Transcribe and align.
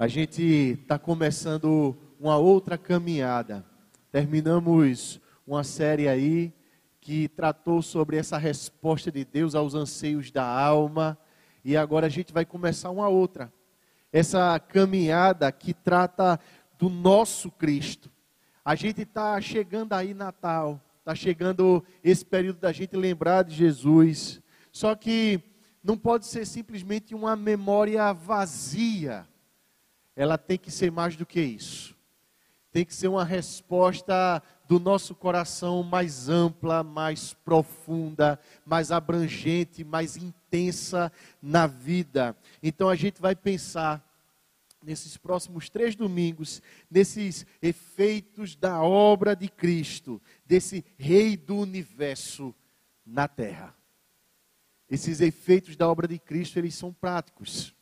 A 0.00 0.06
gente 0.06 0.78
está 0.80 0.96
começando 0.96 1.96
uma 2.20 2.36
outra 2.36 2.78
caminhada. 2.78 3.66
Terminamos 4.12 5.20
uma 5.44 5.64
série 5.64 6.06
aí 6.06 6.54
que 7.00 7.26
tratou 7.26 7.82
sobre 7.82 8.16
essa 8.16 8.38
resposta 8.38 9.10
de 9.10 9.24
Deus 9.24 9.56
aos 9.56 9.74
anseios 9.74 10.30
da 10.30 10.44
alma. 10.44 11.18
E 11.64 11.76
agora 11.76 12.06
a 12.06 12.08
gente 12.08 12.32
vai 12.32 12.44
começar 12.44 12.90
uma 12.90 13.08
outra. 13.08 13.52
Essa 14.12 14.56
caminhada 14.60 15.50
que 15.50 15.74
trata 15.74 16.38
do 16.78 16.88
nosso 16.88 17.50
Cristo. 17.50 18.08
A 18.64 18.76
gente 18.76 19.02
está 19.02 19.40
chegando 19.40 19.94
aí 19.94 20.14
Natal, 20.14 20.80
está 21.00 21.12
chegando 21.12 21.82
esse 22.04 22.24
período 22.24 22.60
da 22.60 22.70
gente 22.70 22.94
lembrar 22.96 23.42
de 23.42 23.52
Jesus. 23.52 24.40
Só 24.70 24.94
que 24.94 25.42
não 25.82 25.98
pode 25.98 26.26
ser 26.26 26.46
simplesmente 26.46 27.16
uma 27.16 27.34
memória 27.34 28.12
vazia 28.12 29.26
ela 30.18 30.36
tem 30.36 30.58
que 30.58 30.68
ser 30.68 30.90
mais 30.90 31.14
do 31.14 31.24
que 31.24 31.40
isso. 31.40 31.96
Tem 32.72 32.84
que 32.84 32.92
ser 32.92 33.06
uma 33.06 33.24
resposta 33.24 34.42
do 34.66 34.80
nosso 34.80 35.14
coração 35.14 35.84
mais 35.84 36.28
ampla, 36.28 36.82
mais 36.82 37.34
profunda, 37.34 38.36
mais 38.66 38.90
abrangente, 38.90 39.84
mais 39.84 40.16
intensa 40.16 41.12
na 41.40 41.68
vida. 41.68 42.36
Então 42.60 42.88
a 42.88 42.96
gente 42.96 43.20
vai 43.20 43.36
pensar 43.36 44.04
nesses 44.82 45.16
próximos 45.16 45.70
três 45.70 45.94
domingos, 45.94 46.60
nesses 46.90 47.46
efeitos 47.62 48.56
da 48.56 48.82
obra 48.82 49.36
de 49.36 49.48
Cristo, 49.48 50.20
desse 50.44 50.84
Rei 50.98 51.36
do 51.36 51.58
universo 51.58 52.52
na 53.06 53.28
terra. 53.28 53.72
Esses 54.90 55.20
efeitos 55.20 55.76
da 55.76 55.88
obra 55.88 56.08
de 56.08 56.18
Cristo, 56.18 56.58
eles 56.58 56.74
são 56.74 56.92
práticos. 56.92 57.72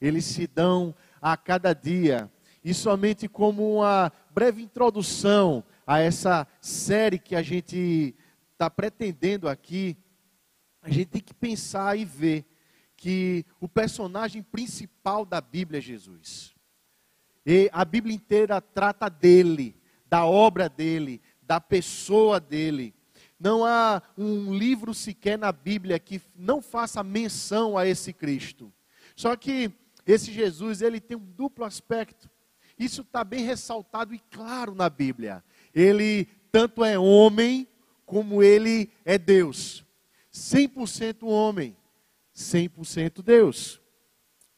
Eles 0.00 0.24
se 0.24 0.46
dão 0.46 0.94
a 1.24 1.38
cada 1.38 1.72
dia. 1.72 2.30
E 2.62 2.74
somente 2.74 3.26
como 3.26 3.76
uma 3.76 4.12
breve 4.30 4.60
introdução 4.62 5.64
a 5.86 5.98
essa 5.98 6.46
série 6.60 7.18
que 7.18 7.34
a 7.34 7.40
gente 7.40 8.14
está 8.52 8.68
pretendendo 8.68 9.48
aqui, 9.48 9.96
a 10.82 10.90
gente 10.90 11.06
tem 11.06 11.22
que 11.22 11.32
pensar 11.32 11.98
e 11.98 12.04
ver 12.04 12.44
que 12.94 13.46
o 13.58 13.66
personagem 13.66 14.42
principal 14.42 15.24
da 15.24 15.40
Bíblia 15.40 15.78
é 15.78 15.80
Jesus. 15.80 16.54
E 17.46 17.70
a 17.72 17.86
Bíblia 17.86 18.14
inteira 18.14 18.60
trata 18.60 19.08
dele, 19.08 19.80
da 20.04 20.26
obra 20.26 20.68
dele, 20.68 21.22
da 21.40 21.58
pessoa 21.58 22.38
dele. 22.38 22.94
Não 23.40 23.64
há 23.64 24.02
um 24.16 24.52
livro 24.52 24.92
sequer 24.92 25.38
na 25.38 25.52
Bíblia 25.52 25.98
que 25.98 26.20
não 26.36 26.60
faça 26.60 27.02
menção 27.02 27.78
a 27.78 27.86
esse 27.86 28.12
Cristo. 28.12 28.70
Só 29.16 29.36
que 29.36 29.72
esse 30.06 30.32
Jesus, 30.32 30.82
ele 30.82 31.00
tem 31.00 31.16
um 31.16 31.24
duplo 31.24 31.64
aspecto. 31.64 32.30
Isso 32.78 33.02
está 33.02 33.22
bem 33.24 33.44
ressaltado 33.44 34.14
e 34.14 34.18
claro 34.30 34.74
na 34.74 34.90
Bíblia. 34.90 35.44
Ele 35.74 36.26
tanto 36.50 36.84
é 36.84 36.98
homem, 36.98 37.66
como 38.04 38.42
ele 38.42 38.90
é 39.04 39.16
Deus. 39.16 39.84
100% 40.32 41.26
homem, 41.26 41.76
100% 42.34 43.22
Deus. 43.22 43.80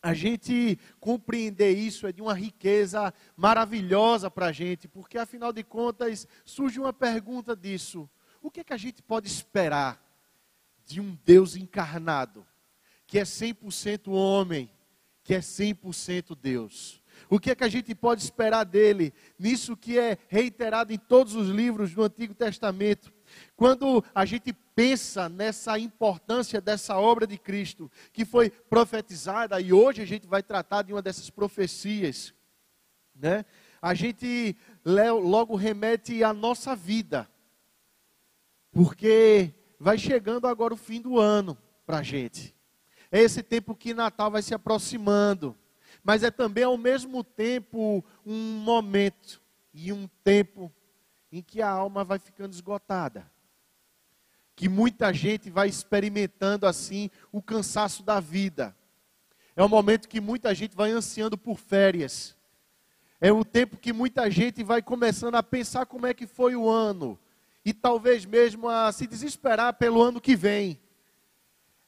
A 0.02 0.14
gente 0.14 0.78
compreender 1.00 1.72
isso 1.72 2.06
é 2.06 2.12
de 2.12 2.22
uma 2.22 2.34
riqueza 2.34 3.12
maravilhosa 3.36 4.30
para 4.30 4.46
a 4.46 4.52
gente, 4.52 4.86
porque 4.86 5.18
afinal 5.18 5.52
de 5.52 5.64
contas 5.64 6.28
surge 6.44 6.78
uma 6.78 6.92
pergunta 6.92 7.56
disso: 7.56 8.08
o 8.40 8.50
que, 8.50 8.60
é 8.60 8.64
que 8.64 8.72
a 8.72 8.78
gente 8.78 9.02
pode 9.02 9.26
esperar 9.26 10.02
de 10.84 11.00
um 11.00 11.18
Deus 11.24 11.56
encarnado, 11.56 12.46
que 13.06 13.18
é 13.18 13.24
100% 13.24 14.08
homem, 14.08 14.70
que 15.26 15.34
é 15.34 15.40
100% 15.40 16.38
Deus. 16.40 17.02
O 17.28 17.40
que 17.40 17.50
é 17.50 17.54
que 17.56 17.64
a 17.64 17.68
gente 17.68 17.92
pode 17.96 18.22
esperar 18.22 18.62
dele? 18.62 19.12
Nisso 19.36 19.76
que 19.76 19.98
é 19.98 20.16
reiterado 20.28 20.92
em 20.92 20.98
todos 20.98 21.34
os 21.34 21.48
livros 21.48 21.92
do 21.92 22.04
Antigo 22.04 22.32
Testamento. 22.32 23.12
Quando 23.56 24.04
a 24.14 24.24
gente 24.24 24.52
pensa 24.52 25.28
nessa 25.28 25.76
importância 25.80 26.60
dessa 26.60 26.96
obra 26.96 27.26
de 27.26 27.36
Cristo, 27.36 27.90
que 28.12 28.24
foi 28.24 28.48
profetizada, 28.48 29.60
e 29.60 29.72
hoje 29.72 30.00
a 30.00 30.06
gente 30.06 30.28
vai 30.28 30.44
tratar 30.44 30.82
de 30.82 30.92
uma 30.92 31.02
dessas 31.02 31.28
profecias, 31.28 32.32
né? 33.12 33.44
a 33.82 33.94
gente 33.94 34.56
logo 34.84 35.56
remete 35.56 36.22
à 36.22 36.32
nossa 36.32 36.76
vida, 36.76 37.28
porque 38.70 39.52
vai 39.76 39.98
chegando 39.98 40.46
agora 40.46 40.72
o 40.72 40.76
fim 40.76 41.00
do 41.00 41.18
ano 41.18 41.58
para 41.84 41.98
a 41.98 42.02
gente. 42.04 42.55
É 43.10 43.20
esse 43.20 43.42
tempo 43.42 43.74
que 43.74 43.94
Natal 43.94 44.30
vai 44.30 44.42
se 44.42 44.54
aproximando. 44.54 45.56
Mas 46.02 46.22
é 46.22 46.30
também 46.30 46.64
ao 46.64 46.76
mesmo 46.76 47.24
tempo 47.24 48.04
um 48.24 48.58
momento 48.60 49.40
e 49.74 49.92
um 49.92 50.08
tempo 50.22 50.72
em 51.32 51.42
que 51.42 51.60
a 51.60 51.68
alma 51.68 52.04
vai 52.04 52.18
ficando 52.18 52.52
esgotada. 52.52 53.30
Que 54.54 54.68
muita 54.68 55.12
gente 55.12 55.50
vai 55.50 55.68
experimentando 55.68 56.66
assim 56.66 57.10
o 57.30 57.42
cansaço 57.42 58.02
da 58.02 58.20
vida. 58.20 58.74
É 59.54 59.62
o 59.62 59.68
momento 59.68 60.08
que 60.08 60.20
muita 60.20 60.54
gente 60.54 60.76
vai 60.76 60.90
ansiando 60.90 61.36
por 61.36 61.58
férias. 61.58 62.36
É 63.20 63.32
o 63.32 63.44
tempo 63.44 63.76
que 63.76 63.92
muita 63.92 64.30
gente 64.30 64.62
vai 64.62 64.82
começando 64.82 65.34
a 65.34 65.42
pensar 65.42 65.86
como 65.86 66.06
é 66.06 66.14
que 66.14 66.26
foi 66.26 66.54
o 66.54 66.68
ano. 66.68 67.18
E 67.64 67.72
talvez 67.72 68.24
mesmo 68.24 68.68
a 68.68 68.92
se 68.92 69.06
desesperar 69.06 69.74
pelo 69.74 70.00
ano 70.00 70.20
que 70.20 70.36
vem. 70.36 70.78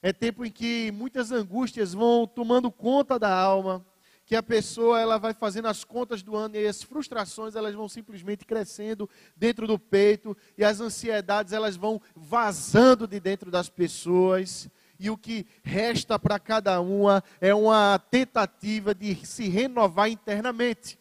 É 0.01 0.13
tempo 0.13 0.45
em 0.45 0.51
que 0.51 0.91
muitas 0.91 1.31
angústias 1.31 1.93
vão 1.93 2.25
tomando 2.25 2.71
conta 2.71 3.19
da 3.19 3.33
alma, 3.33 3.85
que 4.25 4.35
a 4.35 4.43
pessoa 4.43 4.99
ela 4.99 5.17
vai 5.17 5.33
fazendo 5.33 5.67
as 5.67 5.83
contas 5.83 6.21
do 6.21 6.35
ano 6.35 6.55
e 6.55 6.65
as 6.65 6.81
frustrações 6.81 7.55
elas 7.55 7.73
vão 7.73 7.89
simplesmente 7.89 8.45
crescendo 8.45 9.09
dentro 9.35 9.67
do 9.67 9.77
peito 9.77 10.37
e 10.57 10.63
as 10.63 10.79
ansiedades 10.79 11.51
elas 11.51 11.75
vão 11.75 12.01
vazando 12.15 13.07
de 13.07 13.19
dentro 13.19 13.51
das 13.51 13.69
pessoas 13.69 14.69
e 14.99 15.09
o 15.09 15.17
que 15.17 15.47
resta 15.63 16.19
para 16.19 16.37
cada 16.37 16.79
uma 16.79 17.23
é 17.41 17.55
uma 17.55 17.97
tentativa 17.97 18.93
de 18.93 19.15
se 19.25 19.49
renovar 19.49 20.09
internamente. 20.09 20.99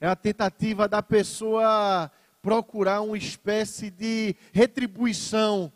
É 0.00 0.06
a 0.06 0.16
tentativa 0.16 0.88
da 0.88 1.02
pessoa 1.02 2.10
procurar 2.40 3.00
uma 3.00 3.18
espécie 3.18 3.90
de 3.90 4.36
retribuição 4.52 5.72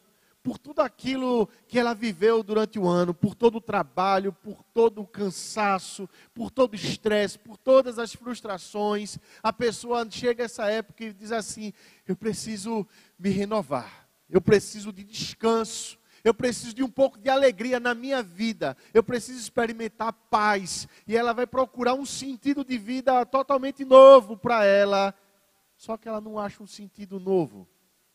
por 0.47 0.59
tudo 0.59 0.79
aquilo 0.79 1.49
que 1.67 1.77
ela 1.77 1.93
viveu 1.93 2.41
durante 2.41 2.79
o 2.79 2.87
ano, 2.87 3.13
por 3.13 3.35
todo 3.35 3.57
o 3.57 3.61
trabalho, 3.61 4.33
por 4.33 4.63
todo 4.63 5.03
o 5.03 5.07
cansaço, 5.07 6.09
por 6.33 6.53
todo 6.53 6.75
o 6.75 6.77
estresse, 6.77 7.37
por 7.37 7.57
todas 7.57 7.99
as 7.99 8.15
frustrações. 8.15 9.19
A 9.43 9.53
pessoa 9.53 10.09
chega 10.09 10.45
a 10.45 10.47
essa 10.47 10.67
época 10.67 11.03
e 11.03 11.13
diz 11.13 11.33
assim: 11.33 11.73
Eu 12.07 12.15
preciso 12.15 12.87
me 13.19 13.29
renovar, 13.29 14.09
eu 14.31 14.41
preciso 14.41 14.93
de 14.93 15.03
descanso. 15.03 15.99
Eu 16.23 16.35
preciso 16.35 16.75
de 16.75 16.83
um 16.83 16.91
pouco 16.91 17.19
de 17.19 17.29
alegria 17.29 17.79
na 17.79 17.95
minha 17.95 18.21
vida. 18.21 18.77
Eu 18.93 19.03
preciso 19.03 19.39
experimentar 19.39 20.13
paz. 20.13 20.89
E 21.07 21.17
ela 21.17 21.33
vai 21.33 21.47
procurar 21.47 21.95
um 21.95 22.05
sentido 22.05 22.65
de 22.65 22.77
vida 22.77 23.25
totalmente 23.27 23.85
novo 23.85 24.37
para 24.37 24.65
ela. 24.65 25.15
Só 25.77 25.97
que 25.97 26.09
ela 26.09 26.21
não 26.21 26.37
acha 26.37 26.61
um 26.63 26.67
sentido 26.67 27.21
novo, 27.21 27.69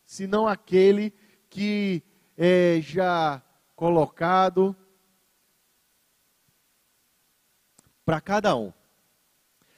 senão 0.04 0.46
aquele 0.46 1.14
que 1.50 2.04
é, 2.44 2.82
já 2.82 3.40
colocado 3.76 4.76
para 8.04 8.20
cada 8.20 8.56
um. 8.56 8.74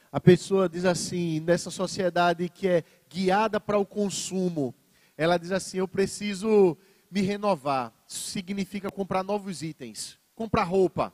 A 0.09 0.17
pessoa 0.17 0.69
diz 0.69 0.85
assim, 0.85 1.41
nessa 1.41 1.69
sociedade 1.69 2.47
que 2.47 2.69
é 2.69 2.83
guiada 3.09 3.59
para 3.59 3.77
o 3.77 3.85
consumo, 3.85 4.73
ela 5.17 5.37
diz 5.37 5.51
assim: 5.51 5.79
eu 5.79 5.89
preciso 5.89 6.77
me 7.11 7.19
renovar. 7.19 7.93
Isso 8.07 8.29
significa 8.29 8.89
comprar 8.89 9.25
novos 9.25 9.61
itens, 9.61 10.17
comprar 10.33 10.63
roupa, 10.63 11.11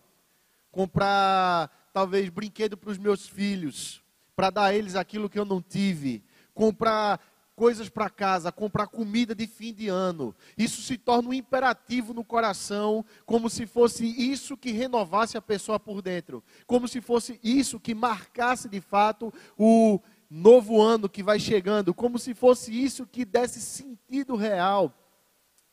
comprar 0.71 1.89
talvez 1.91 2.29
brinquedo 2.29 2.77
para 2.77 2.91
os 2.91 2.99
meus 2.99 3.27
filhos, 3.27 4.03
para 4.35 4.51
dar 4.51 4.65
a 4.65 4.75
eles 4.75 4.95
aquilo 4.95 5.27
que 5.27 5.39
eu 5.39 5.45
não 5.45 5.63
tive, 5.63 6.23
comprar 6.53 7.19
coisas 7.59 7.89
para 7.89 8.09
casa, 8.09 8.53
comprar 8.53 8.87
comida 8.87 9.35
de 9.35 9.45
fim 9.45 9.73
de 9.73 9.89
ano. 9.89 10.33
Isso 10.57 10.81
se 10.81 10.97
torna 10.97 11.27
um 11.27 11.33
imperativo 11.33 12.13
no 12.13 12.23
coração, 12.23 13.03
como 13.25 13.49
se 13.49 13.65
fosse 13.65 14.05
isso 14.05 14.55
que 14.55 14.71
renovasse 14.71 15.37
a 15.37 15.41
pessoa 15.41 15.77
por 15.77 16.01
dentro, 16.01 16.41
como 16.65 16.87
se 16.87 17.01
fosse 17.01 17.37
isso 17.43 17.77
que 17.77 17.93
marcasse 17.93 18.69
de 18.69 18.79
fato 18.79 19.33
o 19.57 19.99
novo 20.29 20.81
ano 20.81 21.09
que 21.09 21.21
vai 21.21 21.37
chegando, 21.37 21.93
como 21.93 22.17
se 22.17 22.33
fosse 22.33 22.71
isso 22.71 23.05
que 23.05 23.25
desse 23.25 23.59
sentido 23.59 24.37
real 24.37 24.93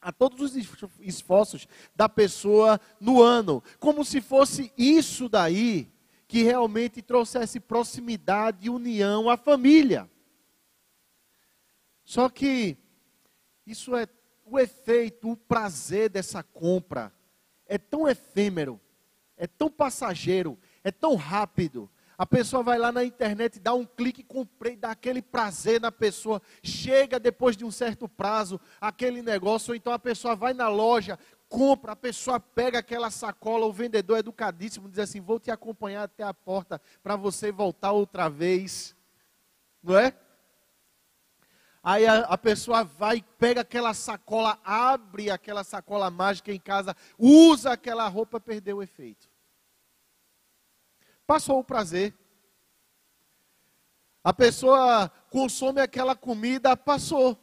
a 0.03 0.11
todos 0.11 0.41
os 0.41 0.57
esforços 0.99 1.69
da 1.95 2.09
pessoa 2.09 2.81
no 3.01 3.23
ano, 3.23 3.63
como 3.79 4.05
se 4.05 4.21
fosse 4.21 4.73
isso 4.77 5.29
daí 5.29 5.89
que 6.27 6.43
realmente 6.43 7.01
trouxesse 7.01 7.61
proximidade 7.61 8.67
e 8.67 8.71
união 8.71 9.31
à 9.31 9.37
família. 9.37 10.11
Só 12.07 12.29
que 12.29 12.79
isso 13.67 13.97
é 13.97 14.07
o 14.45 14.61
efeito, 14.61 15.33
o 15.33 15.37
prazer 15.37 16.09
dessa 16.09 16.41
compra 16.41 17.13
é 17.67 17.77
tão 17.77 18.09
efêmero, 18.09 18.81
é 19.37 19.49
tão 19.49 19.69
passageiro, 19.69 20.57
é 20.85 20.93
tão 20.93 21.17
rápido, 21.17 21.91
A 22.19 22.25
pessoa 22.25 22.63
vai 22.63 22.79
lá 22.79 22.91
na 22.91 23.05
internet, 23.05 23.61
dá 23.61 23.75
um 23.75 23.85
clique, 23.85 24.23
comprei, 24.23 24.75
dá 24.75 24.93
aquele 24.93 25.21
prazer 25.21 25.79
na 25.79 25.93
pessoa. 25.93 26.41
Chega 26.63 27.21
depois 27.21 27.59
de 27.59 27.65
um 27.65 27.71
certo 27.71 28.09
prazo, 28.09 28.59
aquele 28.81 29.21
negócio, 29.21 29.73
ou 29.73 29.77
então 29.77 29.93
a 29.93 29.99
pessoa 29.99 30.35
vai 30.35 30.55
na 30.55 30.67
loja, 30.69 31.19
compra, 31.47 31.93
a 31.93 31.97
pessoa 31.97 32.41
pega 32.41 32.79
aquela 32.79 33.11
sacola, 33.11 33.67
o 33.67 33.73
vendedor 33.73 34.17
educadíssimo 34.17 34.89
diz 34.89 34.99
assim: 35.01 35.21
Vou 35.21 35.39
te 35.39 35.51
acompanhar 35.51 36.05
até 36.05 36.23
a 36.23 36.33
porta 36.33 36.81
para 37.03 37.17
você 37.17 37.53
voltar 37.53 37.93
outra 37.93 38.31
vez. 38.31 38.97
Não 39.83 39.99
é? 39.99 40.17
Aí 41.89 42.05
a, 42.05 42.19
a, 42.23 42.37
pessoa 42.37 42.83
vai, 42.83 43.25
pega 43.39 43.61
aquela 43.61 43.95
sacola, 43.95 44.59
abre 44.65 45.31
aquela 45.31 45.63
sacola 45.63 46.11
mágica 46.11 46.53
em 46.53 46.59
casa, 46.59 46.97
usa 47.17 47.71
aquela 47.71 48.09
roupa, 48.09 48.41
perdeu 48.41 48.79
o 48.79 48.83
efeito. 48.83 49.31
Passou 51.25 51.61
o 51.61 51.65
prazer. 51.65 52.13
A 54.25 54.33
pessoa 54.33 55.09
consome 55.31 55.81
aquela 55.81 56.17
comida, 56.17 56.77
passou. 56.77 57.39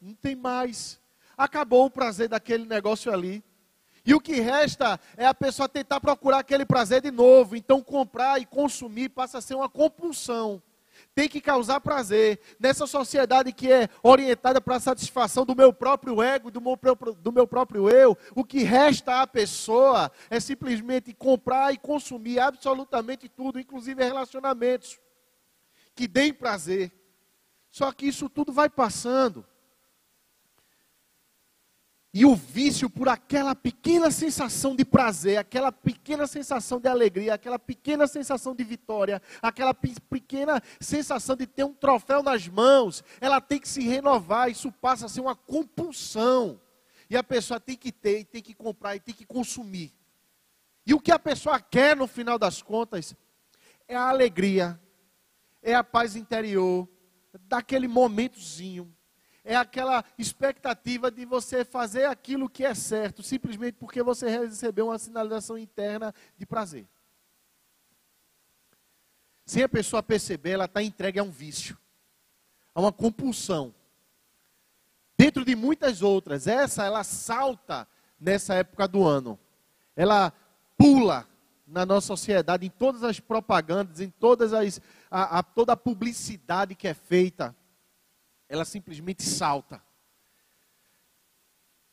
Não 0.00 0.14
tem 0.14 0.36
mais. 0.36 1.00
Acabou 1.36 1.86
o 1.86 1.90
prazer 1.90 2.28
daquele 2.28 2.66
negócio 2.66 3.12
ali. 3.12 3.42
E 4.06 4.14
o 4.14 4.20
que 4.20 4.34
resta 4.34 5.00
é 5.16 5.26
a 5.26 5.34
pessoa 5.34 5.68
tentar 5.68 6.00
procurar 6.00 6.38
aquele 6.38 6.64
prazer 6.64 7.02
de 7.02 7.10
novo. 7.10 7.56
Então, 7.56 7.82
comprar 7.82 8.40
e 8.40 8.46
consumir 8.46 9.08
passa 9.08 9.38
a 9.38 9.40
ser 9.40 9.56
uma 9.56 9.68
compulsão. 9.68 10.62
Tem 11.18 11.28
que 11.28 11.40
causar 11.40 11.80
prazer. 11.80 12.38
Nessa 12.60 12.86
sociedade 12.86 13.52
que 13.52 13.72
é 13.72 13.88
orientada 14.04 14.60
para 14.60 14.76
a 14.76 14.80
satisfação 14.80 15.44
do 15.44 15.52
meu 15.52 15.72
próprio 15.72 16.22
ego, 16.22 16.48
do 16.48 16.60
meu, 16.60 16.78
do 17.20 17.32
meu 17.32 17.44
próprio 17.44 17.90
eu, 17.90 18.16
o 18.36 18.44
que 18.44 18.62
resta 18.62 19.20
à 19.20 19.26
pessoa 19.26 20.12
é 20.30 20.38
simplesmente 20.38 21.12
comprar 21.12 21.74
e 21.74 21.76
consumir 21.76 22.38
absolutamente 22.38 23.28
tudo, 23.28 23.58
inclusive 23.58 24.00
relacionamentos, 24.00 25.00
que 25.92 26.06
deem 26.06 26.32
prazer. 26.32 26.92
Só 27.68 27.90
que 27.90 28.06
isso 28.06 28.28
tudo 28.28 28.52
vai 28.52 28.70
passando. 28.70 29.44
E 32.12 32.24
o 32.24 32.34
vício 32.34 32.88
por 32.88 33.08
aquela 33.08 33.54
pequena 33.54 34.10
sensação 34.10 34.74
de 34.74 34.82
prazer, 34.84 35.36
aquela 35.36 35.70
pequena 35.70 36.26
sensação 36.26 36.80
de 36.80 36.88
alegria, 36.88 37.34
aquela 37.34 37.58
pequena 37.58 38.06
sensação 38.06 38.54
de 38.54 38.64
vitória, 38.64 39.20
aquela 39.42 39.74
pequena 39.74 40.62
sensação 40.80 41.36
de 41.36 41.46
ter 41.46 41.64
um 41.64 41.74
troféu 41.74 42.22
nas 42.22 42.48
mãos, 42.48 43.04
ela 43.20 43.42
tem 43.42 43.60
que 43.60 43.68
se 43.68 43.82
renovar, 43.82 44.50
isso 44.50 44.72
passa 44.72 45.04
a 45.04 45.08
ser 45.08 45.20
uma 45.20 45.36
compulsão. 45.36 46.58
E 47.10 47.16
a 47.16 47.22
pessoa 47.22 47.60
tem 47.60 47.76
que 47.76 47.92
ter, 47.92 48.24
tem 48.24 48.42
que 48.42 48.54
comprar 48.54 48.96
e 48.96 49.00
tem 49.00 49.14
que 49.14 49.26
consumir. 49.26 49.92
E 50.86 50.94
o 50.94 51.00
que 51.00 51.12
a 51.12 51.18
pessoa 51.18 51.60
quer 51.60 51.94
no 51.94 52.06
final 52.06 52.38
das 52.38 52.62
contas 52.62 53.14
é 53.86 53.94
a 53.94 54.08
alegria, 54.08 54.80
é 55.62 55.74
a 55.74 55.84
paz 55.84 56.16
interior, 56.16 56.88
daquele 57.46 57.86
momentozinho 57.86 58.94
é 59.48 59.56
aquela 59.56 60.04
expectativa 60.18 61.10
de 61.10 61.24
você 61.24 61.64
fazer 61.64 62.04
aquilo 62.04 62.50
que 62.50 62.66
é 62.66 62.74
certo, 62.74 63.22
simplesmente 63.22 63.76
porque 63.76 64.02
você 64.02 64.28
recebeu 64.28 64.88
uma 64.88 64.98
sinalização 64.98 65.56
interna 65.56 66.14
de 66.36 66.44
prazer. 66.44 66.86
Sem 69.46 69.62
a 69.62 69.68
pessoa 69.68 70.02
perceber, 70.02 70.50
ela 70.50 70.66
está 70.66 70.82
entregue 70.82 71.18
a 71.18 71.22
um 71.22 71.30
vício, 71.30 71.78
a 72.74 72.80
uma 72.82 72.92
compulsão. 72.92 73.74
Dentro 75.16 75.46
de 75.46 75.56
muitas 75.56 76.02
outras, 76.02 76.46
essa 76.46 76.84
ela 76.84 77.02
salta 77.02 77.88
nessa 78.20 78.54
época 78.54 78.86
do 78.86 79.02
ano. 79.02 79.38
Ela 79.96 80.30
pula 80.76 81.26
na 81.66 81.86
nossa 81.86 82.08
sociedade, 82.08 82.66
em 82.66 82.70
todas 82.70 83.02
as 83.02 83.18
propagandas, 83.18 83.98
em 84.02 84.10
todas 84.10 84.52
as, 84.52 84.78
a, 85.10 85.38
a, 85.38 85.42
toda 85.42 85.72
a 85.72 85.76
publicidade 85.76 86.74
que 86.74 86.86
é 86.86 86.92
feita 86.92 87.56
ela 88.48 88.64
simplesmente 88.64 89.22
salta. 89.22 89.82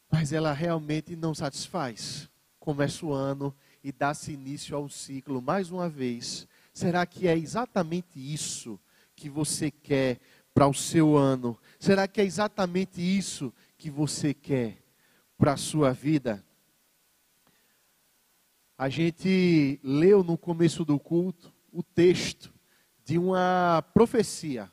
Mas 0.10 0.32
ela 0.32 0.54
realmente 0.54 1.16
não 1.16 1.36
satisfaz. 1.36 2.30
Começa 2.60 3.06
o 3.06 3.14
ano 3.14 3.54
e 3.84 3.92
dá-se 3.92 4.32
início 4.32 4.76
ao 4.76 4.90
ciclo 4.90 5.42
mais 5.42 5.70
uma 5.70 5.90
vez. 5.90 6.48
Será 6.74 7.06
que 7.06 7.28
é 7.28 7.38
exatamente 7.38 8.18
isso 8.18 8.80
que 9.16 9.30
você 9.30 9.70
quer 9.70 10.20
para 10.54 10.68
o 10.68 10.74
seu 10.74 11.18
ano? 11.18 11.60
Será 11.80 12.08
que 12.08 12.22
é 12.22 12.24
exatamente 12.24 13.02
isso 13.02 13.54
que 13.78 13.90
você 13.90 14.34
quer 14.34 14.82
para 15.38 15.54
a 15.54 15.58
sua 15.58 15.92
vida? 15.92 16.44
A 18.78 18.90
gente 18.90 19.80
leu 19.84 20.24
no 20.24 20.38
começo 20.38 20.84
do 20.84 21.00
culto 21.00 21.54
o 21.72 21.84
texto 21.84 22.54
de 23.04 23.18
uma 23.18 23.84
profecia 23.94 24.72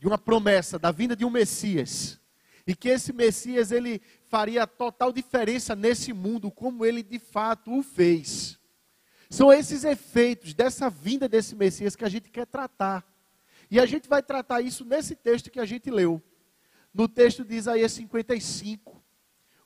de 0.00 0.06
uma 0.06 0.16
promessa 0.16 0.78
da 0.78 0.90
vinda 0.90 1.14
de 1.14 1.26
um 1.26 1.30
Messias. 1.30 2.18
E 2.66 2.74
que 2.74 2.88
esse 2.88 3.12
Messias 3.12 3.70
ele 3.70 4.00
faria 4.24 4.66
total 4.66 5.12
diferença 5.12 5.76
nesse 5.76 6.12
mundo, 6.12 6.50
como 6.50 6.86
ele 6.86 7.02
de 7.02 7.18
fato 7.18 7.78
o 7.78 7.82
fez. 7.82 8.58
São 9.28 9.52
esses 9.52 9.84
efeitos 9.84 10.54
dessa 10.54 10.88
vinda 10.88 11.28
desse 11.28 11.54
Messias 11.54 11.94
que 11.94 12.04
a 12.04 12.08
gente 12.08 12.30
quer 12.30 12.46
tratar. 12.46 13.06
E 13.70 13.78
a 13.78 13.84
gente 13.84 14.08
vai 14.08 14.22
tratar 14.22 14.62
isso 14.62 14.84
nesse 14.84 15.14
texto 15.14 15.50
que 15.50 15.60
a 15.60 15.66
gente 15.66 15.90
leu. 15.90 16.20
No 16.92 17.06
texto 17.06 17.44
de 17.44 17.54
Isaías 17.54 17.92
55. 17.92 19.04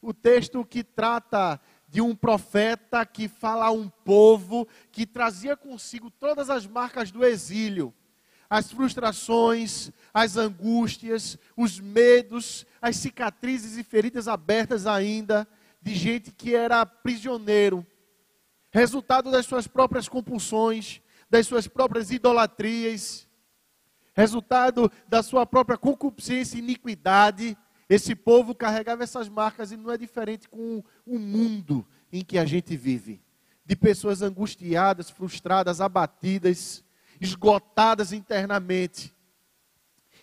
O 0.03 0.13
texto 0.13 0.65
que 0.65 0.83
trata 0.83 1.61
de 1.89 2.01
um 2.01 2.15
profeta 2.15 3.07
que 3.07 3.29
fala 3.29 3.67
a 3.67 3.71
um 3.71 3.89
povo 3.89 4.67
que 4.91 5.07
trazia 5.07 5.57
consigo 5.57 6.11
todas 6.11 6.51
as 6.51 6.67
marcas 6.67 7.13
do 7.13 7.25
exílio 7.25 7.95
as 8.55 8.71
frustrações, 8.71 9.91
as 10.12 10.37
angústias, 10.37 11.37
os 11.56 11.81
medos, 11.81 12.65
as 12.81 12.95
cicatrizes 12.95 13.77
e 13.77 13.83
feridas 13.83 14.29
abertas 14.29 14.87
ainda 14.87 15.45
de 15.83 15.93
gente 15.93 16.31
que 16.31 16.55
era 16.55 16.87
prisioneiro, 16.87 17.85
resultado 18.71 19.29
das 19.29 19.45
suas 19.45 19.67
próprias 19.67 20.09
compulsões, 20.09 21.03
das 21.29 21.49
suas 21.49 21.67
próprias 21.67 22.12
idolatrias, 22.12 23.27
resultado 24.15 24.89
da 25.09 25.21
sua 25.21 25.45
própria 25.45 25.77
concupiscência 25.77 26.55
e 26.55 26.61
iniquidade. 26.61 27.59
Esse 27.89 28.15
povo 28.15 28.55
carregava 28.55 29.03
essas 29.03 29.29
marcas 29.29 29.73
e 29.73 29.77
não 29.77 29.91
é 29.91 29.99
diferente 29.99 30.49
com 30.49 30.81
o 31.05 31.19
mundo 31.19 31.85
em 32.12 32.25
que 32.25 32.39
a 32.39 32.45
gente 32.45 32.77
vive. 32.77 33.21
De 33.67 33.75
pessoas 33.75 34.23
angustiadas, 34.23 35.11
frustradas, 35.11 35.81
abatidas, 35.81 36.84
esgotadas 37.21 38.13
internamente. 38.13 39.15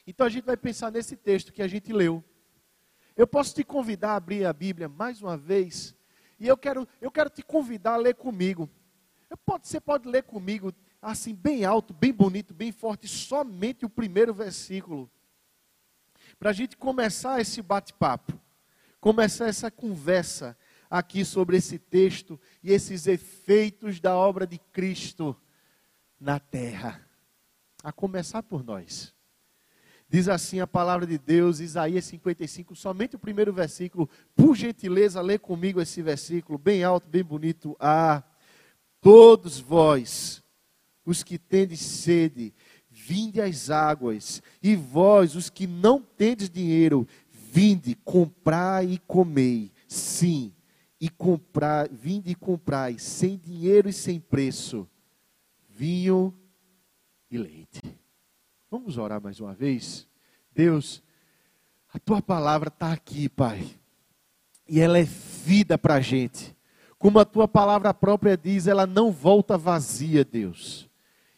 Então 0.05 0.25
a 0.25 0.29
gente 0.29 0.45
vai 0.45 0.57
pensar 0.57 0.91
nesse 0.91 1.15
texto 1.15 1.51
que 1.51 1.61
a 1.61 1.67
gente 1.67 1.93
leu. 1.93 2.23
Eu 3.15 3.27
posso 3.27 3.53
te 3.53 3.63
convidar 3.63 4.11
a 4.11 4.15
abrir 4.15 4.45
a 4.45 4.53
Bíblia 4.53 4.89
mais 4.89 5.21
uma 5.21 5.37
vez, 5.37 5.95
e 6.39 6.47
eu 6.47 6.57
quero, 6.57 6.87
eu 6.99 7.11
quero 7.11 7.29
te 7.29 7.43
convidar 7.43 7.93
a 7.93 7.97
ler 7.97 8.15
comigo. 8.15 8.69
Pode, 9.45 9.67
você 9.67 9.79
pode 9.79 10.07
ler 10.07 10.23
comigo, 10.23 10.73
assim, 11.01 11.33
bem 11.33 11.63
alto, 11.63 11.93
bem 11.93 12.11
bonito, 12.11 12.53
bem 12.53 12.71
forte, 12.71 13.07
somente 13.07 13.85
o 13.85 13.89
primeiro 13.89 14.33
versículo. 14.33 15.09
Para 16.39 16.49
a 16.49 16.53
gente 16.53 16.75
começar 16.75 17.39
esse 17.39 17.61
bate-papo, 17.61 18.33
começar 18.99 19.47
essa 19.47 19.69
conversa 19.69 20.57
aqui 20.89 21.23
sobre 21.23 21.57
esse 21.57 21.79
texto 21.79 22.39
e 22.63 22.71
esses 22.71 23.07
efeitos 23.07 23.99
da 23.99 24.15
obra 24.15 24.45
de 24.45 24.57
Cristo 24.57 25.37
na 26.21 26.39
terra, 26.39 27.01
a 27.83 27.91
começar 27.91 28.43
por 28.43 28.63
nós. 28.63 29.11
Diz 30.07 30.27
assim 30.27 30.59
a 30.59 30.67
palavra 30.67 31.07
de 31.07 31.17
Deus, 31.17 31.59
Isaías 31.59 32.05
55, 32.05 32.75
somente 32.75 33.15
o 33.15 33.19
primeiro 33.19 33.51
versículo. 33.51 34.07
Por 34.35 34.55
gentileza, 34.55 35.19
lê 35.19 35.39
comigo 35.39 35.81
esse 35.81 36.01
versículo, 36.01 36.59
bem 36.59 36.83
alto, 36.83 37.09
bem 37.09 37.23
bonito. 37.23 37.75
Ah, 37.79 38.21
todos 38.99 39.59
vós, 39.59 40.43
os 41.03 41.23
que 41.23 41.39
tendes 41.39 41.79
sede, 41.79 42.53
vinde 42.87 43.41
às 43.41 43.71
águas, 43.71 44.43
e 44.61 44.75
vós, 44.75 45.35
os 45.35 45.49
que 45.49 45.65
não 45.65 46.01
tendes 46.01 46.49
dinheiro, 46.49 47.07
vinde, 47.31 47.95
comprai 48.03 48.85
e 48.85 48.97
comei. 48.99 49.71
Sim, 49.87 50.53
e 50.99 51.09
comprai, 51.09 51.89
vinde 51.89 52.29
e 52.29 52.35
comprai, 52.35 52.99
sem 52.99 53.37
dinheiro 53.37 53.89
e 53.89 53.93
sem 53.93 54.19
preço 54.19 54.87
vinho 55.81 56.31
e 57.31 57.39
leite. 57.39 57.81
Vamos 58.69 58.99
orar 58.99 59.19
mais 59.19 59.39
uma 59.39 59.51
vez? 59.51 60.07
Deus, 60.53 61.01
a 61.91 61.97
tua 61.97 62.21
palavra 62.21 62.67
está 62.67 62.93
aqui, 62.93 63.27
Pai, 63.27 63.67
e 64.69 64.79
ela 64.79 64.99
é 64.99 65.03
vida 65.03 65.79
para 65.79 65.95
a 65.95 65.99
gente. 65.99 66.55
Como 66.99 67.17
a 67.17 67.25
tua 67.25 67.47
palavra 67.47 67.91
própria 67.95 68.37
diz, 68.37 68.67
ela 68.67 68.85
não 68.85 69.11
volta 69.11 69.57
vazia, 69.57 70.23
Deus. 70.23 70.87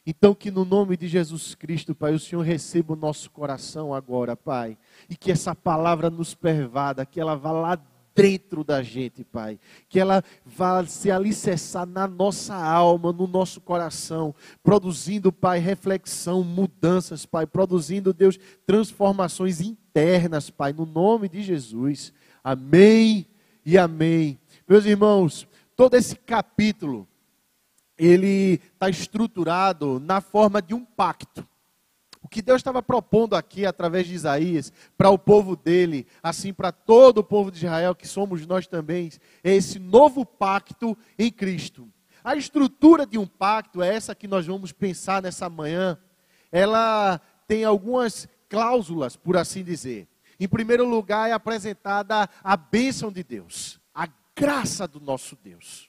Então, 0.06 0.36
que 0.36 0.52
no 0.52 0.66
nome 0.66 0.98
de 0.98 1.08
Jesus 1.08 1.56
Cristo, 1.56 1.96
Pai, 1.96 2.14
o 2.14 2.20
Senhor 2.20 2.42
receba 2.42 2.92
o 2.92 2.98
nosso 2.98 3.32
coração 3.32 3.94
agora, 3.94 4.36
Pai, 4.36 4.78
e 5.10 5.16
que 5.16 5.32
essa 5.32 5.56
palavra 5.56 6.10
nos 6.10 6.36
pervada, 6.36 7.06
que 7.06 7.22
ela 7.22 7.38
vá 7.38 7.54
lá 7.54 7.82
dentro 8.16 8.64
da 8.64 8.82
gente, 8.82 9.24
Pai. 9.24 9.60
Que 9.90 10.00
ela 10.00 10.24
vá 10.46 10.86
se 10.86 11.12
alicerçar 11.12 11.86
na 11.86 12.08
nossa 12.08 12.56
alma, 12.56 13.12
no 13.12 13.28
nosso 13.28 13.62
coração, 13.62 14.34
produzindo, 14.62 15.32
Pai, 15.32 15.60
reflexão, 15.60 16.44
mudanças, 16.44 17.26
Pai, 17.26 17.46
produzindo, 17.46 18.14
Deus, 18.14 18.40
transformações 18.66 19.62
internas, 19.62 20.50
Pai, 20.50 20.74
no 20.74 20.86
nome 20.86 21.28
de 21.30 21.42
Jesus. 21.42 22.14
Amém 22.44 23.28
e 23.66 23.78
amém. 23.78 24.40
Meus 24.68 24.86
irmãos, 24.86 25.48
todo 25.76 25.96
esse 25.96 26.16
capítulo, 26.16 27.08
ele 27.98 28.60
está 28.74 28.90
estruturado 28.90 30.00
na 30.00 30.22
forma 30.22 30.62
de 30.62 30.74
um 30.74 30.84
pacto. 30.84 31.48
Que 32.34 32.42
Deus 32.42 32.62
estava 32.62 32.82
propondo 32.82 33.36
aqui 33.36 33.64
através 33.64 34.08
de 34.08 34.16
Isaías 34.16 34.74
para 34.98 35.12
o 35.12 35.20
povo 35.20 35.56
dele, 35.56 36.08
assim 36.24 36.52
para 36.52 36.72
todo 36.72 37.20
o 37.20 37.24
povo 37.24 37.52
de 37.52 37.58
Israel, 37.58 37.94
que 37.94 38.08
somos 38.08 38.48
nós 38.48 38.66
também, 38.66 39.12
é 39.44 39.54
esse 39.54 39.78
novo 39.78 40.26
pacto 40.26 40.98
em 41.20 41.32
Cristo. 41.32 41.88
A 42.24 42.36
estrutura 42.36 43.06
de 43.06 43.20
um 43.20 43.28
pacto 43.28 43.84
é 43.84 43.94
essa 43.94 44.16
que 44.16 44.28
nós 44.28 44.48
vamos 44.48 44.72
pensar 44.72 45.22
nessa 45.22 45.48
manhã. 45.48 45.96
Ela 46.52 47.22
tem 47.48 47.66
algumas 47.66 48.28
cláusulas, 48.50 49.16
por 49.16 49.38
assim 49.38 49.64
dizer. 49.64 50.08
Em 50.40 50.48
primeiro 50.48 50.90
lugar, 50.90 51.30
é 51.30 51.34
apresentada 51.34 52.28
a 52.44 52.58
bênção 52.58 53.12
de 53.12 53.24
Deus, 53.24 53.80
a 53.94 54.08
graça 54.36 54.88
do 54.88 55.00
nosso 55.00 55.36
Deus. 55.36 55.88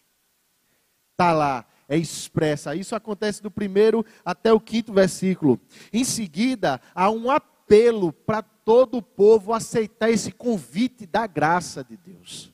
Está 1.12 1.32
lá, 1.32 1.64
é 1.88 1.96
expressa. 1.96 2.74
Isso 2.74 2.94
acontece 2.94 3.42
do 3.42 3.50
primeiro 3.50 4.04
até 4.24 4.52
o 4.52 4.60
quinto 4.60 4.92
versículo. 4.92 5.60
Em 5.92 6.04
seguida, 6.04 6.80
há 6.94 7.10
um 7.10 7.30
apelo 7.30 8.12
para 8.12 8.42
todo 8.42 8.98
o 8.98 9.02
povo 9.02 9.52
aceitar 9.52 10.10
esse 10.10 10.32
convite 10.32 11.06
da 11.06 11.26
graça 11.26 11.84
de 11.84 11.96
Deus. 11.96 12.52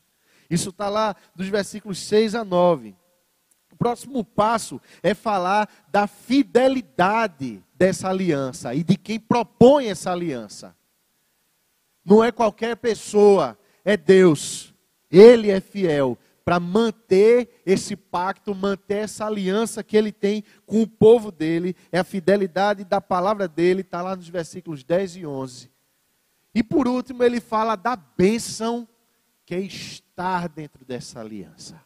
Isso 0.48 0.70
está 0.70 0.88
lá 0.88 1.14
dos 1.34 1.48
versículos 1.48 1.98
6 1.98 2.34
a 2.34 2.44
9. 2.44 2.96
O 3.72 3.76
próximo 3.76 4.24
passo 4.24 4.80
é 5.02 5.14
falar 5.14 5.68
da 5.88 6.06
fidelidade 6.06 7.62
dessa 7.74 8.08
aliança 8.08 8.74
e 8.74 8.82
de 8.82 8.96
quem 8.96 9.18
propõe 9.18 9.86
essa 9.86 10.10
aliança. 10.10 10.76
Não 12.04 12.22
é 12.22 12.32
qualquer 12.32 12.76
pessoa, 12.76 13.56
é 13.84 13.96
Deus. 13.96 14.74
Ele 15.10 15.50
é 15.50 15.60
fiel 15.60 16.18
para 16.50 16.58
manter 16.58 17.62
esse 17.64 17.94
pacto, 17.94 18.52
manter 18.56 19.04
essa 19.04 19.24
aliança 19.24 19.84
que 19.84 19.96
ele 19.96 20.10
tem 20.10 20.42
com 20.66 20.82
o 20.82 20.86
povo 20.88 21.30
dele, 21.30 21.76
é 21.92 22.00
a 22.00 22.02
fidelidade 22.02 22.82
da 22.82 23.00
palavra 23.00 23.46
dele, 23.46 23.82
está 23.82 24.02
lá 24.02 24.16
nos 24.16 24.28
versículos 24.28 24.82
10 24.82 25.14
e 25.14 25.24
11. 25.24 25.70
E 26.52 26.60
por 26.64 26.88
último, 26.88 27.22
ele 27.22 27.40
fala 27.40 27.76
da 27.76 27.94
bênção 27.94 28.88
que 29.46 29.54
é 29.54 29.60
estar 29.60 30.48
dentro 30.48 30.84
dessa 30.84 31.20
aliança. 31.20 31.80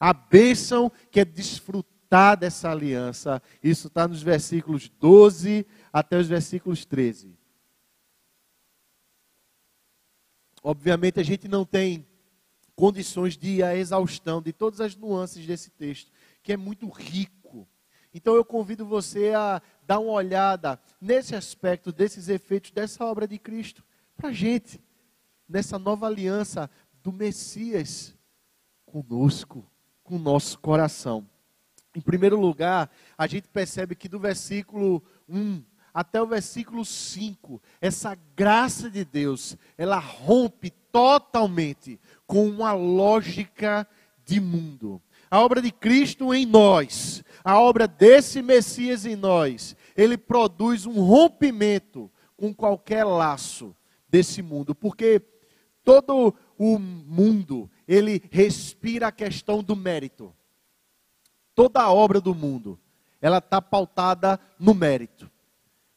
A 0.00 0.12
bênção 0.12 0.90
que 1.08 1.20
é 1.20 1.24
desfrutar 1.24 2.36
dessa 2.36 2.72
aliança. 2.72 3.40
Isso 3.62 3.86
está 3.86 4.08
nos 4.08 4.20
versículos 4.20 4.88
12 4.88 5.64
até 5.92 6.18
os 6.18 6.26
versículos 6.26 6.84
13. 6.84 7.38
Obviamente 10.60 11.20
a 11.20 11.22
gente 11.22 11.46
não 11.46 11.64
tem 11.64 12.04
condições 12.74 13.36
de 13.36 13.62
exaustão 13.62 14.40
de 14.40 14.52
todas 14.52 14.80
as 14.80 14.96
nuances 14.96 15.46
desse 15.46 15.70
texto, 15.70 16.10
que 16.42 16.52
é 16.52 16.56
muito 16.56 16.88
rico. 16.88 17.68
Então 18.14 18.34
eu 18.34 18.44
convido 18.44 18.84
você 18.84 19.32
a 19.34 19.62
dar 19.86 19.98
uma 19.98 20.12
olhada 20.12 20.80
nesse 21.00 21.34
aspecto, 21.34 21.92
desses 21.92 22.28
efeitos 22.28 22.70
dessa 22.70 23.04
obra 23.04 23.26
de 23.26 23.38
Cristo, 23.38 23.84
para 24.16 24.28
a 24.28 24.32
gente, 24.32 24.80
nessa 25.48 25.78
nova 25.78 26.06
aliança 26.06 26.70
do 27.02 27.12
Messias 27.12 28.14
conosco, 28.84 29.66
com 30.04 30.16
o 30.16 30.18
nosso 30.18 30.58
coração. 30.58 31.26
Em 31.94 32.00
primeiro 32.00 32.38
lugar, 32.38 32.90
a 33.16 33.26
gente 33.26 33.48
percebe 33.48 33.94
que 33.94 34.08
do 34.08 34.18
versículo 34.18 35.02
1 35.28 35.62
até 35.92 36.22
o 36.22 36.26
versículo 36.26 36.84
5, 36.84 37.60
essa 37.80 38.14
graça 38.34 38.90
de 38.90 39.04
Deus, 39.04 39.56
ela 39.76 39.98
rompe 39.98 40.70
totalmente 40.70 42.00
com 42.32 42.48
uma 42.48 42.72
lógica 42.72 43.86
de 44.24 44.40
mundo. 44.40 45.02
A 45.30 45.38
obra 45.42 45.60
de 45.60 45.70
Cristo 45.70 46.32
em 46.32 46.46
nós, 46.46 47.22
a 47.44 47.60
obra 47.60 47.86
desse 47.86 48.40
Messias 48.40 49.04
em 49.04 49.14
nós, 49.14 49.76
ele 49.94 50.16
produz 50.16 50.86
um 50.86 51.04
rompimento 51.04 52.10
com 52.34 52.54
qualquer 52.54 53.04
laço 53.04 53.76
desse 54.08 54.40
mundo, 54.40 54.74
porque 54.74 55.20
todo 55.84 56.34
o 56.56 56.78
mundo, 56.78 57.70
ele 57.86 58.22
respira 58.30 59.08
a 59.08 59.12
questão 59.12 59.62
do 59.62 59.76
mérito. 59.76 60.34
Toda 61.54 61.82
a 61.82 61.92
obra 61.92 62.18
do 62.18 62.34
mundo, 62.34 62.80
ela 63.20 63.38
está 63.38 63.60
pautada 63.60 64.40
no 64.58 64.72
mérito. 64.72 65.30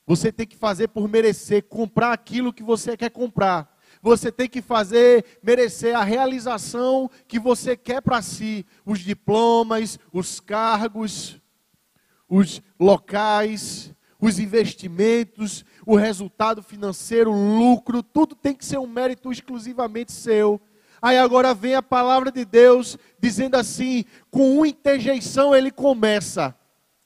Você 0.05 0.33
tem 0.33 0.45
que 0.45 0.57
fazer 0.57 0.89
por 0.89 1.07
merecer, 1.07 1.63
comprar 1.63 2.11
aquilo 2.11 2.51
que 2.51 2.61
você 2.61 2.97
quer 2.97 3.09
comprar 3.09 3.73
você 4.05 4.31
tem 4.31 4.47
que 4.47 4.61
fazer 4.61 5.25
merecer 5.41 5.97
a 5.97 6.03
realização 6.03 7.09
que 7.27 7.39
você 7.39 7.75
quer 7.75 8.03
para 8.03 8.21
si, 8.21 8.63
os 8.85 8.99
diplomas, 8.99 9.97
os 10.13 10.39
cargos, 10.39 11.41
os 12.29 12.61
locais, 12.79 13.91
os 14.21 14.37
investimentos, 14.37 15.65
o 15.87 15.95
resultado 15.95 16.61
financeiro, 16.61 17.31
o 17.31 17.57
lucro, 17.57 18.03
tudo 18.03 18.35
tem 18.35 18.53
que 18.53 18.63
ser 18.63 18.77
um 18.77 18.85
mérito 18.85 19.31
exclusivamente 19.31 20.11
seu. 20.11 20.61
Aí 21.01 21.17
agora 21.17 21.55
vem 21.55 21.73
a 21.73 21.81
palavra 21.81 22.31
de 22.31 22.45
Deus 22.45 22.99
dizendo 23.19 23.55
assim: 23.55 24.05
com 24.29 24.57
uma 24.57 24.67
interjeição 24.67 25.55
ele 25.55 25.71
começa. 25.71 26.55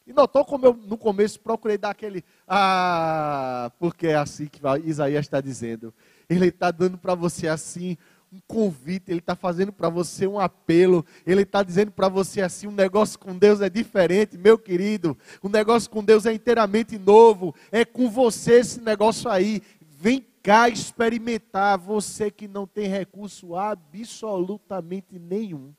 E 0.05 0.11
notou 0.11 0.43
como 0.43 0.65
eu 0.65 0.73
no 0.73 0.97
começo 0.97 1.39
procurei 1.39 1.77
dar 1.77 1.91
aquele 1.91 2.25
ah, 2.45 3.71
porque 3.79 4.07
é 4.07 4.15
assim 4.15 4.47
que 4.47 4.59
Isaías 4.83 5.25
está 5.25 5.39
dizendo. 5.39 5.93
Ele 6.29 6.47
está 6.47 6.71
dando 6.71 6.97
para 6.97 7.15
você 7.15 7.47
assim 7.47 7.97
um 8.31 8.39
convite, 8.47 9.09
ele 9.09 9.19
está 9.19 9.35
fazendo 9.35 9.73
para 9.73 9.89
você 9.89 10.27
um 10.27 10.39
apelo, 10.39 11.03
ele 11.25 11.41
está 11.41 11.63
dizendo 11.63 11.91
para 11.91 12.07
você 12.07 12.41
assim: 12.41 12.67
um 12.67 12.71
negócio 12.71 13.17
com 13.17 13.35
Deus 13.35 13.59
é 13.59 13.69
diferente, 13.69 14.37
meu 14.37 14.57
querido, 14.57 15.17
o 15.41 15.47
um 15.47 15.51
negócio 15.51 15.89
com 15.89 16.03
Deus 16.03 16.25
é 16.25 16.33
inteiramente 16.33 16.97
novo, 16.97 17.55
é 17.71 17.83
com 17.83 18.09
você 18.09 18.59
esse 18.59 18.79
negócio 18.81 19.29
aí. 19.29 19.61
Vem 19.81 20.25
cá 20.43 20.69
experimentar, 20.69 21.77
você 21.77 22.31
que 22.31 22.47
não 22.47 22.65
tem 22.65 22.87
recurso 22.87 23.55
absolutamente 23.55 25.17
nenhum. 25.19 25.73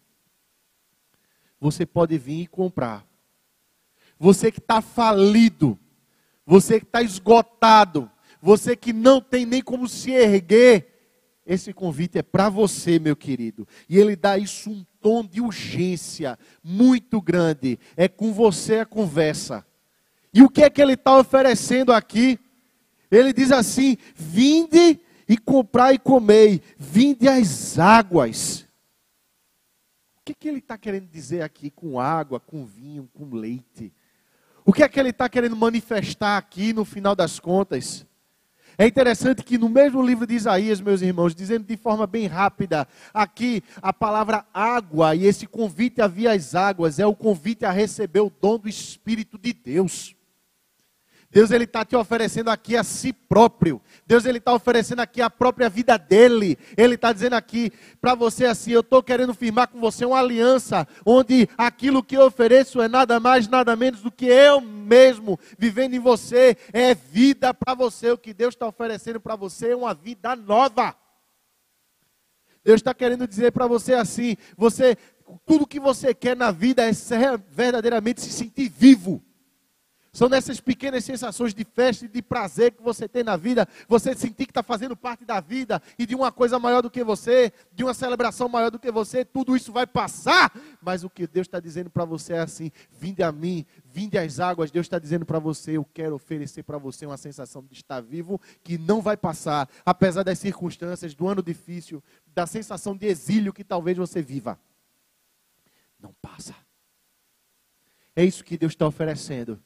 Você 1.61 1.87
pode 1.87 2.19
vir 2.19 2.43
e 2.43 2.47
comprar. 2.47 3.07
Você 4.19 4.51
que 4.51 4.59
está 4.59 4.83
falido, 4.83 5.79
você 6.45 6.81
que 6.81 6.87
está 6.87 7.01
esgotado, 7.01 8.11
você 8.41 8.75
que 8.75 8.93
não 8.93 9.21
tem 9.21 9.45
nem 9.45 9.63
como 9.63 9.89
se 9.89 10.11
erguer, 10.11 10.91
esse 11.45 11.73
convite 11.73 12.19
é 12.19 12.23
para 12.23 12.49
você, 12.49 12.99
meu 12.99 13.17
querido. 13.17 13.67
E 13.89 13.99
ele 13.99 14.15
dá 14.15 14.39
isso 14.39 14.71
um 14.71 14.85
tom 15.01 15.25
de 15.25 15.41
urgência 15.41 16.39
muito 16.63 17.21
grande. 17.21 17.79
É 17.97 18.07
com 18.07 18.33
você 18.33 18.81
a 18.81 18.87
conversa. 18.87 19.67
E 20.33 20.43
o 20.43 20.49
que 20.49 20.63
é 20.63 20.71
que 20.71 20.81
ele 20.81 20.93
está 20.93 21.19
oferecendo 21.19 21.93
aqui? 21.93 22.39
Ele 23.11 23.33
diz 23.33 23.51
assim: 23.51 23.97
vinde 24.15 25.01
e 25.29 25.37
comprai 25.37 25.95
e 25.95 25.99
comei, 25.99 26.63
vinde 26.79 27.29
as 27.29 27.79
águas. 27.79 28.67
O 30.21 30.25
que, 30.25 30.33
é 30.33 30.35
que 30.35 30.49
ele 30.49 30.59
está 30.59 30.79
querendo 30.79 31.09
dizer 31.09 31.43
aqui 31.43 31.71
com 31.71 31.99
água, 31.99 32.39
com 32.39 32.65
vinho, 32.65 33.09
com 33.13 33.35
leite? 33.35 33.93
O 34.65 34.73
que 34.73 34.85
é 34.85 34.89
que 34.89 35.01
ele 35.01 35.11
está 35.11 35.29
querendo 35.29 35.57
manifestar 35.57 36.37
aqui 36.37 36.73
no 36.73 36.85
final 36.85 37.17
das 37.17 37.41
contas? 37.41 38.07
É 38.81 38.87
interessante 38.87 39.43
que 39.43 39.59
no 39.59 39.69
mesmo 39.69 40.03
livro 40.03 40.27
de 40.27 40.35
Isaías, 40.35 40.81
meus 40.81 41.03
irmãos, 41.03 41.35
dizendo 41.35 41.67
de 41.67 41.77
forma 41.77 42.07
bem 42.07 42.27
rápida, 42.27 42.89
aqui 43.13 43.63
a 43.83 43.93
palavra 43.93 44.47
água 44.55 45.15
e 45.15 45.27
esse 45.27 45.47
convite 45.47 46.01
a 46.01 46.07
via 46.07 46.33
as 46.33 46.55
águas 46.55 46.99
é 46.99 47.05
o 47.05 47.15
convite 47.15 47.67
a 47.67 47.71
receber 47.71 48.21
o 48.21 48.33
dom 48.41 48.57
do 48.57 48.71
Espírito 48.71 49.37
de 49.37 49.53
Deus. 49.53 50.17
Deus 51.33 51.53
ele 51.53 51.63
está 51.63 51.85
te 51.85 51.95
oferecendo 51.95 52.51
aqui 52.51 52.77
a 52.77 52.83
si 52.83 53.13
próprio. 53.13 53.81
Deus 54.05 54.25
ele 54.25 54.39
está 54.39 54.53
oferecendo 54.53 54.99
aqui 54.99 55.23
a 55.23 55.31
própria 55.31 55.69
vida 55.69 55.97
dele. 55.97 56.59
Ele 56.77 56.97
está 56.97 57.13
dizendo 57.13 57.35
aqui 57.35 57.73
para 58.01 58.17
você 58.17 58.47
assim: 58.47 58.73
eu 58.73 58.81
estou 58.81 59.01
querendo 59.01 59.33
firmar 59.33 59.69
com 59.69 59.79
você 59.79 60.05
uma 60.05 60.19
aliança, 60.19 60.89
onde 61.07 61.49
aquilo 61.57 62.03
que 62.03 62.17
eu 62.17 62.27
ofereço 62.27 62.83
é 62.83 62.89
nada 62.89 63.21
mais, 63.21 63.47
nada 63.47 63.77
menos 63.77 64.03
do 64.03 64.11
que 64.11 64.27
eu 64.27 64.61
mesmo 64.61 65.39
vivendo 65.57 65.95
em 65.95 66.01
você. 66.01 66.57
É 66.73 66.97
vida 66.97 67.55
para 67.55 67.75
você. 67.75 68.11
O 68.11 68.19
que 68.19 68.35
Deus 68.35 68.55
está 68.55 68.67
oferecendo 68.67 69.21
para 69.21 69.37
você 69.37 69.71
é 69.71 69.77
uma 69.77 69.95
vida 69.95 70.35
nova. 70.35 70.97
Deus 72.65 72.81
está 72.81 72.93
querendo 72.93 73.29
dizer 73.29 73.53
para 73.53 73.69
você 73.69 73.95
assim: 73.95 74.37
você, 74.57 74.97
tudo 75.47 75.65
que 75.65 75.79
você 75.79 76.13
quer 76.13 76.37
na 76.37 76.51
vida 76.51 76.83
é 76.85 76.91
verdadeiramente 77.49 78.21
se 78.21 78.33
sentir 78.33 78.69
vivo 78.69 79.23
São 80.13 80.29
nessas 80.29 80.61
pequenas 80.61 81.05
sensações 81.05 81.55
de 81.55 81.65
festa 81.65 82.05
e 82.05 82.09
de 82.09 82.21
prazer 82.21 82.73
que 82.73 82.83
você 82.83 83.09
tem 83.09 83.23
na 83.23 83.37
vida, 83.37 83.69
você 83.87 84.13
sentir 84.13 84.45
que 84.45 84.51
está 84.51 84.63
fazendo 84.63 84.97
parte 84.97 85.25
da 85.25 85.41
vida 85.41 85.81
e 85.97 86.05
de 86.05 86.17
uma 86.17 86.33
coisa 86.33 86.59
maior 86.59 86.83
do 86.83 86.91
que 86.91 87.05
você, 87.05 87.53
de 87.73 87.85
uma 87.85 87.95
celebração 87.95 88.49
maior 88.49 88.73
do 88.73 88.79
que 88.79 88.91
você, 88.91 89.25
tudo 89.25 89.55
isso 89.55 89.73
vai 89.73 89.87
passar. 89.87 90.53
Mas 90.83 91.05
o 91.05 91.11
que 91.11 91.29
Deus 91.29 91.47
está 91.47 91.61
dizendo 91.61 91.89
para 91.89 92.05
você 92.05 92.33
é 92.33 92.41
assim: 92.41 92.73
vinde 92.91 93.23
a 93.23 93.31
mim, 93.31 93.65
vinde 93.85 94.19
às 94.19 94.41
águas. 94.41 94.73
Deus 94.73 94.87
está 94.87 94.99
dizendo 94.99 95.25
para 95.25 95.39
você: 95.39 95.77
eu 95.77 95.85
quero 95.85 96.17
oferecer 96.17 96.65
para 96.65 96.77
você 96.77 97.07
uma 97.07 97.17
sensação 97.17 97.65
de 97.65 97.75
estar 97.75 98.01
vivo 98.01 98.41
que 98.65 98.77
não 98.77 99.01
vai 99.01 99.17
passar, 99.17 99.69
apesar 99.87 100.25
das 100.25 100.41
circunstâncias, 100.41 101.15
do 101.15 101.29
ano 101.29 101.41
difícil, 101.41 102.03
da 102.35 102.49
sensação 102.49 102.97
de 102.97 103.07
exílio 103.07 103.53
que 103.53 103.63
talvez 103.63 103.97
você 103.97 104.21
viva. 104.21 104.59
Não 106.01 106.13
passa. 106.21 106.55
É 108.17 108.25
isso 108.25 108.43
que 108.43 108.59
Deus 108.59 108.73
está 108.73 108.89
oferecendo. 108.89 109.63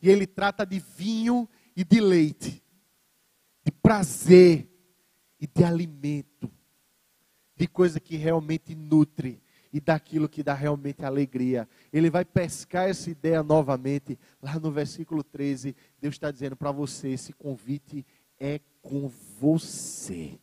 E 0.00 0.08
Ele 0.08 0.26
trata 0.26 0.64
de 0.64 0.78
vinho 0.78 1.48
e 1.76 1.84
de 1.84 2.00
leite, 2.00 2.62
de 3.64 3.72
prazer 3.72 4.68
e 5.40 5.46
de 5.46 5.64
alimento, 5.64 6.50
de 7.56 7.66
coisa 7.66 8.00
que 8.00 8.16
realmente 8.16 8.74
nutre 8.74 9.42
e 9.72 9.80
daquilo 9.80 10.28
que 10.28 10.42
dá 10.42 10.54
realmente 10.54 11.04
alegria. 11.04 11.68
Ele 11.92 12.10
vai 12.10 12.24
pescar 12.24 12.88
essa 12.88 13.10
ideia 13.10 13.42
novamente, 13.42 14.18
lá 14.42 14.58
no 14.58 14.70
versículo 14.70 15.22
13. 15.22 15.76
Deus 16.00 16.14
está 16.14 16.30
dizendo 16.30 16.56
para 16.56 16.72
você: 16.72 17.08
esse 17.08 17.32
convite 17.32 18.06
é 18.38 18.60
com 18.80 19.08
você. 19.40 20.38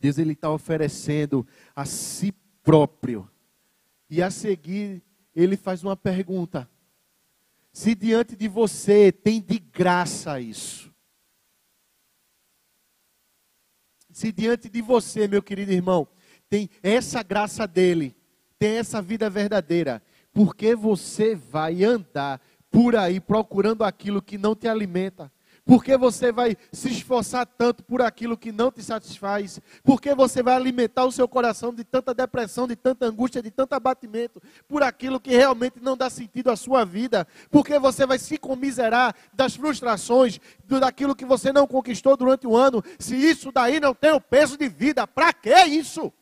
Deus 0.00 0.18
ele 0.18 0.32
está 0.32 0.50
oferecendo 0.50 1.46
a 1.74 1.84
si 1.84 2.32
próprio. 2.62 3.28
E 4.08 4.22
a 4.22 4.30
seguir, 4.30 5.02
ele 5.34 5.56
faz 5.56 5.82
uma 5.82 5.96
pergunta: 5.96 6.68
se 7.74 7.92
diante 7.92 8.36
de 8.36 8.46
você 8.46 9.10
tem 9.10 9.42
de 9.42 9.58
graça 9.58 10.40
isso, 10.40 10.94
se 14.12 14.30
diante 14.30 14.68
de 14.68 14.80
você, 14.80 15.26
meu 15.26 15.42
querido 15.42 15.72
irmão, 15.72 16.06
tem 16.48 16.70
essa 16.80 17.20
graça 17.20 17.66
dele, 17.66 18.16
tem 18.60 18.76
essa 18.78 19.02
vida 19.02 19.28
verdadeira, 19.28 20.00
porque 20.32 20.76
você 20.76 21.34
vai 21.34 21.82
andar 21.82 22.40
por 22.70 22.94
aí 22.94 23.18
procurando 23.18 23.82
aquilo 23.82 24.22
que 24.22 24.38
não 24.38 24.54
te 24.54 24.68
alimenta? 24.68 25.32
Porque 25.64 25.96
você 25.96 26.30
vai 26.30 26.56
se 26.72 26.88
esforçar 26.90 27.46
tanto 27.46 27.82
por 27.82 28.02
aquilo 28.02 28.36
que 28.36 28.52
não 28.52 28.70
te 28.70 28.82
satisfaz? 28.82 29.60
Porque 29.82 30.14
você 30.14 30.42
vai 30.42 30.54
alimentar 30.54 31.04
o 31.04 31.12
seu 31.12 31.26
coração 31.26 31.72
de 31.72 31.82
tanta 31.82 32.12
depressão, 32.12 32.68
de 32.68 32.76
tanta 32.76 33.06
angústia, 33.06 33.40
de 33.40 33.50
tanto 33.50 33.72
abatimento, 33.72 34.42
por 34.68 34.82
aquilo 34.82 35.18
que 35.18 35.30
realmente 35.30 35.80
não 35.80 35.96
dá 35.96 36.10
sentido 36.10 36.50
à 36.50 36.56
sua 36.56 36.84
vida? 36.84 37.26
Porque 37.50 37.78
você 37.78 38.04
vai 38.04 38.18
se 38.18 38.36
comiserar 38.36 39.14
das 39.32 39.56
frustrações, 39.56 40.38
daquilo 40.66 41.14
que 41.14 41.24
você 41.24 41.50
não 41.50 41.66
conquistou 41.66 42.14
durante 42.16 42.46
o 42.46 42.56
ano, 42.56 42.82
se 42.98 43.16
isso 43.16 43.50
daí 43.50 43.80
não 43.80 43.94
tem 43.94 44.12
o 44.12 44.20
peso 44.20 44.58
de 44.58 44.68
vida? 44.68 45.06
Para 45.06 45.32
que 45.32 45.54
isso? 45.64 46.12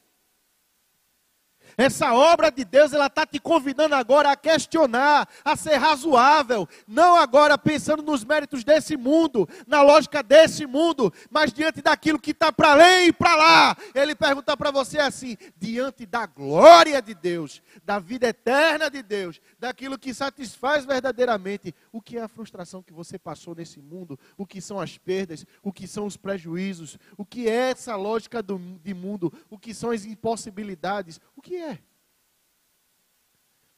Essa 1.76 2.12
obra 2.12 2.50
de 2.50 2.64
Deus, 2.64 2.92
ela 2.92 3.06
está 3.06 3.26
te 3.26 3.38
convidando 3.38 3.94
agora 3.94 4.30
a 4.30 4.36
questionar, 4.36 5.28
a 5.44 5.56
ser 5.56 5.76
razoável, 5.76 6.68
não 6.86 7.16
agora 7.16 7.56
pensando 7.56 8.02
nos 8.02 8.24
méritos 8.24 8.64
desse 8.64 8.96
mundo, 8.96 9.48
na 9.66 9.82
lógica 9.82 10.22
desse 10.22 10.66
mundo, 10.66 11.12
mas 11.30 11.52
diante 11.52 11.80
daquilo 11.80 12.18
que 12.18 12.32
está 12.32 12.52
para 12.52 12.72
além 12.72 13.08
e 13.08 13.12
para 13.12 13.34
lá. 13.34 13.76
Ele 13.94 14.14
pergunta 14.14 14.56
para 14.56 14.70
você 14.70 14.98
assim: 14.98 15.36
diante 15.56 16.04
da 16.06 16.26
glória 16.26 17.00
de 17.00 17.14
Deus, 17.14 17.62
da 17.84 17.98
vida 17.98 18.28
eterna 18.28 18.90
de 18.90 19.02
Deus, 19.02 19.40
daquilo 19.58 19.98
que 19.98 20.12
satisfaz 20.12 20.84
verdadeiramente, 20.84 21.74
o 21.90 22.00
que 22.00 22.18
é 22.18 22.22
a 22.22 22.28
frustração 22.28 22.82
que 22.82 22.92
você 22.92 23.18
passou 23.18 23.54
nesse 23.54 23.80
mundo, 23.80 24.18
o 24.36 24.46
que 24.46 24.60
são 24.60 24.80
as 24.80 24.98
perdas, 24.98 25.46
o 25.62 25.72
que 25.72 25.86
são 25.86 26.06
os 26.06 26.16
prejuízos, 26.16 26.98
o 27.16 27.24
que 27.24 27.48
é 27.48 27.70
essa 27.70 27.96
lógica 27.96 28.42
do, 28.42 28.58
de 28.82 28.92
mundo, 28.92 29.32
o 29.48 29.58
que 29.58 29.72
são 29.72 29.90
as 29.90 30.04
impossibilidades, 30.04 31.20
o 31.36 31.42
que 31.42 31.56
é? 31.56 31.61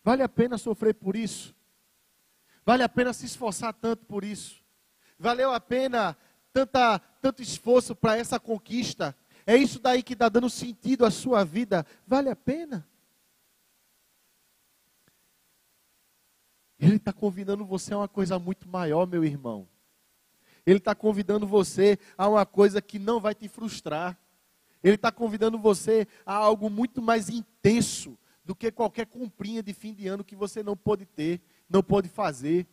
Vale 0.04 0.22
a 0.22 0.28
pena 0.28 0.58
sofrer 0.58 0.94
por 0.94 1.16
isso? 1.16 1.56
Vale 2.64 2.82
a 2.82 2.88
pena 2.88 3.14
se 3.14 3.24
esforçar 3.24 3.72
tanto 3.72 4.04
por 4.04 4.22
isso? 4.22 4.62
Valeu 5.18 5.50
a 5.50 5.58
pena 5.58 6.14
tanta, 6.52 6.98
tanto 6.98 7.40
esforço 7.40 7.96
para 7.96 8.16
essa 8.16 8.38
conquista? 8.38 9.16
É 9.46 9.56
isso 9.56 9.80
daí 9.80 10.02
que 10.02 10.12
está 10.12 10.28
dando 10.28 10.50
sentido 10.50 11.06
à 11.06 11.10
sua 11.10 11.42
vida? 11.42 11.86
Vale 12.06 12.28
a 12.28 12.36
pena? 12.36 12.86
Ele 16.78 16.96
está 16.96 17.12
convidando 17.12 17.64
você 17.64 17.94
a 17.94 17.98
uma 17.98 18.08
coisa 18.08 18.38
muito 18.38 18.68
maior, 18.68 19.06
meu 19.06 19.24
irmão. 19.24 19.66
Ele 20.66 20.78
está 20.78 20.94
convidando 20.94 21.46
você 21.46 21.98
a 22.16 22.28
uma 22.28 22.44
coisa 22.44 22.82
que 22.82 22.98
não 22.98 23.20
vai 23.20 23.34
te 23.34 23.48
frustrar. 23.48 24.18
Ele 24.82 24.96
está 24.96 25.10
convidando 25.10 25.58
você 25.58 26.06
a 26.26 26.34
algo 26.34 26.68
muito 26.68 27.00
mais 27.00 27.30
intenso 27.30 28.18
do 28.44 28.54
que 28.54 28.70
qualquer 28.70 29.06
comprinha 29.06 29.62
de 29.62 29.72
fim 29.72 29.94
de 29.94 30.06
ano 30.06 30.22
que 30.22 30.36
você 30.36 30.62
não 30.62 30.76
pode 30.76 31.06
ter, 31.06 31.40
não 31.68 31.82
pode 31.82 32.08
fazer. 32.08 32.66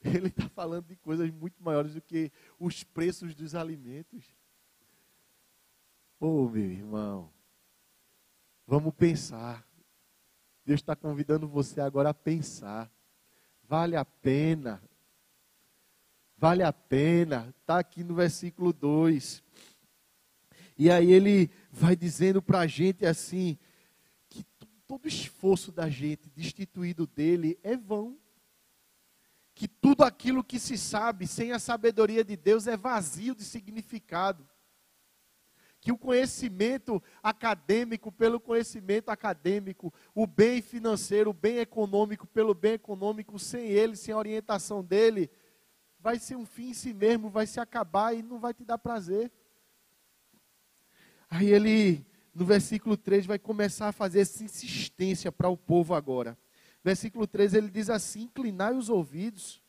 Ele 0.04 0.26
está 0.26 0.48
falando 0.48 0.86
de 0.86 0.96
coisas 0.96 1.30
muito 1.30 1.62
maiores 1.62 1.94
do 1.94 2.00
que 2.00 2.32
os 2.58 2.82
preços 2.82 3.34
dos 3.34 3.54
alimentos. 3.54 4.24
Oh, 6.18 6.48
meu 6.48 6.70
irmão, 6.70 7.32
vamos 8.66 8.92
pensar. 8.94 9.66
Deus 10.64 10.80
está 10.80 10.94
convidando 10.94 11.48
você 11.48 11.80
agora 11.80 12.10
a 12.10 12.14
pensar. 12.14 12.90
Vale 13.64 13.96
a 13.96 14.04
pena. 14.04 14.82
Vale 16.36 16.62
a 16.62 16.72
pena. 16.72 17.54
Está 17.60 17.78
aqui 17.78 18.04
no 18.04 18.14
versículo 18.14 18.72
2. 18.72 19.42
E 20.78 20.90
aí 20.90 21.12
ele 21.12 21.50
vai 21.70 21.94
dizendo 21.94 22.40
para 22.40 22.60
a 22.60 22.66
gente 22.66 23.04
assim: 23.04 23.58
todo 24.92 25.08
esforço 25.08 25.72
da 25.72 25.88
gente 25.88 26.28
destituído 26.28 27.06
dele 27.06 27.58
é 27.62 27.74
vão. 27.74 28.18
Que 29.54 29.66
tudo 29.66 30.04
aquilo 30.04 30.44
que 30.44 30.58
se 30.58 30.76
sabe 30.76 31.26
sem 31.26 31.50
a 31.50 31.58
sabedoria 31.58 32.22
de 32.22 32.36
Deus 32.36 32.66
é 32.66 32.76
vazio 32.76 33.34
de 33.34 33.42
significado. 33.42 34.46
Que 35.80 35.90
o 35.90 35.96
conhecimento 35.96 37.02
acadêmico 37.22 38.12
pelo 38.12 38.38
conhecimento 38.38 39.08
acadêmico, 39.08 39.90
o 40.14 40.26
bem 40.26 40.60
financeiro, 40.60 41.30
o 41.30 41.34
bem 41.34 41.56
econômico 41.56 42.26
pelo 42.26 42.52
bem 42.52 42.74
econômico, 42.74 43.38
sem 43.38 43.68
ele, 43.68 43.96
sem 43.96 44.12
a 44.12 44.18
orientação 44.18 44.84
dele, 44.84 45.30
vai 45.98 46.18
ser 46.18 46.36
um 46.36 46.44
fim 46.44 46.68
em 46.68 46.74
si 46.74 46.92
mesmo, 46.92 47.30
vai 47.30 47.46
se 47.46 47.58
acabar 47.58 48.14
e 48.14 48.22
não 48.22 48.38
vai 48.38 48.52
te 48.52 48.62
dar 48.62 48.76
prazer. 48.76 49.32
Aí 51.30 51.48
ele, 51.48 52.04
no 52.34 52.44
versículo 52.44 52.96
3, 52.96 53.26
vai 53.26 53.38
começar 53.38 53.88
a 53.88 53.92
fazer 53.92 54.20
essa 54.20 54.42
insistência 54.42 55.30
para 55.30 55.48
o 55.48 55.56
povo 55.56 55.94
agora. 55.94 56.36
Versículo 56.82 57.26
3 57.26 57.54
ele 57.54 57.70
diz 57.70 57.90
assim: 57.90 58.22
inclinai 58.22 58.74
os 58.74 58.88
ouvidos. 58.88 59.62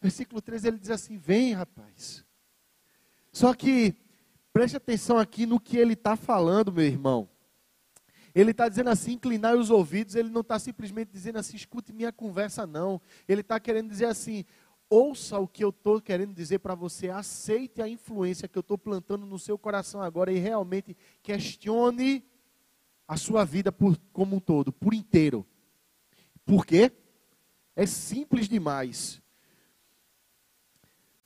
Versículo 0.00 0.42
3 0.42 0.64
ele 0.64 0.78
diz 0.78 0.90
assim: 0.90 1.16
vem, 1.16 1.54
rapaz. 1.54 2.24
Só 3.32 3.54
que, 3.54 3.94
preste 4.52 4.76
atenção 4.76 5.18
aqui 5.18 5.46
no 5.46 5.60
que 5.60 5.76
ele 5.76 5.92
está 5.92 6.16
falando, 6.16 6.72
meu 6.72 6.84
irmão. 6.84 7.28
Ele 8.34 8.50
está 8.50 8.68
dizendo 8.68 8.90
assim, 8.90 9.12
inclinar 9.12 9.56
os 9.56 9.70
ouvidos, 9.70 10.14
ele 10.14 10.28
não 10.28 10.42
está 10.42 10.58
simplesmente 10.58 11.10
dizendo 11.10 11.38
assim, 11.38 11.56
escute 11.56 11.92
minha 11.92 12.12
conversa, 12.12 12.66
não. 12.66 13.00
Ele 13.26 13.40
está 13.40 13.58
querendo 13.58 13.88
dizer 13.88 14.04
assim, 14.04 14.44
ouça 14.90 15.38
o 15.38 15.46
que 15.46 15.62
eu 15.62 15.68
estou 15.70 16.00
querendo 16.00 16.34
dizer 16.34 16.58
para 16.60 16.74
você, 16.74 17.10
aceite 17.10 17.82
a 17.82 17.88
influência 17.88 18.48
que 18.48 18.56
eu 18.56 18.60
estou 18.60 18.78
plantando 18.78 19.26
no 19.26 19.38
seu 19.38 19.58
coração 19.58 20.00
agora 20.02 20.32
e 20.32 20.38
realmente 20.38 20.96
questione 21.22 22.24
a 23.06 23.16
sua 23.16 23.44
vida 23.44 23.70
por, 23.70 23.98
como 24.12 24.36
um 24.36 24.40
todo, 24.40 24.72
por 24.72 24.94
inteiro. 24.94 25.46
Por 26.44 26.64
quê? 26.64 26.92
É 27.76 27.86
simples 27.86 28.48
demais. 28.48 29.20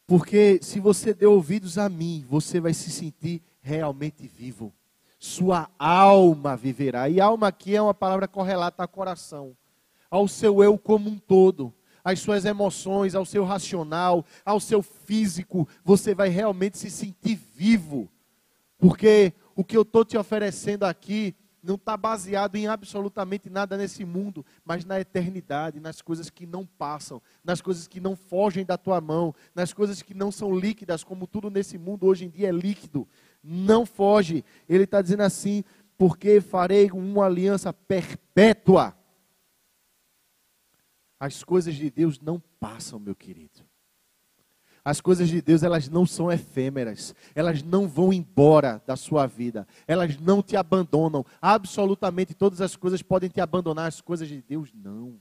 Porque 0.07 0.59
se 0.63 0.81
você 0.81 1.15
der 1.15 1.29
ouvidos 1.29 1.79
a 1.79 1.89
mim, 1.89 2.25
você 2.29 2.61
vai 2.61 2.75
se 2.75 2.91
sentir 2.91 3.43
realmente 3.61 4.27
vivo. 4.27 4.73
Sua 5.19 5.71
alma 5.79 6.57
viverá. 6.57 7.09
E 7.09 7.21
alma 7.21 7.49
aqui 7.49 7.77
é 7.77 7.81
uma 7.81 7.95
palavra 7.95 8.27
correlata 8.27 8.83
ao 8.83 8.89
coração, 8.89 9.57
ao 10.11 10.27
seu 10.27 10.63
eu 10.63 10.77
como 10.77 11.09
um 11.09 11.19
todo 11.19 11.73
às 12.05 12.21
suas 12.21 12.45
emoções, 12.45 13.15
ao 13.15 13.25
seu 13.25 13.45
racional, 13.45 14.25
ao 14.45 14.59
seu 14.61 14.83
físico, 14.83 15.69
você 15.85 16.15
vai 16.15 16.29
realmente 16.29 16.79
se 16.79 16.91
sentir 16.91 17.39
vivo. 17.55 18.09
Porque 18.79 19.33
o 19.55 19.63
que 19.63 19.77
eu 19.77 19.83
estou 19.83 20.05
te 20.05 20.17
oferecendo 20.17 20.85
aqui 20.85 21.35
não 21.63 21.77
está 21.77 21.97
baseado 21.97 22.57
em 22.57 22.67
absolutamente 22.67 23.49
nada 23.49 23.77
nesse 23.77 24.05
mundo, 24.05 24.45
mas 24.65 24.85
na 24.85 24.99
eternidade, 24.99 25.79
nas 25.79 26.03
coisas 26.03 26.29
que 26.29 26.45
não 26.45 26.67
passam, 26.67 27.23
nas 27.45 27.61
coisas 27.61 27.87
que 27.87 28.01
não 28.01 28.17
fogem 28.17 28.65
da 28.65 28.77
tua 28.77 29.01
mão, 29.01 29.33
nas 29.55 29.73
coisas 29.73 30.03
que 30.03 30.13
não 30.13 30.33
são 30.33 30.59
líquidas, 30.59 31.05
como 31.05 31.27
tudo 31.27 31.49
nesse 31.49 31.79
mundo 31.79 32.07
hoje 32.07 32.25
em 32.25 32.29
dia 32.29 32.49
é 32.49 32.53
líquido. 32.53 33.07
Não 33.43 33.87
foge. 33.87 34.45
Ele 34.69 34.85
está 34.85 35.01
dizendo 35.01 35.23
assim: 35.23 35.63
porque 35.97 36.41
farei 36.41 36.91
uma 36.91 37.27
aliança 37.27 37.73
perpétua 37.73 38.97
As 41.23 41.45
coisas 41.45 41.77
de 41.77 41.89
Deus 41.89 42.19
não 42.19 42.43
passam, 42.59 42.99
meu 42.99 43.15
querido. 43.15 43.61
As 44.85 45.01
coisas 45.01 45.29
de 45.29 45.41
Deus, 45.41 45.63
elas 45.63 45.89
não 45.89 46.05
são 46.05 46.33
efêmeras. 46.33 47.15
Elas 47.33 47.63
não 47.63 47.87
vão 47.87 48.13
embora 48.13 48.83
da 48.85 48.97
sua 48.97 49.25
vida. 49.29 49.65
Elas 49.87 50.19
não 50.19 50.43
te 50.43 50.57
abandonam. 50.57 51.25
Absolutamente 51.41 52.35
todas 52.35 52.61
as 52.61 52.75
coisas 52.75 53.03
podem 53.03 53.31
te 53.31 53.41
abandonar. 53.41 53.87
As 53.87 54.01
coisas 54.01 54.27
de 54.27 54.43
Deus, 54.43 54.73
não. 54.75 55.17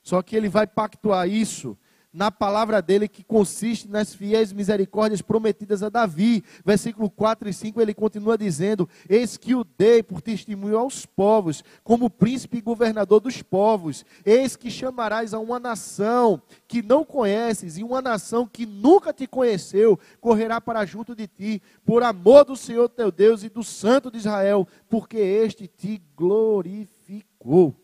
Só 0.00 0.22
que 0.22 0.36
ele 0.36 0.48
vai 0.48 0.64
pactuar 0.64 1.28
isso 1.28 1.76
na 2.18 2.32
palavra 2.32 2.82
dele 2.82 3.06
que 3.06 3.22
consiste 3.22 3.86
nas 3.86 4.12
fiéis 4.12 4.52
misericórdias 4.52 5.22
prometidas 5.22 5.84
a 5.84 5.88
Davi. 5.88 6.42
Versículo 6.64 7.08
4 7.08 7.48
e 7.48 7.52
5 7.52 7.80
ele 7.80 7.94
continua 7.94 8.36
dizendo: 8.36 8.88
Eis 9.08 9.36
que 9.36 9.54
o 9.54 9.62
dei 9.62 10.02
por 10.02 10.20
testemunho 10.20 10.76
aos 10.76 11.06
povos, 11.06 11.62
como 11.84 12.10
príncipe 12.10 12.58
e 12.58 12.60
governador 12.60 13.20
dos 13.20 13.40
povos. 13.40 14.04
Eis 14.26 14.56
que 14.56 14.68
chamarás 14.68 15.32
a 15.32 15.38
uma 15.38 15.60
nação 15.60 16.42
que 16.66 16.82
não 16.82 17.04
conheces, 17.04 17.78
e 17.78 17.84
uma 17.84 18.02
nação 18.02 18.48
que 18.48 18.66
nunca 18.66 19.12
te 19.12 19.28
conheceu, 19.28 19.96
correrá 20.20 20.60
para 20.60 20.84
junto 20.84 21.14
de 21.14 21.28
ti, 21.28 21.62
por 21.86 22.02
amor 22.02 22.44
do 22.44 22.56
Senhor 22.56 22.88
teu 22.88 23.12
Deus 23.12 23.44
e 23.44 23.48
do 23.48 23.62
Santo 23.62 24.10
de 24.10 24.18
Israel, 24.18 24.66
porque 24.90 25.18
este 25.18 25.68
te 25.68 26.02
glorificou. 26.16 27.76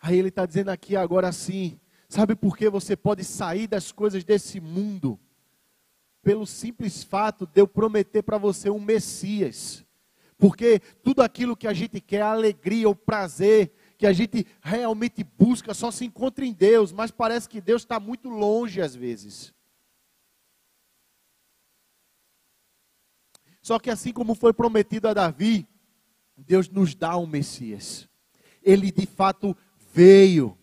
Aí 0.00 0.18
ele 0.18 0.28
está 0.28 0.46
dizendo 0.46 0.70
aqui 0.70 0.96
agora 0.96 1.28
assim: 1.28 1.78
sabe 2.08 2.34
por 2.34 2.56
que 2.56 2.68
você 2.70 2.96
pode 2.96 3.22
sair 3.24 3.66
das 3.66 3.92
coisas 3.92 4.24
desse 4.24 4.60
mundo? 4.60 5.18
Pelo 6.22 6.46
simples 6.46 7.02
fato 7.02 7.46
de 7.46 7.60
eu 7.60 7.68
prometer 7.68 8.22
para 8.22 8.38
você 8.38 8.70
um 8.70 8.80
Messias. 8.80 9.84
Porque 10.38 10.80
tudo 11.02 11.20
aquilo 11.20 11.56
que 11.56 11.66
a 11.66 11.72
gente 11.72 12.00
quer, 12.00 12.22
a 12.22 12.32
alegria, 12.32 12.88
o 12.88 12.96
prazer, 12.96 13.72
que 13.98 14.06
a 14.06 14.12
gente 14.12 14.46
realmente 14.62 15.22
busca, 15.22 15.74
só 15.74 15.90
se 15.90 16.06
encontra 16.06 16.46
em 16.46 16.52
Deus, 16.54 16.92
mas 16.92 17.10
parece 17.10 17.46
que 17.46 17.60
Deus 17.60 17.82
está 17.82 18.00
muito 18.00 18.30
longe 18.30 18.80
às 18.80 18.94
vezes. 18.94 19.52
Só 23.60 23.78
que 23.78 23.90
assim 23.90 24.12
como 24.12 24.34
foi 24.34 24.54
prometido 24.54 25.08
a 25.08 25.12
Davi, 25.12 25.68
Deus 26.34 26.70
nos 26.70 26.94
dá 26.94 27.18
um 27.18 27.26
Messias. 27.26 28.08
Ele 28.62 28.90
de 28.90 29.06
fato 29.06 29.54
veio 29.92 30.56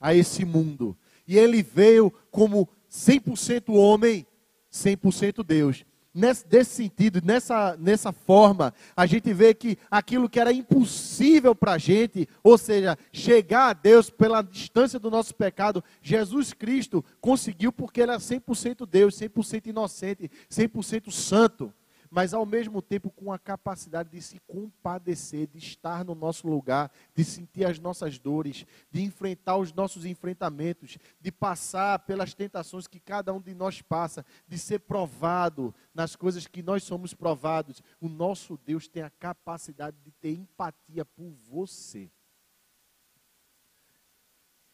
a 0.00 0.14
esse 0.14 0.44
mundo. 0.44 0.96
E 1.26 1.38
ele 1.38 1.62
veio 1.62 2.12
como 2.30 2.68
100% 2.90 3.74
homem, 3.74 4.26
100% 4.72 5.42
Deus. 5.42 5.84
Nesse, 6.12 6.46
desse 6.46 6.70
sentido, 6.70 7.20
nessa, 7.24 7.76
nessa 7.76 8.12
forma, 8.12 8.72
a 8.96 9.04
gente 9.04 9.32
vê 9.32 9.52
que 9.52 9.76
aquilo 9.90 10.28
que 10.28 10.38
era 10.38 10.52
impossível 10.52 11.56
para 11.56 11.72
a 11.72 11.78
gente, 11.78 12.28
ou 12.40 12.56
seja, 12.56 12.96
chegar 13.12 13.70
a 13.70 13.72
Deus 13.72 14.10
pela 14.10 14.40
distância 14.40 15.00
do 15.00 15.10
nosso 15.10 15.34
pecado, 15.34 15.82
Jesus 16.00 16.52
Cristo 16.52 17.04
conseguiu 17.20 17.72
porque 17.72 18.00
ele 18.00 18.12
é 18.12 18.16
100% 18.16 18.86
Deus, 18.86 19.18
100% 19.18 19.66
inocente, 19.66 20.30
100% 20.48 21.10
santo 21.10 21.74
mas 22.14 22.32
ao 22.32 22.46
mesmo 22.46 22.80
tempo 22.80 23.10
com 23.10 23.32
a 23.32 23.38
capacidade 23.40 24.08
de 24.08 24.22
se 24.22 24.38
compadecer, 24.46 25.48
de 25.48 25.58
estar 25.58 26.04
no 26.04 26.14
nosso 26.14 26.46
lugar, 26.46 26.88
de 27.12 27.24
sentir 27.24 27.64
as 27.64 27.80
nossas 27.80 28.20
dores, 28.20 28.64
de 28.88 29.02
enfrentar 29.02 29.56
os 29.56 29.72
nossos 29.72 30.04
enfrentamentos, 30.06 30.96
de 31.20 31.32
passar 31.32 31.98
pelas 31.98 32.32
tentações 32.32 32.86
que 32.86 33.00
cada 33.00 33.32
um 33.32 33.40
de 33.40 33.52
nós 33.52 33.82
passa, 33.82 34.24
de 34.46 34.56
ser 34.56 34.78
provado 34.78 35.74
nas 35.92 36.14
coisas 36.14 36.46
que 36.46 36.62
nós 36.62 36.84
somos 36.84 37.12
provados. 37.12 37.82
O 38.00 38.08
nosso 38.08 38.56
Deus 38.64 38.86
tem 38.86 39.02
a 39.02 39.10
capacidade 39.10 39.96
de 40.04 40.12
ter 40.12 40.34
empatia 40.34 41.04
por 41.04 41.32
você. 41.50 42.08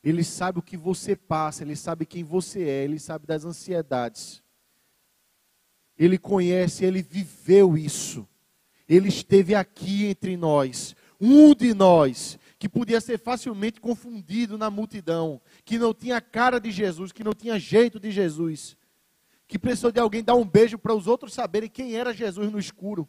Ele 0.05 0.22
sabe 0.24 0.59
o 0.59 0.62
que 0.62 0.76
você 0.76 1.16
passa, 1.16 1.62
ele 1.62 1.74
sabe 1.74 2.05
quem 2.05 2.22
você 2.22 2.68
é, 2.68 2.85
ele 2.85 2.98
sabe 2.98 3.26
das 3.26 3.46
ansiedades. 3.46 4.42
Ele 6.01 6.17
conhece, 6.17 6.83
ele 6.83 7.03
viveu 7.03 7.77
isso. 7.77 8.27
Ele 8.89 9.11
esteve 9.11 9.55
aqui 9.55 10.07
entre 10.07 10.35
nós. 10.35 10.97
Um 11.21 11.55
de 11.55 11.75
nós, 11.75 12.39
que 12.59 12.71
podia 12.71 13.03
ser 13.03 13.19
facilmente 13.19 13.83
confundido 13.83 14.57
na 14.57 14.71
multidão, 14.71 15.43
que 15.63 15.79
não 15.79 15.93
tinha 15.93 16.19
cara 16.19 16.59
de 16.59 16.71
Jesus, 16.71 17.13
que 17.13 17.23
não 17.23 17.35
tinha 17.35 17.59
jeito 17.59 18.01
de 18.01 18.11
Jesus, 18.11 18.79
que 19.47 19.59
precisou 19.59 19.93
de 19.93 20.01
alguém 20.01 20.25
dar 20.25 20.37
um 20.37 20.45
beijo 20.45 20.79
para 20.79 20.95
os 20.95 21.07
outros 21.07 21.35
saberem 21.35 21.69
quem 21.69 21.95
era 21.95 22.15
Jesus 22.15 22.51
no 22.51 22.59
escuro. 22.59 23.07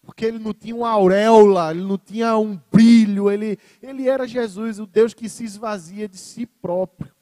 Porque 0.00 0.24
ele 0.24 0.38
não 0.38 0.54
tinha 0.54 0.74
uma 0.74 0.88
auréola, 0.88 1.72
ele 1.72 1.82
não 1.82 1.98
tinha 1.98 2.38
um 2.38 2.58
brilho, 2.72 3.30
ele, 3.30 3.58
ele 3.82 4.08
era 4.08 4.26
Jesus, 4.26 4.78
o 4.78 4.86
Deus 4.86 5.12
que 5.12 5.28
se 5.28 5.44
esvazia 5.44 6.08
de 6.08 6.16
si 6.16 6.46
próprio 6.46 7.14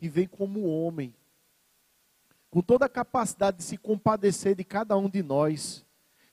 e 0.00 0.08
vem 0.08 0.28
como 0.28 0.66
homem 0.66 1.12
com 2.50 2.60
toda 2.60 2.86
a 2.86 2.88
capacidade 2.88 3.58
de 3.58 3.64
se 3.64 3.76
compadecer 3.76 4.54
de 4.54 4.64
cada 4.64 4.96
um 4.96 5.08
de 5.08 5.22
nós, 5.22 5.84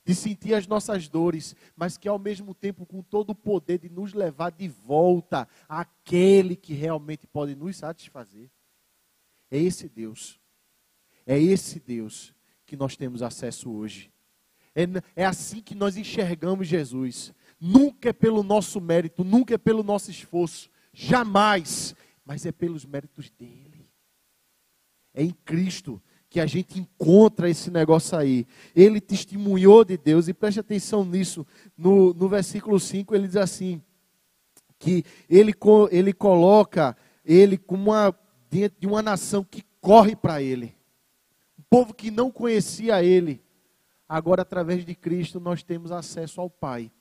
de 0.06 0.14
sentir 0.14 0.54
as 0.54 0.68
nossas 0.68 1.08
dores, 1.08 1.56
mas 1.76 1.98
que 1.98 2.08
ao 2.08 2.20
mesmo 2.20 2.54
tempo 2.54 2.86
com 2.86 3.02
todo 3.02 3.32
o 3.32 3.36
poder 3.36 3.80
de 3.80 3.90
nos 3.90 4.14
levar 4.14 4.52
de 4.52 4.68
volta 4.68 5.48
àquele 5.68 6.56
que 6.56 6.74
realmente 6.74 7.26
pode 7.26 7.56
nos 7.56 7.78
satisfazer. 7.78 8.50
É 9.50 9.58
esse 9.58 9.88
Deus. 9.88 10.40
É 11.26 11.40
esse 11.40 11.80
Deus 11.80 12.34
que 12.66 12.76
nós 12.76 12.98
temos 12.98 13.22
acesso 13.22 13.72
hoje. 13.72 14.12
É, 14.76 14.84
é 15.16 15.26
assim 15.26 15.62
que 15.62 15.76
nós 15.76 15.96
enxergamos 15.96 16.68
Jesus. 16.68 17.34
Nunca 17.60 18.10
é 18.10 18.14
pelo 18.14 18.44
nosso 18.44 18.82
mérito, 18.82 19.24
nunca 19.24 19.54
é 19.54 19.58
pelo 19.58 19.84
nosso 19.84 20.12
esforço, 20.12 20.70
jamais, 20.92 21.96
mas 22.26 22.46
é 22.46 22.52
pelos 22.52 22.84
méritos 22.84 23.30
dele. 23.30 23.73
É 25.14 25.24
em 25.24 25.32
Cristo 25.46 26.02
que 26.30 26.40
a 26.40 26.46
gente 26.46 26.80
encontra 26.80 27.50
esse 27.50 27.70
negócio 27.70 28.18
aí. 28.18 28.48
Ele 28.76 29.00
testemunhou 29.00 29.86
de 29.86 29.98
Deus, 29.98 30.28
e 30.28 30.34
preste 30.34 30.60
atenção 30.60 31.06
nisso, 31.06 31.46
no, 31.78 32.14
no 32.14 32.28
versículo 32.28 32.80
5 32.80 33.14
ele 33.14 33.28
diz 33.28 33.38
assim, 33.38 33.82
que 34.80 35.06
ele, 35.30 35.54
ele 35.92 36.12
coloca 36.12 36.98
ele 37.24 37.58
como 37.58 37.92
uma, 37.92 38.18
dentro 38.50 38.80
de 38.80 38.88
uma 38.88 39.02
nação 39.02 39.44
que 39.44 39.64
corre 39.80 40.16
para 40.16 40.42
ele. 40.42 40.76
Um 41.60 41.64
povo 41.70 41.94
que 41.94 42.10
não 42.10 42.32
conhecia 42.32 43.04
ele. 43.04 43.42
Agora, 44.10 44.42
através 44.42 44.84
de 44.84 44.96
Cristo, 44.96 45.40
nós 45.40 45.62
temos 45.62 45.92
acesso 45.92 46.42
ao 46.42 46.50
Pai 46.50 46.92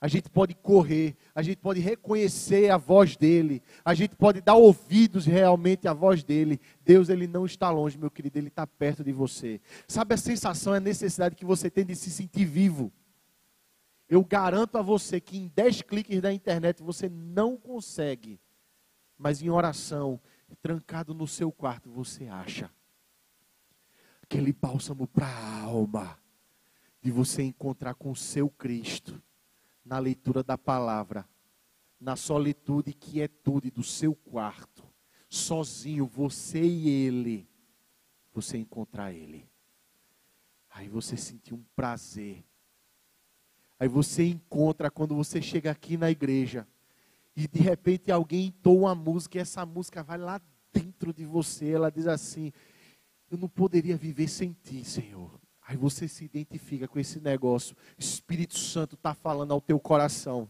a 0.00 0.06
gente 0.06 0.30
pode 0.30 0.54
correr, 0.54 1.16
a 1.34 1.42
gente 1.42 1.58
pode 1.58 1.80
reconhecer 1.80 2.70
a 2.70 2.76
voz 2.76 3.16
dele, 3.16 3.60
a 3.84 3.94
gente 3.94 4.14
pode 4.14 4.40
dar 4.40 4.54
ouvidos 4.54 5.26
realmente 5.26 5.88
à 5.88 5.92
voz 5.92 6.22
dele. 6.22 6.60
Deus, 6.84 7.08
ele 7.08 7.26
não 7.26 7.44
está 7.44 7.68
longe, 7.70 7.98
meu 7.98 8.10
querido, 8.10 8.38
ele 8.38 8.46
está 8.46 8.64
perto 8.64 9.02
de 9.02 9.12
você. 9.12 9.60
Sabe 9.88 10.14
a 10.14 10.16
sensação, 10.16 10.72
a 10.72 10.80
necessidade 10.80 11.34
que 11.34 11.44
você 11.44 11.68
tem 11.68 11.84
de 11.84 11.96
se 11.96 12.10
sentir 12.10 12.44
vivo? 12.44 12.92
Eu 14.08 14.24
garanto 14.24 14.78
a 14.78 14.82
você 14.82 15.20
que 15.20 15.36
em 15.36 15.48
10 15.48 15.82
cliques 15.82 16.20
da 16.20 16.32
internet 16.32 16.80
você 16.80 17.08
não 17.08 17.56
consegue, 17.56 18.40
mas 19.18 19.42
em 19.42 19.50
oração, 19.50 20.20
trancado 20.62 21.12
no 21.12 21.26
seu 21.26 21.50
quarto, 21.50 21.90
você 21.90 22.28
acha 22.28 22.70
aquele 24.22 24.52
bálsamo 24.52 25.08
para 25.08 25.26
a 25.26 25.62
alma 25.62 26.16
de 27.02 27.10
você 27.10 27.42
encontrar 27.42 27.94
com 27.94 28.12
o 28.12 28.16
seu 28.16 28.48
Cristo 28.48 29.20
na 29.88 29.98
leitura 29.98 30.42
da 30.42 30.58
palavra, 30.58 31.26
na 31.98 32.14
solitude 32.14 32.90
e 32.90 32.94
quietude 32.94 33.70
do 33.70 33.82
seu 33.82 34.14
quarto, 34.14 34.84
sozinho, 35.30 36.06
você 36.06 36.62
e 36.62 36.88
ele, 36.88 37.48
você 38.32 38.58
encontrar 38.58 39.12
ele. 39.12 39.48
Aí 40.70 40.88
você 40.88 41.16
sentir 41.16 41.54
um 41.54 41.64
prazer. 41.74 42.44
Aí 43.80 43.88
você 43.88 44.26
encontra 44.26 44.90
quando 44.90 45.14
você 45.14 45.40
chega 45.40 45.70
aqui 45.70 45.96
na 45.96 46.10
igreja 46.10 46.68
e 47.34 47.48
de 47.48 47.60
repente 47.60 48.12
alguém 48.12 48.46
entoa 48.46 48.92
uma 48.92 48.94
música 48.94 49.38
e 49.38 49.40
essa 49.40 49.64
música 49.64 50.02
vai 50.02 50.18
lá 50.18 50.40
dentro 50.70 51.14
de 51.14 51.24
você, 51.24 51.70
ela 51.70 51.90
diz 51.90 52.06
assim: 52.06 52.52
Eu 53.30 53.38
não 53.38 53.48
poderia 53.48 53.96
viver 53.96 54.28
sem 54.28 54.52
ti, 54.52 54.84
Senhor. 54.84 55.40
Aí 55.68 55.76
você 55.76 56.08
se 56.08 56.24
identifica 56.24 56.88
com 56.88 56.98
esse 56.98 57.20
negócio. 57.20 57.76
O 57.98 58.00
Espírito 58.00 58.58
Santo 58.58 58.94
está 58.94 59.12
falando 59.12 59.52
ao 59.52 59.60
teu 59.60 59.78
coração. 59.78 60.48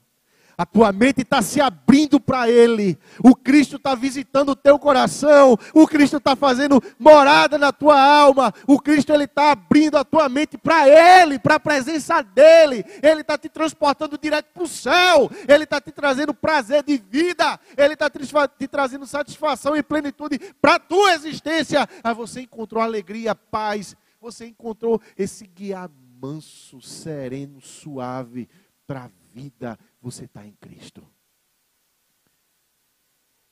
A 0.57 0.65
tua 0.65 0.93
mente 0.93 1.23
está 1.23 1.43
se 1.43 1.61
abrindo 1.61 2.21
para 2.21 2.49
Ele. 2.49 2.97
O 3.19 3.35
Cristo 3.35 3.77
está 3.77 3.97
visitando 3.97 4.51
o 4.51 4.57
teu 4.57 4.79
coração. 4.79 5.59
O 5.75 5.89
Cristo 5.89 6.19
está 6.19 6.37
fazendo 6.37 6.81
morada 7.01 7.59
na 7.59 7.73
tua 7.73 8.01
alma. 8.01 8.55
O 8.65 8.79
Cristo 8.79 9.13
ele 9.13 9.25
está 9.25 9.51
abrindo 9.51 9.97
a 9.97 10.05
tua 10.05 10.29
mente 10.29 10.57
para 10.57 10.89
Ele, 10.89 11.37
para 11.37 11.57
a 11.57 11.61
presença 11.61 12.23
dEle. 12.23 12.85
Ele 13.03 13.23
está 13.23 13.37
te 13.37 13.49
transportando 13.49 14.17
direto 14.17 14.47
para 14.55 14.63
o 14.63 14.69
céu. 14.69 15.29
Ele 15.49 15.65
está 15.65 15.81
te 15.81 15.91
trazendo 15.91 16.33
prazer 16.33 16.85
de 16.85 16.97
vida. 16.97 17.59
Ele 17.77 17.95
está 17.95 18.09
te, 18.09 18.21
te 18.57 18.69
trazendo 18.69 19.05
satisfação 19.05 19.77
e 19.77 19.83
plenitude 19.83 20.39
para 20.61 20.77
a 20.77 20.81
tua 20.81 21.15
existência. 21.15 21.89
Aí 22.05 22.15
você 22.15 22.43
encontrou 22.43 22.81
alegria, 22.81 23.35
paz 23.35 23.97
você 24.21 24.47
encontrou 24.47 25.01
esse 25.17 25.47
guiar 25.47 25.91
manso, 26.21 26.81
sereno, 26.81 27.61
suave 27.61 28.49
para 28.87 29.05
a 29.05 29.11
vida 29.33 29.79
Você 30.01 30.25
está 30.25 30.47
em 30.47 30.53
Cristo. 30.53 31.07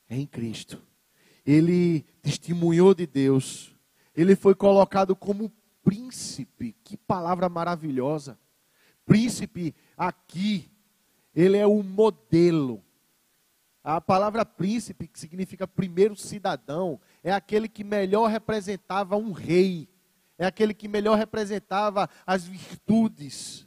É 0.08 0.16
em 0.16 0.26
Cristo. 0.26 0.82
Ele 1.44 2.02
testemunhou 2.22 2.94
de 2.94 3.06
Deus. 3.06 3.74
Ele 4.14 4.34
foi 4.34 4.54
colocado 4.54 5.14
como 5.14 5.52
príncipe. 5.84 6.74
Que 6.82 6.96
palavra 6.96 7.48
maravilhosa. 7.48 8.38
Príncipe 9.04 9.74
aqui, 9.96 10.70
ele 11.34 11.56
é 11.56 11.66
o 11.66 11.82
modelo. 11.82 12.82
A 13.84 14.00
palavra 14.00 14.44
príncipe, 14.44 15.06
que 15.06 15.18
significa 15.18 15.68
primeiro 15.68 16.16
cidadão, 16.16 17.00
é 17.22 17.32
aquele 17.32 17.68
que 17.68 17.84
melhor 17.84 18.28
representava 18.28 19.16
um 19.16 19.30
rei. 19.30 19.88
É 20.38 20.46
aquele 20.46 20.74
que 20.74 20.88
melhor 20.88 21.16
representava 21.16 22.08
as 22.26 22.44
virtudes 22.44 23.66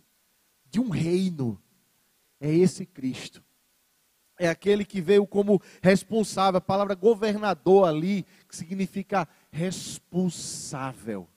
de 0.69 0.79
um 0.79 0.89
reino. 0.89 1.61
É 2.39 2.53
esse 2.53 2.85
Cristo. 2.85 3.43
É 4.39 4.47
aquele 4.47 4.85
que 4.85 5.01
veio 5.01 5.27
como 5.27 5.61
responsável. 5.81 6.59
A 6.59 6.61
palavra 6.61 6.95
governador 6.95 7.87
ali, 7.87 8.25
que 8.47 8.55
significa 8.55 9.27
responsável. 9.51 11.27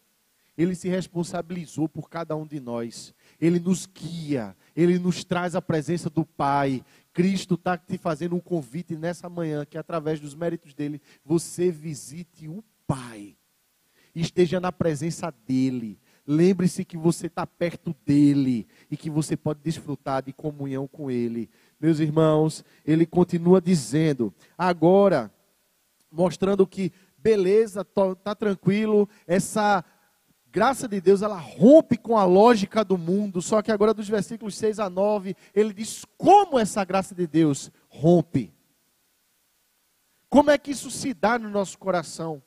Ele 0.57 0.75
se 0.75 0.89
responsabilizou 0.89 1.89
por 1.89 2.09
cada 2.09 2.37
um 2.37 2.47
de 2.47 2.61
nós. 2.61 3.15
Ele 3.41 3.59
nos 3.59 3.87
guia, 3.87 4.55
ele 4.77 4.99
nos 4.99 5.25
traz 5.25 5.57
a 5.57 5.63
presença 5.63 6.11
do 6.11 6.25
Pai. 6.25 6.85
Cristo 7.13 7.55
está 7.55 7.77
te 7.77 7.97
fazendo 7.99 8.37
um 8.37 8.41
convite 8.41 8.95
nessa 8.95 9.29
manhã, 9.29 9.65
que 9.65 9.79
através 9.79 10.21
dos 10.21 10.35
méritos 10.35 10.75
dele, 10.75 11.01
você 11.25 11.71
visite 11.71 12.47
o 12.49 12.63
Pai. 12.87 13.37
Esteja 14.15 14.61
na 14.61 14.71
presença 14.71 15.33
dele. 15.47 15.99
Lembre-se 16.27 16.85
que 16.85 16.97
você 16.97 17.27
está 17.27 17.47
perto 17.47 17.95
dele 18.07 18.67
e 18.91 18.97
que 18.97 19.11
você 19.11 19.37
pode 19.37 19.61
desfrutar 19.61 20.23
de 20.23 20.33
comunhão 20.33 20.87
com 20.87 21.11
ele. 21.11 21.51
Meus 21.81 21.99
irmãos, 21.99 22.65
ele 22.85 23.05
continua 23.05 23.61
dizendo, 23.61 24.33
agora, 24.57 25.33
mostrando 26.11 26.67
que, 26.67 26.93
beleza, 27.19 27.81
está 27.81 28.35
tranquilo, 28.35 29.09
essa 29.27 29.85
graça 30.53 30.87
de 30.87 31.01
Deus, 31.01 31.23
ela 31.23 31.39
rompe 31.39 31.97
com 31.97 32.17
a 32.17 32.25
lógica 32.25 32.85
do 32.85 32.99
mundo, 32.99 33.41
só 33.41 33.63
que 33.63 33.73
agora 33.73 33.95
dos 33.95 34.09
versículos 34.09 34.55
6 34.57 34.79
a 34.79 34.91
9, 34.91 35.35
ele 35.55 35.73
diz 35.73 36.05
como 36.17 36.59
essa 36.59 36.85
graça 36.85 37.15
de 37.15 37.27
Deus 37.27 37.73
rompe. 37.89 38.53
Como 40.29 40.51
é 40.51 40.59
que 40.59 40.71
isso 40.71 40.91
se 40.91 41.13
dá 41.15 41.39
no 41.39 41.49
nosso 41.49 41.79
coração? 41.79 42.43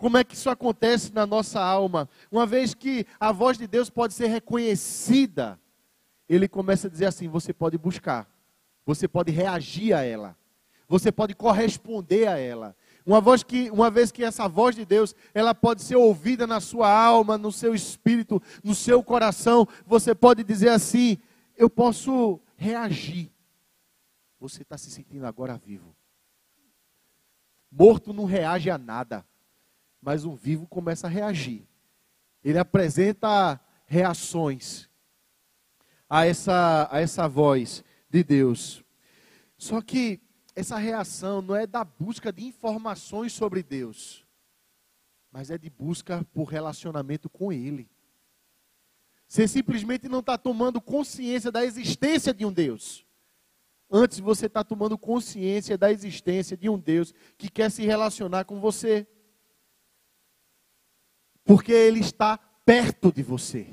Como 0.00 0.16
é 0.16 0.24
que 0.24 0.34
isso 0.34 0.48
acontece 0.48 1.12
na 1.12 1.26
nossa 1.26 1.60
alma? 1.60 2.08
Uma 2.32 2.46
vez 2.46 2.72
que 2.72 3.06
a 3.20 3.32
voz 3.32 3.58
de 3.58 3.66
Deus 3.66 3.90
pode 3.90 4.14
ser 4.14 4.28
reconhecida, 4.28 5.60
ele 6.26 6.48
começa 6.48 6.86
a 6.86 6.90
dizer 6.90 7.04
assim: 7.04 7.28
você 7.28 7.52
pode 7.52 7.76
buscar, 7.76 8.26
você 8.86 9.06
pode 9.06 9.30
reagir 9.30 9.92
a 9.92 10.02
ela, 10.02 10.34
você 10.88 11.12
pode 11.12 11.34
corresponder 11.34 12.28
a 12.28 12.38
ela. 12.38 12.74
Uma, 13.04 13.20
voz 13.20 13.42
que, 13.42 13.70
uma 13.70 13.90
vez 13.90 14.10
que 14.10 14.24
essa 14.24 14.48
voz 14.48 14.74
de 14.74 14.86
Deus, 14.86 15.14
ela 15.34 15.54
pode 15.54 15.82
ser 15.82 15.96
ouvida 15.96 16.46
na 16.46 16.60
sua 16.60 16.90
alma, 16.90 17.36
no 17.36 17.52
seu 17.52 17.74
espírito, 17.74 18.42
no 18.64 18.74
seu 18.74 19.02
coração, 19.02 19.68
você 19.86 20.14
pode 20.14 20.42
dizer 20.42 20.70
assim: 20.70 21.18
eu 21.58 21.68
posso 21.68 22.40
reagir. 22.56 23.30
Você 24.40 24.62
está 24.62 24.78
se 24.78 24.90
sentindo 24.90 25.26
agora 25.26 25.58
vivo. 25.58 25.94
Morto 27.70 28.14
não 28.14 28.24
reage 28.24 28.70
a 28.70 28.78
nada, 28.78 29.26
mas 30.00 30.24
um 30.24 30.34
vivo 30.34 30.66
começa 30.66 31.06
a 31.06 31.10
reagir. 31.10 31.66
Ele 32.42 32.58
apresenta 32.58 33.60
reações 33.86 34.88
a 36.08 36.26
essa, 36.26 36.88
a 36.90 37.00
essa 37.00 37.28
voz 37.28 37.84
de 38.08 38.24
Deus. 38.24 38.84
Só 39.56 39.80
que 39.80 40.20
essa 40.56 40.76
reação 40.76 41.40
não 41.42 41.54
é 41.54 41.66
da 41.66 41.84
busca 41.84 42.32
de 42.32 42.44
informações 42.44 43.32
sobre 43.32 43.62
Deus, 43.62 44.26
mas 45.30 45.50
é 45.50 45.58
de 45.58 45.70
busca 45.70 46.26
por 46.32 46.44
relacionamento 46.44 47.28
com 47.28 47.52
Ele. 47.52 47.88
Você 49.28 49.46
simplesmente 49.46 50.08
não 50.08 50.18
está 50.18 50.36
tomando 50.36 50.80
consciência 50.80 51.52
da 51.52 51.64
existência 51.64 52.34
de 52.34 52.44
um 52.44 52.52
Deus. 52.52 53.06
Antes 53.88 54.18
você 54.18 54.46
está 54.46 54.64
tomando 54.64 54.98
consciência 54.98 55.78
da 55.78 55.92
existência 55.92 56.56
de 56.56 56.68
um 56.68 56.78
Deus 56.78 57.14
que 57.38 57.48
quer 57.48 57.70
se 57.70 57.84
relacionar 57.84 58.44
com 58.44 58.60
você. 58.60 59.06
Porque 61.50 61.72
Ele 61.72 61.98
está 61.98 62.38
perto 62.64 63.12
de 63.12 63.24
você. 63.24 63.66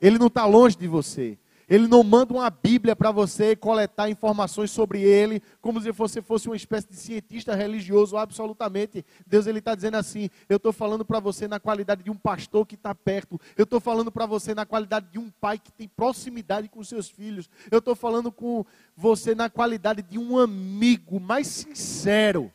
Ele 0.00 0.18
não 0.18 0.28
está 0.28 0.46
longe 0.46 0.74
de 0.78 0.88
você. 0.88 1.38
Ele 1.68 1.86
não 1.86 2.02
manda 2.02 2.32
uma 2.32 2.48
Bíblia 2.48 2.96
para 2.96 3.10
você 3.10 3.54
coletar 3.54 4.08
informações 4.08 4.70
sobre 4.70 5.02
ele, 5.02 5.42
como 5.60 5.78
se 5.78 5.92
você 5.92 6.22
fosse 6.22 6.48
uma 6.48 6.56
espécie 6.56 6.88
de 6.88 6.96
cientista 6.96 7.54
religioso, 7.54 8.16
absolutamente. 8.16 9.04
Deus 9.26 9.46
ele 9.46 9.58
está 9.58 9.74
dizendo 9.74 9.98
assim: 9.98 10.30
eu 10.48 10.56
estou 10.56 10.72
falando 10.72 11.04
para 11.04 11.20
você 11.20 11.46
na 11.46 11.60
qualidade 11.60 12.02
de 12.02 12.10
um 12.10 12.16
pastor 12.16 12.64
que 12.64 12.76
está 12.76 12.94
perto. 12.94 13.38
Eu 13.58 13.64
estou 13.64 13.78
falando 13.78 14.10
para 14.10 14.24
você 14.24 14.54
na 14.54 14.64
qualidade 14.64 15.08
de 15.12 15.18
um 15.18 15.28
pai 15.28 15.58
que 15.58 15.70
tem 15.70 15.86
proximidade 15.86 16.70
com 16.70 16.82
seus 16.82 17.10
filhos. 17.10 17.50
Eu 17.70 17.80
estou 17.80 17.94
falando 17.94 18.32
com 18.32 18.64
você 18.96 19.34
na 19.34 19.50
qualidade 19.50 20.00
de 20.00 20.18
um 20.18 20.38
amigo 20.38 21.20
mais 21.20 21.46
sincero, 21.46 22.50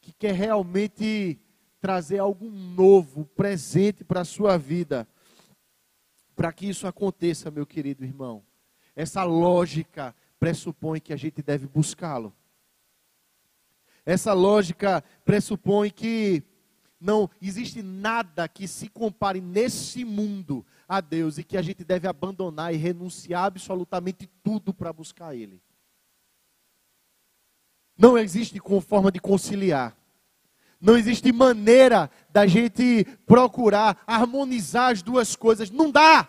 que 0.00 0.12
quer 0.12 0.34
realmente 0.34 1.40
trazer 1.86 2.18
algo 2.18 2.50
novo, 2.50 3.24
presente 3.26 4.02
para 4.02 4.22
a 4.22 4.24
sua 4.24 4.58
vida. 4.58 5.06
Para 6.34 6.52
que 6.52 6.68
isso 6.68 6.84
aconteça, 6.84 7.48
meu 7.48 7.64
querido 7.64 8.04
irmão, 8.04 8.42
essa 8.96 9.22
lógica 9.22 10.12
pressupõe 10.36 10.98
que 10.98 11.12
a 11.12 11.16
gente 11.16 11.40
deve 11.40 11.64
buscá-lo. 11.68 12.34
Essa 14.04 14.32
lógica 14.32 15.04
pressupõe 15.24 15.88
que 15.88 16.42
não 17.00 17.30
existe 17.40 17.84
nada 17.84 18.48
que 18.48 18.66
se 18.66 18.88
compare 18.88 19.40
nesse 19.40 20.04
mundo 20.04 20.66
a 20.88 21.00
Deus 21.00 21.38
e 21.38 21.44
que 21.44 21.56
a 21.56 21.62
gente 21.62 21.84
deve 21.84 22.08
abandonar 22.08 22.74
e 22.74 22.76
renunciar 22.76 23.44
absolutamente 23.44 24.28
tudo 24.42 24.74
para 24.74 24.92
buscar 24.92 25.36
Ele. 25.36 25.62
Não 27.96 28.18
existe 28.18 28.60
forma 28.80 29.12
de 29.12 29.20
conciliar. 29.20 29.96
Não 30.80 30.96
existe 30.96 31.32
maneira 31.32 32.10
da 32.30 32.46
gente 32.46 33.04
procurar 33.24 34.02
harmonizar 34.06 34.92
as 34.92 35.02
duas 35.02 35.34
coisas. 35.34 35.70
Não 35.70 35.90
dá. 35.90 36.28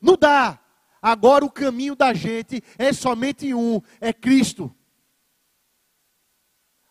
Não 0.00 0.16
dá. 0.16 0.58
Agora 1.00 1.44
o 1.44 1.50
caminho 1.50 1.94
da 1.96 2.12
gente 2.12 2.62
é 2.76 2.92
somente 2.92 3.54
um: 3.54 3.80
é 4.00 4.12
Cristo. 4.12 4.74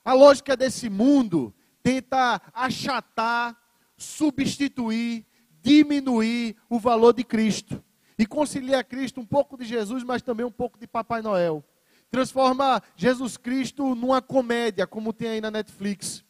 A 0.03 0.13
lógica 0.13 0.55
desse 0.55 0.89
mundo 0.89 1.53
tenta 1.83 2.41
achatar, 2.53 3.55
substituir, 3.95 5.25
diminuir 5.61 6.55
o 6.69 6.79
valor 6.79 7.13
de 7.13 7.23
Cristo. 7.23 7.83
E 8.17 8.25
concilia 8.25 8.83
Cristo 8.83 9.19
um 9.19 9.25
pouco 9.25 9.57
de 9.57 9.65
Jesus, 9.65 10.03
mas 10.03 10.21
também 10.21 10.45
um 10.45 10.51
pouco 10.51 10.79
de 10.79 10.87
Papai 10.87 11.21
Noel. 11.21 11.63
Transforma 12.09 12.81
Jesus 12.95 13.35
Cristo 13.35 13.93
numa 13.93 14.21
comédia, 14.21 14.87
como 14.87 15.11
tem 15.11 15.29
aí 15.29 15.41
na 15.41 15.51
Netflix 15.51 16.24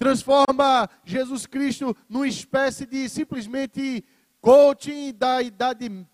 transforma 0.00 0.88
Jesus 1.04 1.44
Cristo 1.44 1.94
numa 2.08 2.26
espécie 2.26 2.86
de 2.86 3.06
simplesmente 3.06 4.02
coaching 4.40 5.12
da 5.12 5.42
idade 5.42 6.06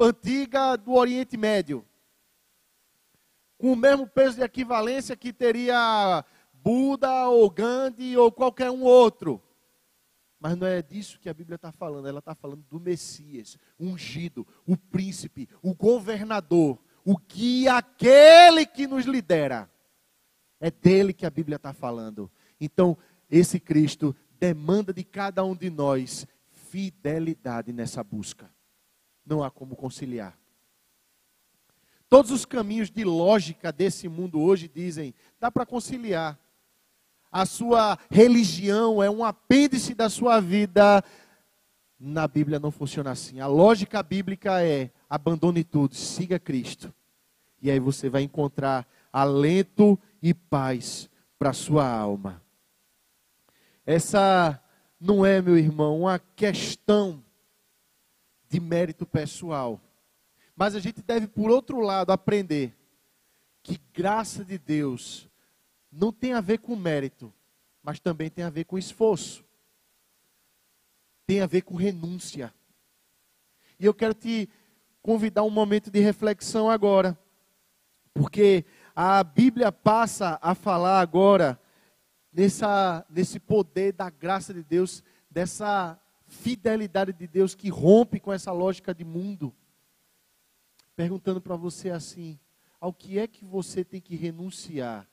antiga 0.00 0.74
do 0.74 0.94
Oriente 0.94 1.36
Médio. 1.36 1.86
Com 3.56 3.72
o 3.72 3.76
mesmo 3.76 4.08
peso 4.08 4.38
de 4.38 4.42
equivalência 4.42 5.16
que 5.16 5.32
teria 5.32 6.24
Buda 6.52 7.28
ou 7.28 7.48
Gandhi 7.48 8.16
ou 8.16 8.32
qualquer 8.32 8.72
um 8.72 8.82
outro. 8.82 9.40
Mas 10.40 10.56
não 10.56 10.66
é 10.66 10.82
disso 10.82 11.20
que 11.20 11.28
a 11.28 11.34
Bíblia 11.34 11.54
está 11.54 11.70
falando. 11.70 12.08
Ela 12.08 12.18
está 12.18 12.34
falando 12.34 12.64
do 12.68 12.80
Messias, 12.80 13.56
ungido, 13.78 14.44
o 14.66 14.76
príncipe, 14.76 15.48
o 15.62 15.72
governador, 15.72 16.76
o 17.04 17.16
guia, 17.16 17.76
aquele 17.76 18.66
que 18.66 18.88
nos 18.88 19.04
lidera. 19.04 19.70
É 20.60 20.72
dele 20.72 21.12
que 21.12 21.24
a 21.24 21.30
Bíblia 21.30 21.54
está 21.54 21.72
falando. 21.72 22.28
Então, 22.60 22.98
esse 23.30 23.60
Cristo 23.60 24.14
demanda 24.38 24.92
de 24.92 25.04
cada 25.04 25.44
um 25.44 25.54
de 25.54 25.70
nós 25.70 26.26
fidelidade 26.50 27.72
nessa 27.72 28.02
busca. 28.02 28.50
Não 29.24 29.42
há 29.42 29.50
como 29.50 29.76
conciliar. 29.76 30.38
Todos 32.08 32.30
os 32.30 32.46
caminhos 32.46 32.90
de 32.90 33.04
lógica 33.04 33.70
desse 33.70 34.08
mundo 34.08 34.40
hoje 34.40 34.70
dizem, 34.72 35.14
dá 35.38 35.50
para 35.50 35.66
conciliar. 35.66 36.38
A 37.30 37.44
sua 37.44 37.98
religião 38.10 39.02
é 39.02 39.10
um 39.10 39.22
apêndice 39.22 39.94
da 39.94 40.08
sua 40.08 40.40
vida. 40.40 41.04
Na 42.00 42.26
Bíblia 42.26 42.58
não 42.58 42.70
funciona 42.70 43.10
assim. 43.10 43.40
A 43.40 43.46
lógica 43.46 44.02
bíblica 44.02 44.62
é: 44.62 44.90
abandone 45.10 45.62
tudo, 45.62 45.94
siga 45.94 46.38
Cristo. 46.38 46.94
E 47.60 47.70
aí 47.70 47.78
você 47.78 48.08
vai 48.08 48.22
encontrar 48.22 48.86
alento 49.12 49.98
e 50.22 50.32
paz 50.32 51.10
para 51.38 51.52
sua 51.52 51.86
alma. 51.86 52.42
Essa 53.90 54.62
não 55.00 55.24
é, 55.24 55.40
meu 55.40 55.56
irmão, 55.56 56.00
uma 56.00 56.18
questão 56.18 57.24
de 58.46 58.60
mérito 58.60 59.06
pessoal. 59.06 59.80
Mas 60.54 60.74
a 60.74 60.78
gente 60.78 61.00
deve, 61.00 61.26
por 61.26 61.50
outro 61.50 61.80
lado, 61.80 62.10
aprender 62.10 62.76
que 63.62 63.80
graça 63.94 64.44
de 64.44 64.58
Deus 64.58 65.26
não 65.90 66.12
tem 66.12 66.34
a 66.34 66.40
ver 66.42 66.58
com 66.58 66.76
mérito, 66.76 67.32
mas 67.82 67.98
também 67.98 68.28
tem 68.28 68.44
a 68.44 68.50
ver 68.50 68.64
com 68.64 68.76
esforço. 68.76 69.42
Tem 71.26 71.40
a 71.40 71.46
ver 71.46 71.62
com 71.62 71.74
renúncia. 71.74 72.52
E 73.80 73.86
eu 73.86 73.94
quero 73.94 74.12
te 74.12 74.50
convidar 75.00 75.44
um 75.44 75.50
momento 75.50 75.90
de 75.90 75.98
reflexão 75.98 76.68
agora. 76.68 77.18
Porque 78.12 78.66
a 78.94 79.24
Bíblia 79.24 79.72
passa 79.72 80.38
a 80.42 80.54
falar 80.54 81.00
agora 81.00 81.58
nessa, 82.32 83.04
nesse 83.08 83.38
poder 83.38 83.92
da 83.92 84.10
graça 84.10 84.52
de 84.52 84.62
Deus, 84.62 85.02
dessa 85.30 86.00
fidelidade 86.26 87.12
de 87.12 87.26
Deus 87.26 87.54
que 87.54 87.68
rompe 87.68 88.20
com 88.20 88.32
essa 88.32 88.52
lógica 88.52 88.94
de 88.94 89.04
mundo. 89.04 89.54
Perguntando 90.94 91.40
para 91.40 91.56
você 91.56 91.90
assim: 91.90 92.38
ao 92.80 92.92
que 92.92 93.18
é 93.18 93.26
que 93.26 93.44
você 93.44 93.84
tem 93.84 94.00
que 94.00 94.14
renunciar 94.14 95.08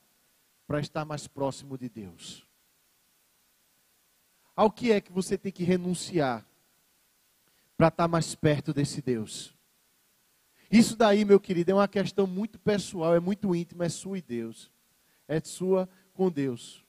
para 0.67 0.79
estar 0.79 1.05
mais 1.05 1.27
próximo 1.27 1.77
de 1.77 1.89
Deus? 1.89 2.45
Ao 4.55 4.71
que 4.71 4.91
é 4.91 5.01
que 5.01 5.11
você 5.11 5.37
tem 5.37 5.51
que 5.51 5.63
renunciar 5.63 6.45
para 7.75 7.89
estar 7.89 8.07
mais 8.07 8.35
perto 8.35 8.73
desse 8.73 9.01
Deus? 9.01 9.53
Isso 10.71 10.95
daí, 10.95 11.25
meu 11.25 11.39
querido, 11.39 11.71
é 11.71 11.73
uma 11.73 11.87
questão 11.87 12.25
muito 12.25 12.57
pessoal, 12.57 13.13
é 13.13 13.19
muito 13.19 13.53
íntima, 13.53 13.85
é 13.85 13.89
sua 13.89 14.17
e 14.17 14.21
Deus. 14.21 14.71
É 15.27 15.39
sua 15.39 15.89
com 16.13 16.31
Deus. 16.31 16.84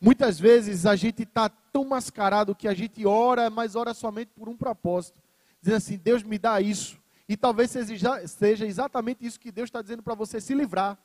Muitas 0.00 0.38
vezes 0.38 0.86
a 0.86 0.96
gente 0.96 1.22
está 1.22 1.48
tão 1.48 1.84
mascarado 1.84 2.54
que 2.54 2.68
a 2.68 2.74
gente 2.74 3.06
ora, 3.06 3.48
mas 3.48 3.74
ora 3.74 3.94
somente 3.94 4.30
por 4.34 4.48
um 4.48 4.56
propósito. 4.56 5.20
Dizendo 5.60 5.76
assim, 5.76 5.96
Deus 5.96 6.22
me 6.22 6.38
dá 6.38 6.60
isso. 6.60 6.98
E 7.28 7.36
talvez 7.36 7.70
seja 7.70 8.66
exatamente 8.66 9.24
isso 9.24 9.40
que 9.40 9.50
Deus 9.50 9.68
está 9.68 9.80
dizendo 9.80 10.02
para 10.02 10.14
você 10.14 10.40
se 10.40 10.54
livrar. 10.54 10.98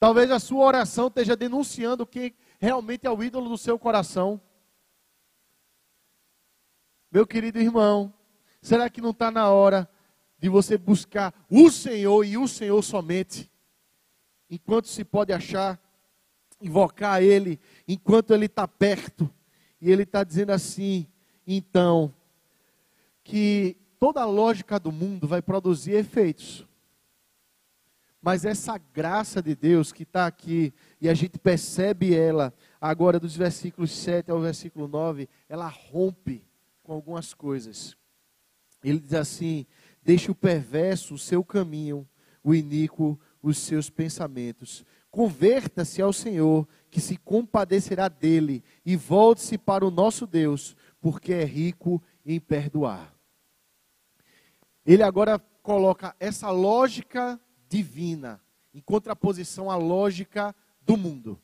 Talvez 0.00 0.30
a 0.30 0.40
sua 0.40 0.64
oração 0.64 1.08
esteja 1.08 1.36
denunciando 1.36 2.06
quem 2.06 2.34
realmente 2.58 3.06
é 3.06 3.10
o 3.10 3.22
ídolo 3.22 3.48
do 3.48 3.58
seu 3.58 3.78
coração. 3.78 4.40
Meu 7.12 7.26
querido 7.26 7.58
irmão, 7.58 8.12
será 8.62 8.88
que 8.88 9.00
não 9.00 9.10
está 9.10 9.30
na 9.30 9.48
hora 9.50 9.88
de 10.38 10.48
você 10.48 10.78
buscar 10.78 11.34
o 11.50 11.70
Senhor 11.70 12.24
e 12.24 12.36
o 12.38 12.48
Senhor 12.48 12.80
somente? 12.82 13.50
Enquanto 14.48 14.88
se 14.88 15.04
pode 15.04 15.32
achar, 15.32 15.78
invocar 16.60 17.22
Ele, 17.22 17.58
enquanto 17.86 18.34
Ele 18.34 18.46
está 18.46 18.66
perto. 18.68 19.30
E 19.80 19.90
Ele 19.90 20.02
está 20.02 20.22
dizendo 20.22 20.50
assim, 20.50 21.06
então, 21.46 22.12
que 23.24 23.76
toda 23.98 24.20
a 24.22 24.26
lógica 24.26 24.78
do 24.78 24.92
mundo 24.92 25.26
vai 25.26 25.40
produzir 25.40 25.92
efeitos. 25.92 26.66
Mas 28.22 28.44
essa 28.44 28.76
graça 28.76 29.42
de 29.42 29.54
Deus 29.54 29.92
que 29.92 30.02
está 30.02 30.26
aqui, 30.26 30.74
e 31.00 31.08
a 31.08 31.14
gente 31.14 31.38
percebe 31.38 32.14
ela, 32.14 32.52
agora 32.78 33.18
dos 33.18 33.34
versículos 33.34 33.90
7 33.92 34.30
ao 34.30 34.40
versículo 34.40 34.86
9, 34.86 35.28
ela 35.48 35.68
rompe 35.68 36.44
com 36.82 36.92
algumas 36.92 37.32
coisas. 37.32 37.96
Ele 38.84 39.00
diz 39.00 39.14
assim: 39.14 39.66
Deixe 40.02 40.30
o 40.30 40.34
perverso 40.34 41.14
o 41.14 41.18
seu 41.18 41.42
caminho, 41.42 42.06
o 42.44 42.54
iníquo 42.54 43.18
os 43.42 43.56
seus 43.58 43.88
pensamentos. 43.88 44.84
Converta-se 45.10 46.00
ao 46.00 46.12
Senhor, 46.12 46.68
que 46.90 47.00
se 47.00 47.16
compadecerá 47.16 48.08
dele, 48.08 48.62
e 48.84 48.96
volte-se 48.96 49.58
para 49.58 49.84
o 49.84 49.90
nosso 49.90 50.26
Deus, 50.26 50.76
porque 51.00 51.32
é 51.32 51.44
rico 51.44 52.02
em 52.24 52.38
perdoar. 52.38 53.12
Ele 54.84 55.02
agora 55.02 55.38
coloca 55.62 56.14
essa 56.18 56.50
lógica 56.50 57.40
divina 57.68 58.40
em 58.72 58.80
contraposição 58.80 59.70
à 59.70 59.76
lógica 59.76 60.54
do 60.82 60.96
mundo. 60.96 61.38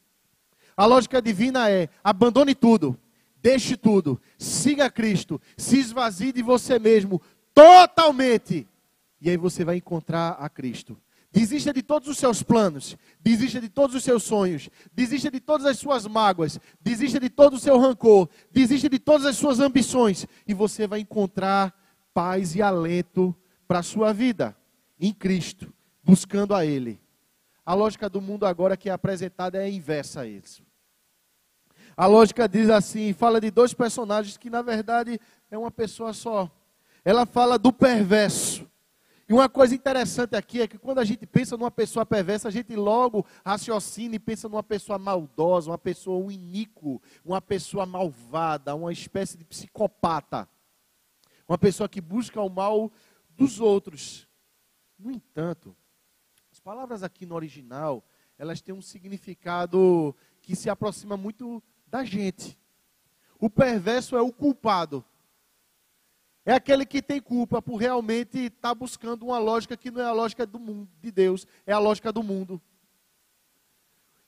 A 0.76 0.86
lógica 0.86 1.20
divina 1.20 1.70
é: 1.70 1.88
abandone 2.02 2.54
tudo, 2.54 2.98
deixe 3.36 3.76
tudo, 3.76 4.20
siga 4.38 4.90
Cristo, 4.90 5.40
se 5.56 5.78
esvazie 5.78 6.32
de 6.32 6.42
você 6.42 6.78
mesmo 6.78 7.20
totalmente, 7.54 8.66
e 9.20 9.30
aí 9.30 9.36
você 9.36 9.64
vai 9.64 9.76
encontrar 9.76 10.30
a 10.32 10.48
Cristo. 10.48 10.96
Desista 11.36 11.70
de 11.70 11.82
todos 11.82 12.08
os 12.08 12.16
seus 12.16 12.42
planos, 12.42 12.96
desista 13.20 13.60
de 13.60 13.68
todos 13.68 13.94
os 13.94 14.02
seus 14.02 14.22
sonhos, 14.22 14.70
desista 14.90 15.30
de 15.30 15.38
todas 15.38 15.66
as 15.66 15.78
suas 15.78 16.06
mágoas, 16.06 16.58
desista 16.80 17.20
de 17.20 17.28
todo 17.28 17.56
o 17.56 17.58
seu 17.58 17.78
rancor, 17.78 18.30
desista 18.50 18.88
de 18.88 18.98
todas 18.98 19.26
as 19.26 19.36
suas 19.36 19.60
ambições, 19.60 20.26
e 20.48 20.54
você 20.54 20.86
vai 20.86 21.00
encontrar 21.00 21.78
paz 22.14 22.54
e 22.54 22.62
alento 22.62 23.36
para 23.68 23.80
a 23.80 23.82
sua 23.82 24.14
vida 24.14 24.56
em 24.98 25.12
Cristo, 25.12 25.70
buscando 26.02 26.54
a 26.54 26.64
Ele. 26.64 26.98
A 27.66 27.74
lógica 27.74 28.08
do 28.08 28.22
mundo 28.22 28.46
agora 28.46 28.74
que 28.74 28.88
é 28.88 28.92
apresentada 28.92 29.62
é 29.62 29.70
inversa 29.70 30.22
a 30.22 30.26
isso. 30.26 30.62
A 31.94 32.06
lógica 32.06 32.48
diz 32.48 32.70
assim, 32.70 33.12
fala 33.12 33.42
de 33.42 33.50
dois 33.50 33.74
personagens 33.74 34.38
que 34.38 34.48
na 34.48 34.62
verdade 34.62 35.20
é 35.50 35.58
uma 35.58 35.70
pessoa 35.70 36.14
só. 36.14 36.50
Ela 37.04 37.26
fala 37.26 37.58
do 37.58 37.74
perverso. 37.74 38.66
E 39.28 39.32
uma 39.32 39.48
coisa 39.48 39.74
interessante 39.74 40.36
aqui 40.36 40.60
é 40.60 40.68
que 40.68 40.78
quando 40.78 41.00
a 41.00 41.04
gente 41.04 41.26
pensa 41.26 41.56
numa 41.56 41.70
pessoa 41.70 42.06
perversa, 42.06 42.46
a 42.46 42.50
gente 42.50 42.76
logo 42.76 43.26
raciocina 43.44 44.14
e 44.14 44.20
pensa 44.20 44.48
numa 44.48 44.62
pessoa 44.62 44.98
maldosa, 45.00 45.70
uma 45.70 45.78
pessoa 45.78 46.24
um 46.24 46.30
iníquo, 46.30 47.02
uma 47.24 47.40
pessoa 47.40 47.84
malvada, 47.84 48.74
uma 48.76 48.92
espécie 48.92 49.36
de 49.36 49.44
psicopata. 49.44 50.48
Uma 51.48 51.58
pessoa 51.58 51.88
que 51.88 52.00
busca 52.00 52.40
o 52.40 52.48
mal 52.48 52.92
dos 53.30 53.60
outros. 53.60 54.28
No 54.96 55.10
entanto, 55.10 55.76
as 56.52 56.60
palavras 56.60 57.02
aqui 57.02 57.26
no 57.26 57.34
original, 57.34 58.04
elas 58.38 58.60
têm 58.60 58.74
um 58.74 58.82
significado 58.82 60.14
que 60.40 60.54
se 60.54 60.70
aproxima 60.70 61.16
muito 61.16 61.60
da 61.86 62.04
gente. 62.04 62.56
O 63.40 63.50
perverso 63.50 64.16
é 64.16 64.22
o 64.22 64.32
culpado. 64.32 65.04
É 66.46 66.52
aquele 66.52 66.86
que 66.86 67.02
tem 67.02 67.20
culpa 67.20 67.60
por 67.60 67.74
realmente 67.74 68.38
estar 68.38 68.68
tá 68.68 68.74
buscando 68.74 69.26
uma 69.26 69.38
lógica 69.38 69.76
que 69.76 69.90
não 69.90 70.00
é 70.00 70.04
a 70.04 70.12
lógica 70.12 70.46
do 70.46 70.60
mundo, 70.60 70.88
de 71.02 71.10
Deus, 71.10 71.44
é 71.66 71.72
a 71.72 71.78
lógica 71.80 72.12
do 72.12 72.22
mundo. 72.22 72.62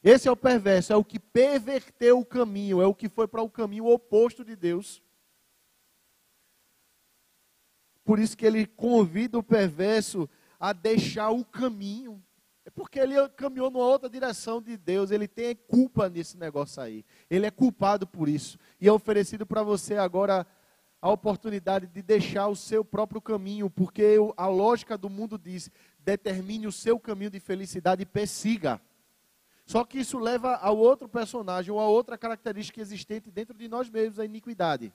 Esse 0.02 0.26
é 0.26 0.30
o 0.30 0.36
perverso, 0.36 0.92
é 0.92 0.96
o 0.96 1.04
que 1.04 1.20
perverteu 1.20 2.18
o 2.18 2.24
caminho, 2.24 2.82
é 2.82 2.86
o 2.86 2.94
que 2.94 3.08
foi 3.08 3.28
para 3.28 3.40
o 3.40 3.48
caminho 3.48 3.86
oposto 3.86 4.44
de 4.44 4.56
Deus. 4.56 5.00
Por 8.04 8.18
isso 8.18 8.36
que 8.36 8.46
ele 8.46 8.66
convida 8.66 9.38
o 9.38 9.42
perverso 9.42 10.28
a 10.58 10.72
deixar 10.72 11.30
o 11.30 11.44
caminho. 11.44 12.20
É 12.64 12.70
porque 12.70 12.98
ele 12.98 13.14
caminhou 13.30 13.70
numa 13.70 13.84
outra 13.84 14.10
direção 14.10 14.60
de 14.60 14.76
Deus. 14.76 15.10
Ele 15.10 15.28
tem 15.28 15.54
culpa 15.54 16.08
nesse 16.08 16.36
negócio 16.36 16.82
aí. 16.82 17.04
Ele 17.30 17.46
é 17.46 17.50
culpado 17.50 18.06
por 18.06 18.28
isso. 18.28 18.58
E 18.80 18.88
é 18.88 18.92
oferecido 18.92 19.46
para 19.46 19.62
você 19.62 19.96
agora 19.96 20.46
a 21.00 21.10
oportunidade 21.10 21.86
de 21.86 22.02
deixar 22.02 22.48
o 22.48 22.56
seu 22.56 22.84
próprio 22.84 23.20
caminho, 23.20 23.70
porque 23.70 24.16
a 24.36 24.46
lógica 24.46 24.98
do 24.98 25.08
mundo 25.08 25.38
diz: 25.38 25.70
determine 26.00 26.66
o 26.66 26.72
seu 26.72 26.98
caminho 26.98 27.30
de 27.30 27.40
felicidade 27.40 28.02
e 28.02 28.06
persiga. 28.06 28.80
Só 29.64 29.84
que 29.84 29.98
isso 29.98 30.18
leva 30.18 30.56
ao 30.56 30.76
outro 30.78 31.08
personagem, 31.08 31.70
ou 31.70 31.78
a 31.78 31.86
outra 31.86 32.16
característica 32.16 32.80
existente 32.80 33.30
dentro 33.30 33.56
de 33.56 33.68
nós 33.68 33.88
mesmos, 33.88 34.18
a 34.18 34.24
iniquidade. 34.24 34.92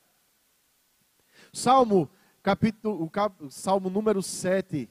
Salmo 1.54 2.10
capítulo, 2.42 3.10
Salmo 3.50 3.90
número 3.90 4.22
7, 4.22 4.90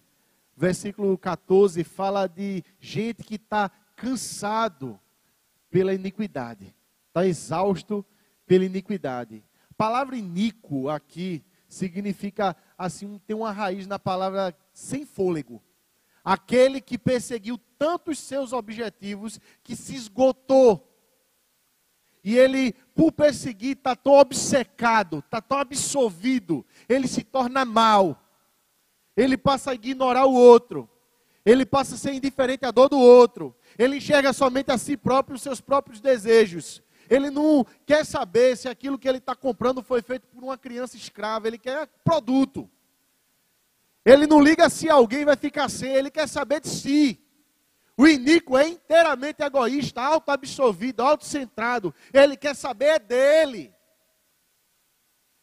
versículo 0.57 1.19
14, 1.19 1.85
fala 1.85 2.27
de 2.27 2.65
gente 2.81 3.23
que 3.23 3.35
está 3.35 3.71
cansado 3.97 4.99
pela 5.69 5.93
iniquidade, 5.93 6.75
está 7.09 7.27
exausto 7.27 8.05
pela 8.47 8.65
iniquidade. 8.65 9.45
A 9.73 9.75
palavra 9.75 10.15
iníquo 10.15 10.91
aqui 10.91 11.43
significa 11.67 12.55
assim, 12.77 13.19
tem 13.27 13.35
uma 13.35 13.51
raiz 13.51 13.87
na 13.87 13.99
palavra 13.99 14.55
sem 14.71 15.07
fôlego. 15.07 15.63
Aquele 16.23 16.79
que 16.79 16.99
perseguiu 16.99 17.57
tantos 17.79 18.19
seus 18.19 18.53
objetivos 18.53 19.41
que 19.65 19.75
se 19.75 19.95
esgotou 19.95 20.87
e 22.23 22.37
ele, 22.37 22.75
por 22.95 23.13
perseguir, 23.13 23.79
está 23.79 23.97
tão 23.97 24.13
obcecado, 24.13 25.21
está 25.21 25.41
tão 25.41 25.57
absorvido, 25.57 26.67
ele 26.87 27.09
se 27.09 27.25
torna 27.25 27.65
mal. 27.65 28.23
Ele 29.17 29.39
passa 29.39 29.71
a 29.71 29.75
ignorar 29.75 30.27
o 30.27 30.35
outro. 30.35 30.87
Ele 31.47 31.65
passa 31.65 31.95
a 31.95 31.99
ser 31.99 32.13
indiferente 32.13 32.67
à 32.67 32.71
dor 32.71 32.91
do 32.91 32.99
outro. 32.99 33.57
Ele 33.79 33.97
enxerga 33.97 34.35
somente 34.35 34.71
a 34.71 34.77
si 34.77 34.99
próprio 34.99 35.35
os 35.35 35.43
seus 35.43 35.63
próprios 35.63 35.99
desejos. 35.99 36.83
Ele 37.13 37.31
não 37.31 37.67
quer 37.85 38.07
saber 38.07 38.57
se 38.57 38.71
aquilo 38.71 38.99
que 38.99 39.07
ele 39.07 39.19
está 39.19 39.37
comprando 39.37 39.83
foi 39.83 40.01
feito 40.01 40.27
por 40.29 40.43
uma 40.43 40.57
criança 40.57 40.97
escrava. 40.97 41.47
Ele 41.47 41.59
quer 41.59 41.87
produto. 42.03 42.71
Ele 44.03 44.27
não 44.27 44.41
liga 44.41 44.71
se 44.71 44.89
alguém 44.89 45.23
vai 45.23 45.37
ficar 45.37 45.69
sem, 45.69 45.93
ele 45.93 46.11
quer 46.11 46.27
saber 46.27 46.63
de 46.63 46.69
si. 46.69 47.21
O 47.99 48.09
iníquo 48.09 48.57
é 48.57 48.67
inteiramente 48.67 49.43
egoísta, 49.43 50.01
auto-absorvido, 50.01 51.03
autocentrado. 51.03 51.95
Ele 52.15 52.35
quer 52.35 52.57
saber 52.57 52.99
dele. 52.99 53.75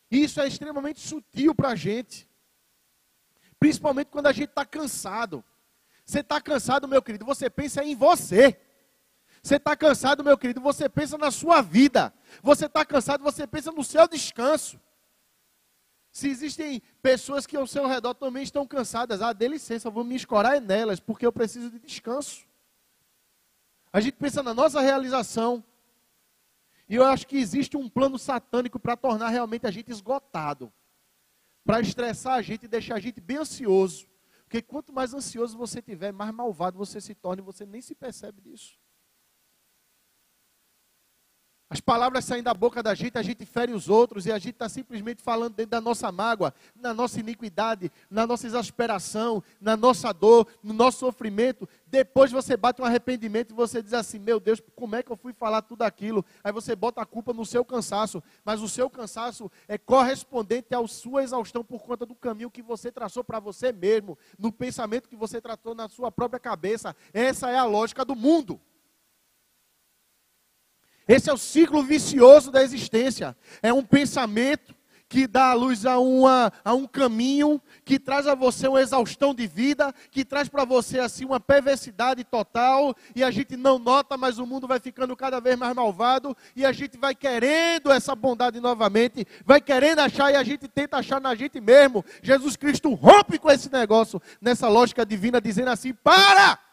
Isso 0.10 0.42
é 0.42 0.48
extremamente 0.48 1.00
sutil 1.00 1.54
para 1.54 1.70
a 1.70 1.76
gente. 1.76 2.28
Principalmente 3.60 4.08
quando 4.08 4.26
a 4.26 4.32
gente 4.32 4.50
está 4.50 4.66
cansado. 4.66 5.46
Você 6.04 6.22
está 6.22 6.42
cansado, 6.42 6.88
meu 6.88 7.04
querido, 7.04 7.26
você 7.26 7.48
pensa 7.48 7.84
em 7.84 7.96
você. 7.96 8.60
Você 9.50 9.56
está 9.56 9.76
cansado, 9.76 10.24
meu 10.24 10.38
querido, 10.38 10.62
você 10.62 10.88
pensa 10.88 11.18
na 11.18 11.32
sua 11.32 11.60
vida. 11.60 12.14
Você 12.44 12.68
está 12.68 12.86
cansado, 12.86 13.24
você 13.24 13.48
pensa 13.48 13.72
no 13.72 13.84
seu 13.84 14.08
descanso. 14.08 14.80
Se 16.12 16.30
existem 16.30 16.84
pessoas 17.02 17.48
que 17.48 17.58
ao 17.58 17.66
seu 17.66 17.88
redor 17.88 18.14
também 18.14 18.44
estão 18.44 18.68
cansadas, 18.68 19.24
ah, 19.24 19.34
dê 19.34 19.48
licença, 19.48 19.90
vou 19.90 20.04
me 20.04 20.16
escorar 20.16 20.62
nelas, 20.62 21.00
porque 21.00 21.26
eu 21.26 21.32
preciso 21.32 21.72
de 21.72 21.80
descanso. 21.80 22.46
A 23.92 24.00
gente 24.00 24.18
pensa 24.18 24.44
na 24.44 24.54
nossa 24.54 24.82
realização. 24.82 25.64
E 26.88 26.94
eu 26.94 27.04
acho 27.04 27.26
que 27.26 27.38
existe 27.38 27.76
um 27.76 27.90
plano 27.90 28.20
satânico 28.20 28.78
para 28.78 28.96
tornar 28.96 29.30
realmente 29.30 29.66
a 29.66 29.72
gente 29.72 29.90
esgotado. 29.90 30.72
Para 31.66 31.82
estressar 31.82 32.36
a 32.36 32.42
gente 32.44 32.66
e 32.66 32.68
deixar 32.68 32.98
a 32.98 33.00
gente 33.00 33.20
bem 33.20 33.38
ansioso. 33.38 34.08
Porque 34.44 34.62
quanto 34.62 34.94
mais 34.94 35.12
ansioso 35.12 35.58
você 35.58 35.82
tiver, 35.82 36.14
mais 36.14 36.32
malvado 36.32 36.78
você 36.78 37.02
se 37.02 37.16
torna 37.16 37.42
e 37.42 37.46
você 37.46 37.66
nem 37.66 37.82
se 37.82 37.96
percebe 37.96 38.42
disso. 38.42 38.78
As 41.72 41.80
palavras 41.80 42.26
saem 42.26 42.42
da 42.42 42.52
boca 42.52 42.82
da 42.82 42.96
gente, 42.96 43.16
a 43.16 43.22
gente 43.22 43.46
fere 43.46 43.72
os 43.74 43.90
outros 43.90 44.26
e 44.26 44.32
a 44.32 44.40
gente 44.40 44.56
está 44.56 44.68
simplesmente 44.68 45.22
falando 45.22 45.54
dentro 45.54 45.70
da 45.70 45.80
nossa 45.80 46.12
mágoa, 46.12 46.52
na 46.76 46.96
nossa 46.96 47.20
iniquidade, 47.20 47.92
na 48.10 48.26
nossa 48.26 48.48
exasperação, 48.48 49.44
na 49.62 49.78
nossa 49.78 50.12
dor, 50.12 50.48
no 50.64 50.74
nosso 50.74 50.98
sofrimento. 50.98 51.70
Depois 51.86 52.32
você 52.32 52.58
bate 52.58 52.82
um 52.82 52.86
arrependimento 52.86 53.52
e 53.52 53.54
você 53.54 53.84
diz 53.84 53.94
assim: 53.94 54.18
Meu 54.18 54.40
Deus, 54.40 54.60
como 54.76 54.96
é 54.96 55.04
que 55.04 55.12
eu 55.12 55.16
fui 55.16 55.32
falar 55.32 55.62
tudo 55.62 55.84
aquilo? 55.84 56.26
Aí 56.44 56.52
você 56.52 56.76
bota 56.76 57.02
a 57.02 57.06
culpa 57.06 57.34
no 57.34 57.46
seu 57.46 57.64
cansaço, 57.64 58.24
mas 58.44 58.64
o 58.64 58.68
seu 58.68 58.90
cansaço 58.90 59.52
é 59.68 59.78
correspondente 59.78 60.74
à 60.74 60.88
sua 60.88 61.22
exaustão 61.22 61.64
por 61.64 61.84
conta 61.84 62.04
do 62.04 62.16
caminho 62.16 62.50
que 62.50 62.64
você 62.64 62.92
traçou 62.92 63.24
para 63.24 63.40
você 63.40 63.72
mesmo, 63.72 64.18
no 64.40 64.52
pensamento 64.52 65.08
que 65.08 65.16
você 65.16 65.40
tratou 65.40 65.76
na 65.76 65.88
sua 65.88 66.12
própria 66.12 66.40
cabeça. 66.40 66.96
Essa 67.14 67.52
é 67.52 67.60
a 67.60 67.64
lógica 67.64 68.04
do 68.04 68.16
mundo. 68.16 68.60
Esse 71.10 71.28
é 71.28 71.34
o 71.34 71.38
ciclo 71.38 71.82
vicioso 71.82 72.52
da 72.52 72.62
existência. 72.62 73.36
É 73.64 73.74
um 73.74 73.84
pensamento 73.84 74.76
que 75.10 75.26
dá 75.26 75.54
luz 75.54 75.88
a, 75.88 75.98
uma, 75.98 76.54
a 76.64 76.76
um 76.76 76.86
caminho, 76.86 77.60
que 77.84 77.98
traz 77.98 78.28
a 78.28 78.36
você 78.36 78.68
uma 78.68 78.80
exaustão 78.80 79.34
de 79.34 79.48
vida, 79.48 79.92
que 80.12 80.24
traz 80.24 80.48
para 80.48 80.64
você 80.64 81.00
assim 81.00 81.26
uma 81.26 81.40
perversidade 81.40 82.24
total, 82.24 82.96
e 83.16 83.24
a 83.24 83.32
gente 83.32 83.58
não 83.58 83.80
nota, 83.80 84.16
mas 84.16 84.38
o 84.38 84.46
mundo 84.46 84.68
vai 84.68 84.80
ficando 84.80 85.18
cada 85.18 85.40
vez 85.40 85.58
mais 85.58 85.76
malvado, 85.76 86.38
e 86.56 86.64
a 86.64 86.72
gente 86.72 86.96
vai 86.96 87.16
querendo 87.16 87.92
essa 87.92 88.14
bondade 88.14 88.60
novamente, 88.60 89.26
vai 89.44 89.60
querendo 89.60 89.98
achar, 89.98 90.32
e 90.32 90.36
a 90.36 90.44
gente 90.44 90.68
tenta 90.68 90.98
achar 90.98 91.20
na 91.20 91.34
gente 91.34 91.60
mesmo. 91.60 92.06
Jesus 92.22 92.56
Cristo 92.56 92.94
rompe 92.94 93.40
com 93.40 93.50
esse 93.50 93.72
negócio, 93.72 94.22
nessa 94.40 94.70
lógica 94.70 95.04
divina, 95.04 95.42
dizendo 95.42 95.72
assim: 95.72 95.92
para! 95.92 96.56
Para! 96.56 96.69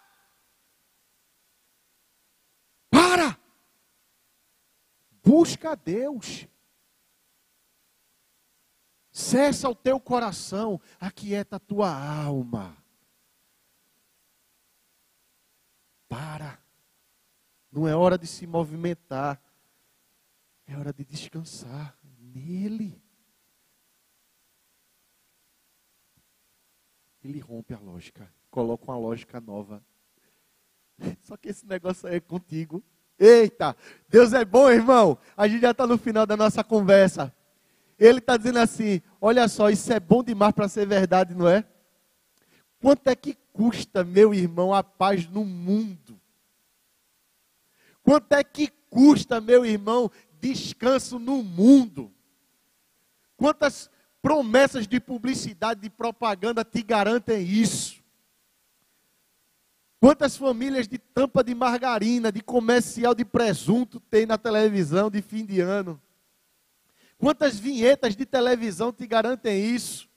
Busca 5.27 5.73
a 5.73 5.75
Deus. 5.75 6.47
Cessa 9.11 9.69
o 9.69 9.75
teu 9.75 9.99
coração, 9.99 10.81
aquieta 11.01 11.57
a 11.57 11.59
tua 11.59 11.91
alma. 11.91 12.77
Para. 16.09 16.63
Não 17.73 17.89
é 17.89 17.97
hora 17.97 18.17
de 18.17 18.29
se 18.29 18.47
movimentar. 18.47 19.43
É 20.65 20.77
hora 20.77 20.93
de 20.93 21.05
descansar 21.05 21.99
nele. 22.21 23.03
Ele 27.21 27.41
rompe 27.41 27.75
a 27.75 27.81
lógica, 27.81 28.33
coloca 28.49 28.85
uma 28.85 28.97
lógica 28.97 29.41
nova. 29.41 29.85
Só 31.23 31.37
que 31.37 31.49
esse 31.49 31.67
negócio 31.67 32.09
aí 32.09 32.17
é 32.17 32.21
contigo. 32.21 32.81
Eita, 33.19 33.77
Deus 34.09 34.33
é 34.33 34.45
bom, 34.45 34.71
irmão. 34.71 35.19
A 35.37 35.49
gente 35.49 35.63
já 35.63 35.71
está 35.71 35.87
no 35.87 35.97
final 35.97 36.27
da 36.27 36.37
nossa 36.37 36.63
conversa. 36.63 37.33
Ele 37.99 38.19
está 38.19 38.37
dizendo 38.37 38.59
assim: 38.59 39.01
olha 39.21 39.49
só, 39.49 39.71
isso 39.71 39.93
é 39.93 39.99
bom 39.99 40.23
demais 40.23 40.53
para 40.53 40.69
ser 40.69 40.87
verdade, 40.87 41.35
não 41.35 41.49
é? 41.49 41.65
Quanto 42.81 43.09
é 43.09 43.17
que 43.17 43.37
custa, 43.53 44.05
meu 44.05 44.35
irmão, 44.35 44.73
a 44.75 44.83
paz 44.83 45.27
no 45.29 45.45
mundo? 45.45 46.21
Quanto 48.03 48.33
é 48.33 48.45
que 48.45 48.69
custa, 48.91 49.41
meu 49.41 49.65
irmão, 49.65 50.11
descanso 50.41 51.19
no 51.19 51.43
mundo? 51.43 52.13
Quantas 53.37 53.91
promessas 54.23 54.87
de 54.87 55.01
publicidade, 55.01 55.81
de 55.81 55.91
propaganda 55.91 56.65
te 56.65 56.83
garantem 56.83 57.45
isso? 57.45 58.03
Quantas 59.99 60.37
famílias 60.37 60.87
de 60.87 60.99
tampa 60.99 61.43
de 61.43 61.55
margarina, 61.55 62.31
de 62.31 62.43
comercial 62.43 63.15
de 63.15 63.25
presunto 63.25 63.99
tem 63.99 64.27
na 64.27 64.37
televisão 64.37 65.11
de 65.11 65.23
fim 65.23 65.45
de 65.45 65.61
ano? 65.61 66.01
Quantas 67.19 67.59
vinhetas 67.59 68.15
de 68.15 68.27
televisão 68.27 68.93
te 68.93 69.07
garantem 69.07 69.75
isso? 69.75 70.09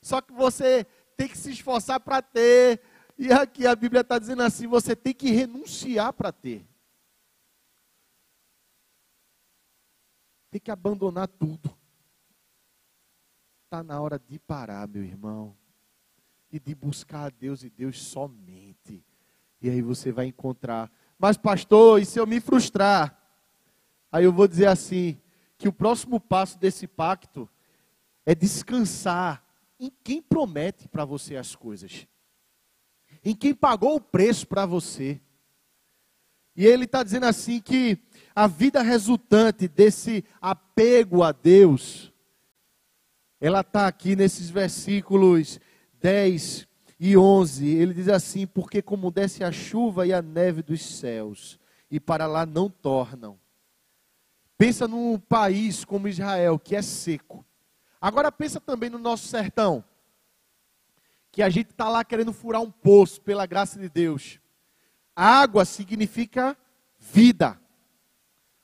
Só 0.00 0.20
que 0.20 0.32
você 0.32 0.86
tem 1.16 1.28
que 1.28 1.36
se 1.36 1.50
esforçar 1.50 1.98
para 1.98 2.22
ter. 2.22 2.80
E 3.18 3.32
aqui 3.32 3.66
a 3.66 3.74
Bíblia 3.74 4.02
está 4.02 4.18
dizendo 4.18 4.42
assim: 4.42 4.66
você 4.66 4.94
tem 4.94 5.12
que 5.12 5.30
renunciar 5.30 6.12
para 6.12 6.30
ter. 6.30 6.64
Tem 10.50 10.60
que 10.60 10.70
abandonar 10.70 11.26
tudo. 11.26 11.76
Está 13.64 13.82
na 13.82 14.00
hora 14.00 14.18
de 14.18 14.38
parar, 14.38 14.86
meu 14.86 15.02
irmão. 15.02 15.56
E 16.52 16.60
de 16.60 16.72
buscar 16.72 17.24
a 17.24 17.30
Deus 17.30 17.64
e 17.64 17.70
Deus 17.70 18.00
somente. 18.00 18.73
E 19.64 19.70
aí 19.70 19.80
você 19.80 20.12
vai 20.12 20.26
encontrar. 20.26 20.92
Mas, 21.18 21.38
pastor, 21.38 21.98
e 21.98 22.04
se 22.04 22.20
eu 22.20 22.26
me 22.26 22.38
frustrar? 22.38 23.18
Aí 24.12 24.24
eu 24.24 24.30
vou 24.30 24.46
dizer 24.46 24.66
assim: 24.66 25.18
que 25.56 25.66
o 25.66 25.72
próximo 25.72 26.20
passo 26.20 26.58
desse 26.58 26.86
pacto 26.86 27.48
é 28.26 28.34
descansar 28.34 29.42
em 29.80 29.90
quem 30.04 30.20
promete 30.20 30.86
para 30.86 31.06
você 31.06 31.36
as 31.36 31.56
coisas, 31.56 32.06
em 33.24 33.34
quem 33.34 33.54
pagou 33.54 33.96
o 33.96 34.00
preço 34.02 34.46
para 34.46 34.66
você. 34.66 35.18
E 36.54 36.66
ele 36.66 36.84
está 36.84 37.02
dizendo 37.02 37.24
assim 37.24 37.58
que 37.58 37.96
a 38.34 38.46
vida 38.46 38.82
resultante 38.82 39.66
desse 39.66 40.26
apego 40.42 41.22
a 41.22 41.32
Deus, 41.32 42.12
ela 43.40 43.60
está 43.60 43.86
aqui 43.86 44.14
nesses 44.14 44.50
versículos 44.50 45.58
10, 45.94 46.68
e 46.98 47.16
11, 47.16 47.66
ele 47.66 47.94
diz 47.94 48.08
assim: 48.08 48.46
Porque 48.46 48.80
como 48.80 49.10
desce 49.10 49.42
a 49.42 49.50
chuva 49.50 50.06
e 50.06 50.12
a 50.12 50.22
neve 50.22 50.62
dos 50.62 50.84
céus, 50.84 51.58
e 51.90 51.98
para 51.98 52.26
lá 52.26 52.46
não 52.46 52.70
tornam. 52.70 53.38
Pensa 54.56 54.86
num 54.86 55.18
país 55.18 55.84
como 55.84 56.08
Israel, 56.08 56.58
que 56.58 56.76
é 56.76 56.82
seco. 56.82 57.44
Agora 58.00 58.30
pensa 58.30 58.60
também 58.60 58.88
no 58.90 58.98
nosso 58.98 59.26
sertão, 59.26 59.84
que 61.32 61.42
a 61.42 61.48
gente 61.48 61.70
está 61.70 61.88
lá 61.88 62.04
querendo 62.04 62.32
furar 62.32 62.60
um 62.60 62.70
poço, 62.70 63.20
pela 63.20 63.46
graça 63.46 63.78
de 63.78 63.88
Deus. 63.88 64.38
água 65.16 65.64
significa 65.64 66.56
vida. 66.98 67.58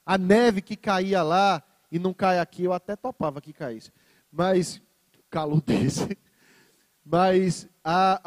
A 0.04 0.16
neve 0.16 0.60
que 0.60 0.76
caía 0.76 1.22
lá 1.22 1.62
e 1.90 1.98
não 1.98 2.14
cai 2.14 2.38
aqui, 2.38 2.64
eu 2.64 2.72
até 2.72 2.94
topava 2.96 3.40
que 3.40 3.52
caísse. 3.52 3.92
Mas, 4.30 4.80
calor 5.28 5.60
desse. 5.62 6.16
Mas 7.04 7.68
a, 7.92 8.20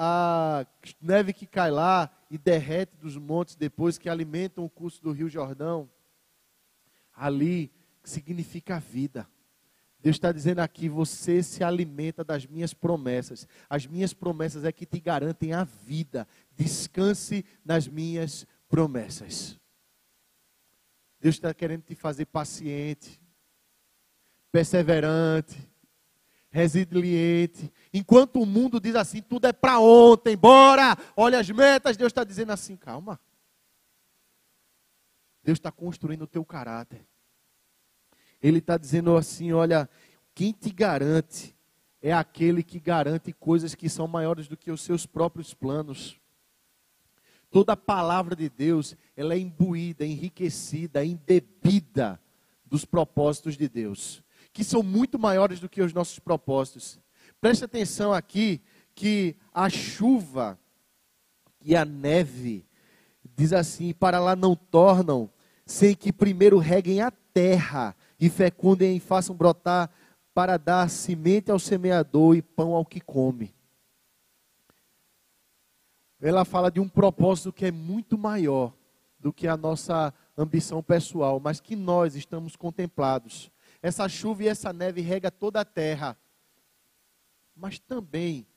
a 0.59 0.65
neve 1.01 1.31
que 1.31 1.47
cai 1.47 1.71
lá 1.71 2.11
e 2.29 2.37
derrete 2.37 2.97
dos 2.97 3.15
montes 3.15 3.55
depois, 3.55 3.97
que 3.97 4.09
alimentam 4.09 4.65
o 4.65 4.69
curso 4.69 5.01
do 5.01 5.11
Rio 5.11 5.29
Jordão, 5.29 5.89
ali 7.15 7.71
significa 8.03 8.79
vida. 8.79 9.25
Deus 10.01 10.17
está 10.17 10.33
dizendo 10.33 10.59
aqui: 10.59 10.89
você 10.89 11.41
se 11.41 11.63
alimenta 11.63 12.25
das 12.25 12.45
minhas 12.45 12.73
promessas. 12.73 13.47
As 13.69 13.87
minhas 13.87 14.13
promessas 14.13 14.65
é 14.65 14.71
que 14.71 14.85
te 14.85 14.99
garantem 14.99 15.53
a 15.53 15.63
vida. 15.63 16.27
Descanse 16.57 17.45
nas 17.63 17.87
minhas 17.87 18.45
promessas. 18.67 19.57
Deus 21.21 21.35
está 21.35 21.53
querendo 21.53 21.83
te 21.83 21.95
fazer 21.95 22.25
paciente, 22.25 23.21
perseverante, 24.51 25.55
resiliente. 26.53 27.73
Enquanto 27.91 28.39
o 28.39 28.45
mundo 28.45 28.79
diz 28.79 28.95
assim, 28.95 29.23
tudo 29.23 29.47
é 29.47 29.51
para 29.51 29.79
ontem, 29.79 30.37
bora, 30.37 30.95
olha 31.17 31.39
as 31.39 31.49
metas, 31.49 31.97
Deus 31.97 32.11
está 32.11 32.23
dizendo 32.23 32.51
assim, 32.51 32.77
calma. 32.77 33.19
Deus 35.43 35.57
está 35.57 35.71
construindo 35.71 36.21
o 36.21 36.27
teu 36.27 36.45
caráter. 36.45 37.03
Ele 38.39 38.59
está 38.59 38.77
dizendo 38.77 39.17
assim, 39.17 39.51
olha, 39.51 39.89
quem 40.35 40.51
te 40.51 40.71
garante 40.71 41.55
é 41.99 42.13
aquele 42.13 42.61
que 42.61 42.79
garante 42.79 43.33
coisas 43.33 43.73
que 43.73 43.89
são 43.89 44.07
maiores 44.07 44.47
do 44.47 44.55
que 44.55 44.69
os 44.69 44.81
seus 44.81 45.07
próprios 45.07 45.55
planos. 45.55 46.19
Toda 47.49 47.73
a 47.73 47.77
palavra 47.77 48.35
de 48.35 48.47
Deus, 48.47 48.95
ela 49.17 49.33
é 49.33 49.39
imbuída, 49.39 50.05
enriquecida, 50.05 51.03
embebida 51.03 52.21
dos 52.63 52.85
propósitos 52.85 53.57
de 53.57 53.67
Deus 53.67 54.22
que 54.53 54.63
são 54.63 54.83
muito 54.83 55.17
maiores 55.17 55.59
do 55.59 55.67
que 55.67 55.81
os 55.81 55.91
nossos 55.91 56.19
propósitos. 56.19 56.99
Preste 57.41 57.65
atenção 57.65 58.13
aqui, 58.13 58.61
que 58.95 59.35
a 59.51 59.69
chuva 59.69 60.57
e 61.59 61.75
a 61.75 61.83
neve, 61.83 62.65
diz 63.35 63.51
assim, 63.51 63.91
para 63.93 64.19
lá 64.19 64.35
não 64.35 64.55
tornam, 64.55 65.29
sem 65.65 65.95
que 65.95 66.13
primeiro 66.13 66.59
reguem 66.59 67.01
a 67.01 67.09
terra 67.09 67.95
e 68.19 68.29
fecundem 68.29 68.95
e 68.95 68.99
façam 68.99 69.35
brotar 69.35 69.89
para 70.33 70.57
dar 70.57 70.89
semente 70.89 71.49
ao 71.49 71.59
semeador 71.59 72.35
e 72.35 72.41
pão 72.41 72.73
ao 72.73 72.85
que 72.85 73.01
come. 73.01 73.53
Ela 76.21 76.45
fala 76.45 76.71
de 76.71 76.79
um 76.79 76.87
propósito 76.87 77.51
que 77.51 77.65
é 77.65 77.71
muito 77.71 78.17
maior 78.17 78.73
do 79.19 79.33
que 79.33 79.47
a 79.47 79.57
nossa 79.57 80.13
ambição 80.37 80.81
pessoal, 80.81 81.39
mas 81.39 81.59
que 81.59 81.75
nós 81.75 82.15
estamos 82.15 82.55
contemplados. 82.55 83.51
Essa 83.83 84.07
chuva 84.07 84.43
e 84.43 84.47
essa 84.47 84.71
neve 84.71 85.01
rega 85.01 85.29
toda 85.29 85.59
a 85.59 85.65
terra, 85.65 86.17
mas 87.53 87.79
também 87.79 88.47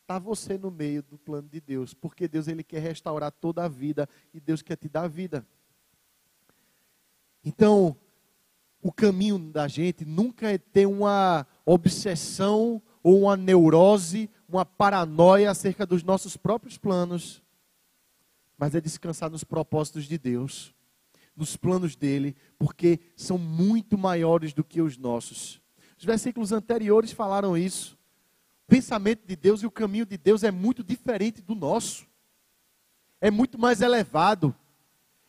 está 0.00 0.16
você 0.16 0.56
no 0.56 0.70
meio 0.70 1.02
do 1.02 1.18
plano 1.18 1.48
de 1.48 1.60
Deus, 1.60 1.92
porque 1.92 2.28
Deus 2.28 2.46
ele 2.46 2.62
quer 2.62 2.78
restaurar 2.78 3.32
toda 3.32 3.64
a 3.64 3.68
vida 3.68 4.08
e 4.32 4.38
Deus 4.38 4.62
quer 4.62 4.76
te 4.76 4.88
dar 4.88 5.08
vida. 5.08 5.44
Então, 7.44 7.96
o 8.80 8.92
caminho 8.92 9.40
da 9.40 9.66
gente 9.66 10.04
nunca 10.04 10.52
é 10.52 10.56
ter 10.56 10.86
uma 10.86 11.44
obsessão 11.66 12.80
ou 13.02 13.22
uma 13.22 13.36
neurose, 13.36 14.30
uma 14.48 14.64
paranoia 14.64 15.50
acerca 15.50 15.84
dos 15.84 16.04
nossos 16.04 16.36
próprios 16.36 16.78
planos, 16.78 17.42
mas 18.56 18.72
é 18.76 18.80
descansar 18.80 19.28
nos 19.28 19.42
propósitos 19.42 20.04
de 20.04 20.16
Deus, 20.16 20.72
nos 21.40 21.56
planos 21.56 21.96
dele, 21.96 22.36
porque 22.58 23.00
são 23.16 23.36
muito 23.36 23.98
maiores 23.98 24.52
do 24.52 24.62
que 24.62 24.80
os 24.80 24.96
nossos. 24.96 25.60
Os 25.98 26.04
versículos 26.04 26.52
anteriores 26.52 27.10
falaram 27.10 27.56
isso. 27.56 27.98
O 28.66 28.70
pensamento 28.70 29.26
de 29.26 29.34
Deus 29.34 29.62
e 29.62 29.66
o 29.66 29.70
caminho 29.70 30.06
de 30.06 30.16
Deus 30.16 30.44
é 30.44 30.50
muito 30.52 30.84
diferente 30.84 31.42
do 31.42 31.54
nosso. 31.54 32.06
É 33.20 33.30
muito 33.30 33.58
mais 33.58 33.80
elevado. 33.80 34.54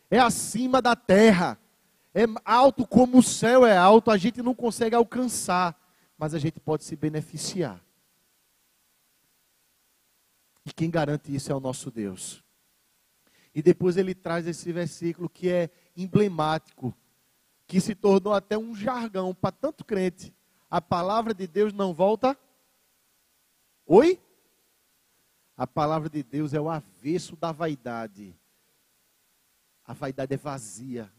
É 0.08 0.18
acima 0.20 0.80
da 0.80 0.94
terra 0.94 1.58
é 2.14 2.24
alto 2.44 2.86
como 2.86 3.18
o 3.18 3.22
céu 3.22 3.64
é 3.64 3.76
alto, 3.76 4.10
a 4.10 4.16
gente 4.18 4.42
não 4.42 4.54
consegue 4.54 4.94
alcançar, 4.94 5.78
mas 6.18 6.34
a 6.34 6.38
gente 6.38 6.60
pode 6.60 6.84
se 6.84 6.94
beneficiar. 6.94 7.82
E 10.64 10.72
quem 10.72 10.90
garante 10.90 11.34
isso 11.34 11.50
é 11.50 11.54
o 11.54 11.60
nosso 11.60 11.90
Deus. 11.90 12.44
E 13.54 13.62
depois 13.62 13.96
ele 13.96 14.14
traz 14.14 14.46
esse 14.46 14.70
versículo 14.72 15.28
que 15.28 15.48
é 15.48 15.70
emblemático, 15.96 16.94
que 17.66 17.80
se 17.80 17.94
tornou 17.94 18.32
até 18.32 18.56
um 18.58 18.74
jargão 18.74 19.34
para 19.34 19.52
tanto 19.52 19.84
crente. 19.84 20.34
A 20.70 20.80
palavra 20.80 21.34
de 21.34 21.46
Deus 21.46 21.72
não 21.72 21.92
volta. 21.94 22.38
Oi? 23.86 24.20
A 25.56 25.66
palavra 25.66 26.08
de 26.08 26.22
Deus 26.22 26.54
é 26.54 26.60
o 26.60 26.68
avesso 26.68 27.36
da 27.36 27.52
vaidade. 27.52 28.34
A 29.84 29.92
vaidade 29.92 30.32
é 30.32 30.36
vazia, 30.36 31.12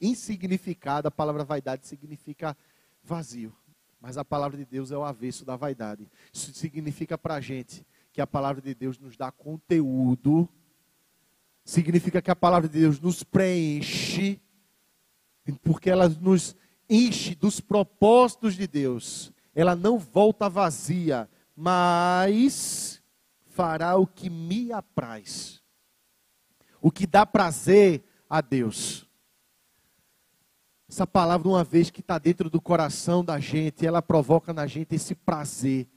insignificado, 0.00 1.08
a 1.08 1.10
palavra 1.10 1.44
vaidade 1.44 1.86
significa 1.86 2.56
vazio. 3.02 3.54
Mas 4.00 4.16
a 4.16 4.24
palavra 4.24 4.56
de 4.56 4.64
Deus 4.64 4.90
é 4.90 4.96
o 4.96 5.04
avesso 5.04 5.44
da 5.44 5.56
vaidade. 5.56 6.10
Isso 6.32 6.52
significa 6.54 7.16
para 7.16 7.34
a 7.34 7.40
gente 7.40 7.86
que 8.12 8.20
a 8.20 8.26
palavra 8.26 8.62
de 8.62 8.74
Deus 8.74 8.98
nos 8.98 9.16
dá 9.16 9.32
conteúdo, 9.32 10.48
significa 11.66 12.22
que 12.22 12.30
a 12.30 12.36
palavra 12.36 12.68
de 12.68 12.78
Deus 12.78 13.00
nos 13.00 13.24
preenche, 13.24 14.40
porque 15.64 15.90
ela 15.90 16.08
nos 16.08 16.54
enche 16.88 17.34
dos 17.34 17.60
propósitos 17.60 18.54
de 18.54 18.68
Deus. 18.68 19.32
Ela 19.52 19.74
não 19.74 19.98
volta 19.98 20.48
vazia, 20.48 21.28
mas 21.56 23.02
fará 23.46 23.96
o 23.96 24.06
que 24.06 24.30
me 24.30 24.72
apraz, 24.72 25.60
o 26.80 26.90
que 26.90 27.04
dá 27.04 27.26
prazer 27.26 28.04
a 28.30 28.40
Deus. 28.40 29.04
Essa 30.88 31.04
palavra, 31.04 31.48
uma 31.48 31.64
vez 31.64 31.90
que 31.90 32.00
está 32.00 32.16
dentro 32.16 32.48
do 32.48 32.60
coração 32.60 33.24
da 33.24 33.40
gente, 33.40 33.84
ela 33.84 34.00
provoca 34.00 34.52
na 34.52 34.68
gente 34.68 34.94
esse 34.94 35.16
prazer 35.16 35.88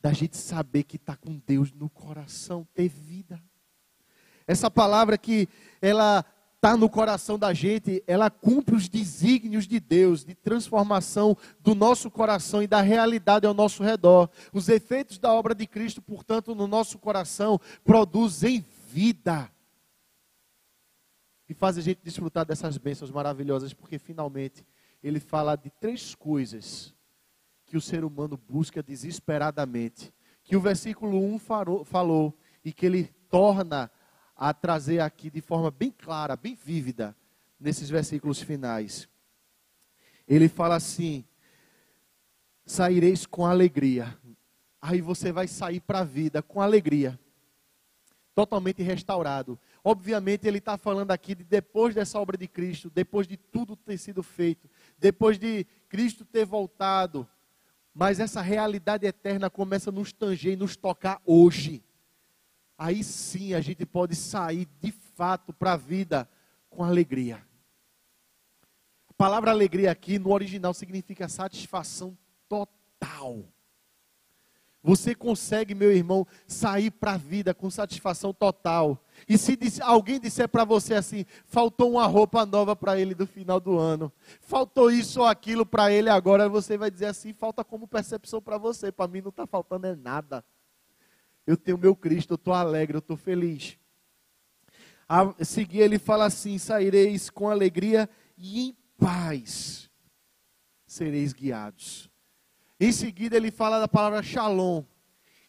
da 0.00 0.12
gente 0.12 0.36
saber 0.36 0.82
que 0.82 0.96
está 0.96 1.16
com 1.16 1.40
Deus 1.46 1.72
no 1.72 1.88
coração, 1.88 2.66
ter 2.74 2.88
vida. 2.88 3.40
Essa 4.46 4.70
palavra 4.70 5.18
que 5.18 5.48
ela 5.80 6.24
está 6.56 6.76
no 6.76 6.88
coração 6.88 7.38
da 7.38 7.52
gente, 7.52 8.02
ela 8.06 8.30
cumpre 8.30 8.74
os 8.74 8.88
desígnios 8.88 9.66
de 9.66 9.78
Deus, 9.78 10.24
de 10.24 10.34
transformação 10.34 11.36
do 11.60 11.74
nosso 11.74 12.10
coração 12.10 12.62
e 12.62 12.66
da 12.66 12.80
realidade 12.80 13.46
ao 13.46 13.54
nosso 13.54 13.82
redor. 13.82 14.28
Os 14.52 14.68
efeitos 14.68 15.18
da 15.18 15.32
obra 15.32 15.54
de 15.54 15.66
Cristo, 15.66 16.02
portanto, 16.02 16.54
no 16.54 16.66
nosso 16.66 16.98
coração, 16.98 17.60
produzem 17.84 18.64
vida 18.88 19.50
e 21.48 21.54
faz 21.54 21.78
a 21.78 21.80
gente 21.80 22.00
desfrutar 22.02 22.44
dessas 22.44 22.76
bênçãos 22.76 23.10
maravilhosas, 23.10 23.72
porque 23.72 23.98
finalmente 23.98 24.66
ele 25.02 25.20
fala 25.20 25.54
de 25.54 25.70
três 25.70 26.14
coisas 26.14 26.92
que 27.64 27.76
o 27.76 27.80
ser 27.80 28.04
humano 28.04 28.40
busca 28.48 28.82
desesperadamente, 28.82 30.12
que 30.42 30.56
o 30.56 30.60
versículo 30.60 31.18
1 31.18 31.38
falou 31.84 32.36
e 32.64 32.72
que 32.72 32.86
ele 32.86 33.04
torna 33.28 33.90
a 34.36 34.52
trazer 34.52 35.00
aqui 35.00 35.30
de 35.30 35.40
forma 35.40 35.70
bem 35.70 35.90
clara, 35.90 36.36
bem 36.36 36.54
vívida, 36.54 37.16
nesses 37.58 37.88
versículos 37.88 38.40
finais. 38.40 39.08
Ele 40.28 40.48
fala 40.48 40.76
assim: 40.76 41.24
saireis 42.64 43.24
com 43.24 43.46
alegria. 43.46 44.16
Aí 44.80 45.00
você 45.00 45.32
vai 45.32 45.48
sair 45.48 45.80
para 45.80 46.00
a 46.00 46.04
vida 46.04 46.42
com 46.42 46.60
alegria, 46.60 47.18
totalmente 48.34 48.82
restaurado. 48.82 49.58
Obviamente, 49.82 50.46
ele 50.46 50.58
está 50.58 50.76
falando 50.76 51.10
aqui 51.10 51.34
de 51.34 51.42
depois 51.42 51.94
dessa 51.94 52.20
obra 52.20 52.36
de 52.36 52.46
Cristo, 52.46 52.90
depois 52.90 53.26
de 53.26 53.36
tudo 53.36 53.74
ter 53.74 53.96
sido 53.98 54.22
feito, 54.22 54.68
depois 54.98 55.38
de 55.38 55.66
Cristo 55.88 56.24
ter 56.24 56.44
voltado. 56.44 57.26
Mas 57.94 58.20
essa 58.20 58.42
realidade 58.42 59.06
eterna 59.06 59.48
começa 59.48 59.88
a 59.88 59.92
nos 59.92 60.12
tanger 60.12 60.52
e 60.52 60.56
nos 60.56 60.76
tocar 60.76 61.20
hoje. 61.24 61.82
Aí 62.78 63.02
sim 63.02 63.54
a 63.54 63.60
gente 63.60 63.86
pode 63.86 64.14
sair 64.14 64.68
de 64.80 64.92
fato 64.92 65.52
para 65.52 65.72
a 65.72 65.76
vida 65.76 66.28
com 66.68 66.84
alegria. 66.84 67.42
A 69.08 69.12
palavra 69.16 69.50
alegria 69.50 69.90
aqui 69.90 70.18
no 70.18 70.32
original 70.32 70.74
significa 70.74 71.28
satisfação 71.28 72.16
total. 72.48 73.44
Você 74.86 75.16
consegue, 75.16 75.74
meu 75.74 75.90
irmão, 75.90 76.24
sair 76.46 76.92
para 76.92 77.14
a 77.14 77.16
vida 77.16 77.52
com 77.52 77.68
satisfação 77.68 78.32
total. 78.32 79.02
E 79.28 79.36
se 79.36 79.58
alguém 79.82 80.20
disser 80.20 80.48
para 80.48 80.64
você 80.64 80.94
assim, 80.94 81.24
faltou 81.44 81.90
uma 81.90 82.06
roupa 82.06 82.46
nova 82.46 82.76
para 82.76 82.96
ele 83.00 83.12
do 83.12 83.26
final 83.26 83.58
do 83.58 83.76
ano, 83.76 84.12
faltou 84.40 84.88
isso 84.88 85.22
ou 85.22 85.26
aquilo 85.26 85.66
para 85.66 85.90
ele 85.90 86.08
agora, 86.08 86.48
você 86.48 86.78
vai 86.78 86.88
dizer 86.88 87.06
assim, 87.06 87.32
falta 87.32 87.64
como 87.64 87.88
percepção 87.88 88.40
para 88.40 88.58
você. 88.58 88.92
Para 88.92 89.08
mim 89.08 89.20
não 89.20 89.30
está 89.30 89.44
faltando 89.44 89.88
é 89.88 89.96
nada. 89.96 90.44
Eu 91.46 91.56
tenho 91.56 91.78
meu 91.78 91.94
Cristo, 91.94 92.32
eu 92.32 92.36
estou 92.36 92.52
alegre, 92.52 92.96
eu 92.96 93.00
estou 93.00 93.16
feliz. 93.16 93.78
A 95.08 95.32
seguir 95.44 95.80
ele 95.80 95.98
fala 95.98 96.26
assim: 96.26 96.58
saireis 96.58 97.30
com 97.30 97.48
alegria 97.48 98.08
e 98.36 98.68
em 98.68 98.76
paz 98.98 99.88
sereis 100.86 101.32
guiados. 101.32 102.10
Em 102.80 102.90
seguida, 102.90 103.36
ele 103.36 103.50
fala 103.50 103.78
da 103.78 103.88
palavra 103.88 104.22
shalom, 104.22 104.82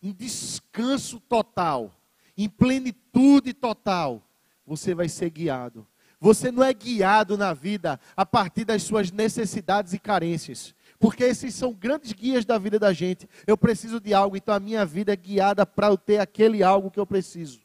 em 0.01 0.11
descanso 0.11 1.19
total, 1.19 1.93
em 2.37 2.49
plenitude 2.49 3.53
total. 3.53 4.23
Você 4.65 4.93
vai 4.93 5.07
ser 5.07 5.29
guiado. 5.29 5.87
Você 6.19 6.51
não 6.51 6.63
é 6.63 6.73
guiado 6.73 7.37
na 7.37 7.53
vida 7.53 7.99
a 8.15 8.25
partir 8.25 8.65
das 8.65 8.83
suas 8.83 9.11
necessidades 9.11 9.93
e 9.93 9.99
carências. 9.99 10.73
Porque 10.99 11.23
esses 11.23 11.53
são 11.53 11.73
grandes 11.73 12.11
guias 12.11 12.43
da 12.43 12.57
vida 12.57 12.79
da 12.79 12.91
gente. 12.91 13.29
Eu 13.45 13.57
preciso 13.57 13.99
de 13.99 14.13
algo, 14.13 14.35
então 14.35 14.53
a 14.53 14.59
minha 14.59 14.85
vida 14.85 15.13
é 15.13 15.15
guiada 15.15 15.65
para 15.65 15.87
eu 15.87 15.97
ter 15.97 16.19
aquele 16.19 16.63
algo 16.63 16.89
que 16.89 16.99
eu 16.99 17.05
preciso. 17.05 17.61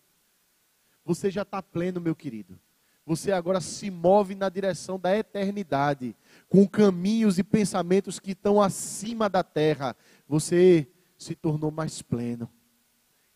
Você 1.04 1.30
já 1.30 1.42
está 1.42 1.62
pleno, 1.62 2.00
meu 2.00 2.14
querido. 2.14 2.58
Você 3.04 3.32
agora 3.32 3.60
se 3.60 3.90
move 3.90 4.34
na 4.34 4.48
direção 4.48 4.98
da 4.98 5.16
eternidade 5.16 6.14
com 6.48 6.68
caminhos 6.68 7.38
e 7.38 7.42
pensamentos 7.42 8.20
que 8.20 8.30
estão 8.30 8.62
acima 8.62 9.28
da 9.28 9.42
terra, 9.42 9.96
você 10.28 10.86
se 11.18 11.34
tornou 11.34 11.70
mais 11.70 12.00
pleno. 12.00 12.48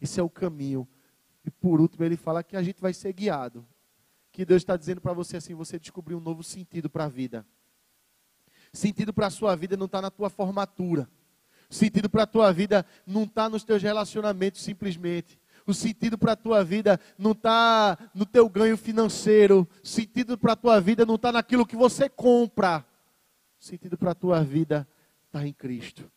Esse 0.00 0.20
é 0.20 0.22
o 0.22 0.30
caminho. 0.30 0.86
E 1.44 1.50
por 1.50 1.80
último, 1.80 2.04
ele 2.04 2.16
fala 2.16 2.44
que 2.44 2.56
a 2.56 2.62
gente 2.62 2.80
vai 2.80 2.92
ser 2.92 3.12
guiado. 3.12 3.66
Que 4.30 4.44
Deus 4.44 4.62
está 4.62 4.76
dizendo 4.76 5.00
para 5.00 5.12
você 5.12 5.38
assim: 5.38 5.54
você 5.54 5.78
descobriu 5.78 6.18
um 6.18 6.20
novo 6.20 6.42
sentido 6.42 6.90
para 6.90 7.04
a 7.04 7.08
vida. 7.08 7.46
Sentido 8.72 9.12
para 9.12 9.26
a 9.26 9.30
sua 9.30 9.54
vida 9.56 9.76
não 9.76 9.86
está 9.86 10.00
na 10.02 10.10
tua 10.10 10.28
formatura. 10.28 11.08
Sentido 11.68 12.08
para 12.08 12.22
a 12.22 12.26
tua 12.26 12.52
vida 12.52 12.86
não 13.06 13.24
está 13.24 13.48
nos 13.48 13.64
teus 13.64 13.82
relacionamentos 13.82 14.62
simplesmente. 14.62 15.38
O 15.66 15.74
sentido 15.74 16.16
para 16.16 16.32
a 16.32 16.36
tua 16.36 16.62
vida 16.62 17.00
não 17.18 17.32
está 17.32 17.98
no 18.14 18.24
teu 18.24 18.48
ganho 18.48 18.76
financeiro. 18.76 19.68
O 19.82 19.86
sentido 19.86 20.38
para 20.38 20.52
a 20.52 20.56
tua 20.56 20.80
vida 20.80 21.04
não 21.04 21.16
está 21.16 21.32
naquilo 21.32 21.66
que 21.66 21.74
você 21.74 22.08
compra. 22.08 22.86
O 23.60 23.64
sentido 23.64 23.98
para 23.98 24.12
a 24.12 24.14
tua 24.14 24.44
vida 24.44 24.86
está 25.26 25.44
em 25.44 25.52
Cristo. 25.52 26.08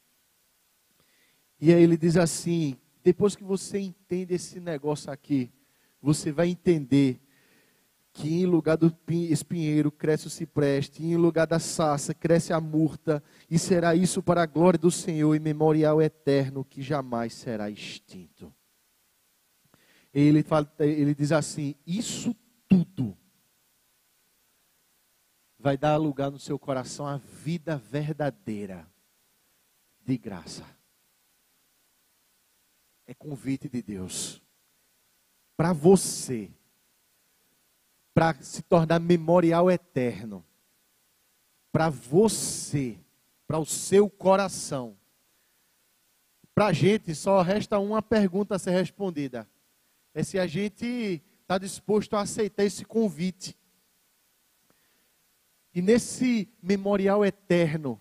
E 1.60 1.74
aí 1.74 1.82
ele 1.82 1.98
diz 1.98 2.16
assim: 2.16 2.78
depois 3.04 3.36
que 3.36 3.44
você 3.44 3.80
entende 3.80 4.36
esse 4.36 4.60
negócio 4.60 5.12
aqui, 5.12 5.52
você 6.02 6.32
vai 6.32 6.48
entender 6.48 7.20
que 8.12 8.42
em 8.42 8.46
lugar 8.46 8.78
do 8.78 8.94
espinheiro 9.10 9.92
cresce 9.92 10.28
o 10.28 10.30
cipreste, 10.30 11.04
e 11.04 11.12
em 11.12 11.18
lugar 11.18 11.48
da 11.48 11.60
sassa 11.60 12.14
cresce 12.14 12.52
a 12.52 12.60
murta, 12.60 13.24
e 13.50 13.58
será 13.58 13.96
isso 13.96 14.22
para 14.22 14.44
a 14.44 14.46
glória 14.46 14.80
do 14.80 14.92
Senhor 14.92 15.36
e 15.36 15.40
memorial 15.40 16.02
eterno 16.02 16.66
que 16.66 16.82
jamais 16.82 17.34
será 17.34 17.70
extinto. 17.70 18.54
Ele, 20.14 20.42
fala, 20.44 20.72
ele 20.80 21.14
diz 21.14 21.32
assim: 21.32 21.76
Isso 21.86 22.36
tudo 22.68 23.16
vai 25.58 25.78
dar 25.78 25.98
lugar 25.98 26.32
no 26.32 26.40
seu 26.40 26.58
coração 26.58 27.06
a 27.06 27.18
vida 27.18 27.78
verdadeira 27.78 28.90
de 30.02 30.18
graça. 30.18 30.66
É 33.06 33.14
convite 33.14 33.68
de 33.68 33.82
Deus 33.82 34.42
para 35.58 35.74
você, 35.74 36.50
para 38.20 38.34
se 38.42 38.62
tornar 38.62 39.00
memorial 39.00 39.72
eterno, 39.72 40.46
para 41.72 41.90
você, 41.90 43.00
para 43.48 43.58
o 43.58 43.66
seu 43.66 44.10
coração. 44.10 44.98
Para 46.54 46.66
a 46.66 46.74
gente 46.74 47.16
só 47.16 47.42
resta 47.42 47.80
uma 47.80 48.02
pergunta 48.02 48.56
a 48.56 48.60
ser 48.60 48.72
respondida: 48.72 49.50
é 50.14 50.22
se 50.22 50.38
a 50.38 50.46
gente 50.46 51.24
está 51.42 51.58
disposto 51.58 52.18
a 52.18 52.20
aceitar 52.20 52.66
esse 52.66 52.84
convite. 52.84 53.58
E 55.74 55.82
nesse 55.82 56.50
memorial 56.62 57.24
eterno 57.24 57.98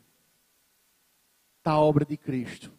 está 1.59 1.71
a 1.75 1.81
obra 1.81 2.05
de 2.05 2.17
Cristo. 2.17 2.77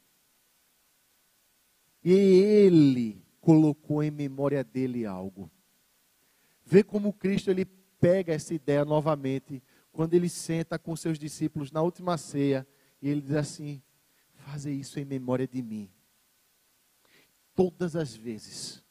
E 2.03 2.11
Ele 2.11 3.23
colocou 3.39 4.03
em 4.03 4.11
memória 4.11 4.61
dele 4.61 5.05
algo. 5.05 5.49
Vê 6.69 6.83
como 6.83 7.11
Cristo 7.11 7.49
ele 7.49 7.65
pega 7.65 8.31
essa 8.31 8.53
ideia 8.53 8.85
novamente 8.85 9.63
quando 9.91 10.13
ele 10.13 10.29
senta 10.29 10.77
com 10.77 10.95
seus 10.95 11.17
discípulos 11.17 11.71
na 11.71 11.81
última 11.81 12.15
ceia 12.15 12.67
e 13.01 13.09
ele 13.09 13.21
diz 13.21 13.31
assim: 13.31 13.81
Fazer 14.35 14.71
isso 14.71 14.99
em 14.99 15.03
memória 15.03 15.47
de 15.47 15.63
mim. 15.63 15.89
Todas 17.55 17.95
as 17.95 18.15
vezes 18.15 18.83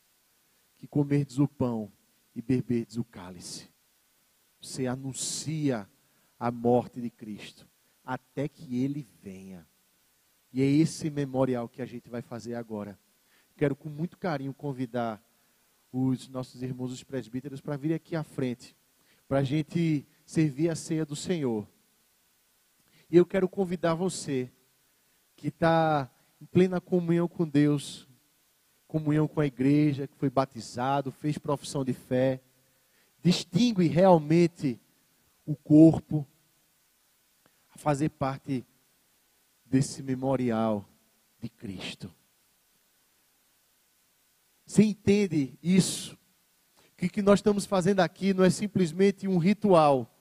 que 0.76 0.88
comerdes 0.88 1.38
o 1.38 1.46
pão 1.46 1.92
e 2.34 2.42
beberdes 2.42 2.96
o 2.96 3.04
cálice. 3.04 3.70
Você 4.60 4.88
anuncia 4.88 5.88
a 6.36 6.50
morte 6.50 7.00
de 7.00 7.10
Cristo 7.10 7.64
até 8.04 8.48
que 8.48 8.82
ele 8.82 9.06
venha. 9.22 9.64
E 10.52 10.62
é 10.62 10.66
esse 10.66 11.10
memorial 11.10 11.68
que 11.68 11.80
a 11.80 11.86
gente 11.86 12.10
vai 12.10 12.22
fazer 12.22 12.56
agora. 12.56 12.98
Quero 13.56 13.76
com 13.76 13.88
muito 13.88 14.18
carinho 14.18 14.52
convidar 14.52 15.22
os 15.92 16.28
nossos 16.28 16.62
irmãos 16.62 16.92
os 16.92 17.02
presbíteros 17.02 17.60
para 17.60 17.76
vir 17.76 17.94
aqui 17.94 18.14
à 18.14 18.22
frente, 18.22 18.76
para 19.26 19.38
a 19.38 19.44
gente 19.44 20.06
servir 20.24 20.68
a 20.68 20.74
ceia 20.74 21.04
do 21.04 21.16
Senhor. 21.16 21.66
E 23.10 23.16
eu 23.16 23.24
quero 23.24 23.48
convidar 23.48 23.94
você 23.94 24.50
que 25.34 25.48
está 25.48 26.10
em 26.40 26.46
plena 26.46 26.80
comunhão 26.80 27.26
com 27.26 27.48
Deus, 27.48 28.08
comunhão 28.86 29.26
com 29.26 29.40
a 29.40 29.46
igreja, 29.46 30.06
que 30.06 30.16
foi 30.16 30.30
batizado, 30.30 31.10
fez 31.10 31.38
profissão 31.38 31.84
de 31.84 31.92
fé, 31.92 32.40
distingue 33.22 33.86
realmente 33.86 34.80
o 35.46 35.56
corpo, 35.56 36.26
a 37.70 37.78
fazer 37.78 38.10
parte 38.10 38.66
desse 39.64 40.02
memorial 40.02 40.88
de 41.40 41.48
Cristo. 41.48 42.12
Você 44.68 44.82
entende 44.82 45.58
isso? 45.62 46.14
Que 46.94 47.06
o 47.06 47.10
que 47.10 47.22
nós 47.22 47.38
estamos 47.38 47.64
fazendo 47.64 48.00
aqui 48.00 48.34
não 48.34 48.44
é 48.44 48.50
simplesmente 48.50 49.26
um 49.26 49.38
ritual. 49.38 50.14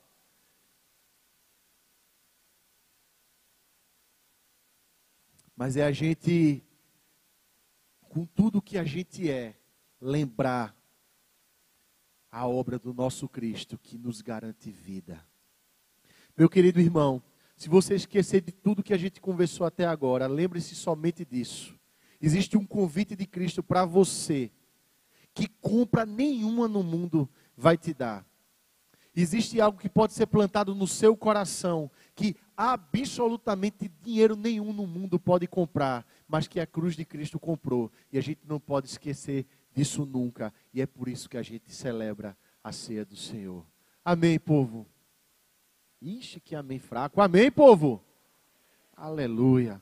Mas 5.54 5.76
é 5.76 5.84
a 5.84 5.92
gente 5.92 6.64
com 8.04 8.26
tudo 8.26 8.62
que 8.62 8.78
a 8.78 8.86
gente 8.86 9.30
é, 9.30 9.54
lembrar 10.00 10.74
a 12.32 12.48
obra 12.48 12.80
do 12.80 12.94
nosso 12.94 13.28
Cristo 13.28 13.78
que 13.78 13.98
nos 13.98 14.22
garante 14.22 14.72
vida. 14.72 15.22
Meu 16.38 16.48
querido 16.48 16.80
irmão, 16.80 17.22
se 17.58 17.68
você 17.68 17.96
esquecer 17.96 18.40
de 18.40 18.54
tudo 18.54 18.82
que 18.82 18.94
a 18.94 18.98
gente 18.98 19.20
conversou 19.20 19.68
até 19.68 19.86
agora, 19.86 20.26
lembre-se 20.26 20.74
somente 20.74 21.26
disso. 21.26 21.77
Existe 22.22 22.58
um 22.58 22.66
convite 22.66 23.16
de 23.16 23.26
Cristo 23.26 23.62
para 23.62 23.86
você, 23.86 24.52
que 25.34 25.48
compra 25.48 26.06
nenhuma 26.06 26.68
no 26.68 26.82
mundo 26.82 27.30
vai 27.56 27.78
te 27.78 27.94
dar. 27.94 28.26
Existe 29.16 29.60
algo 29.60 29.80
que 29.80 29.90
pode 29.90 30.14
ser 30.14 30.28
plantado 30.28 30.76
no 30.76 30.88
seu 30.88 31.18
coração, 31.18 31.90
que 32.16 32.36
absolutamente 32.56 33.92
dinheiro 34.04 34.36
nenhum 34.36 34.72
no 34.72 34.86
mundo 34.86 35.20
pode 35.20 35.48
comprar, 35.48 36.06
mas 36.28 36.48
que 36.48 36.60
a 36.60 36.68
cruz 36.68 36.96
de 36.96 37.04
Cristo 37.04 37.40
comprou. 37.40 37.92
E 38.12 38.18
a 38.20 38.22
gente 38.22 38.42
não 38.48 38.60
pode 38.60 38.88
esquecer 38.88 39.48
disso 39.74 40.06
nunca. 40.06 40.54
E 40.72 40.82
é 40.82 40.86
por 40.86 41.08
isso 41.08 41.28
que 41.28 41.38
a 41.38 41.42
gente 41.42 41.72
celebra 41.72 42.38
a 42.64 42.72
ceia 42.72 43.04
do 43.04 43.16
Senhor. 43.16 43.66
Amém, 44.06 44.40
povo? 44.40 44.86
Ixi, 46.00 46.40
que 46.40 46.56
amém 46.56 46.78
fraco. 46.78 47.20
Amém, 47.20 47.52
povo? 47.52 48.04
Aleluia. 48.96 49.82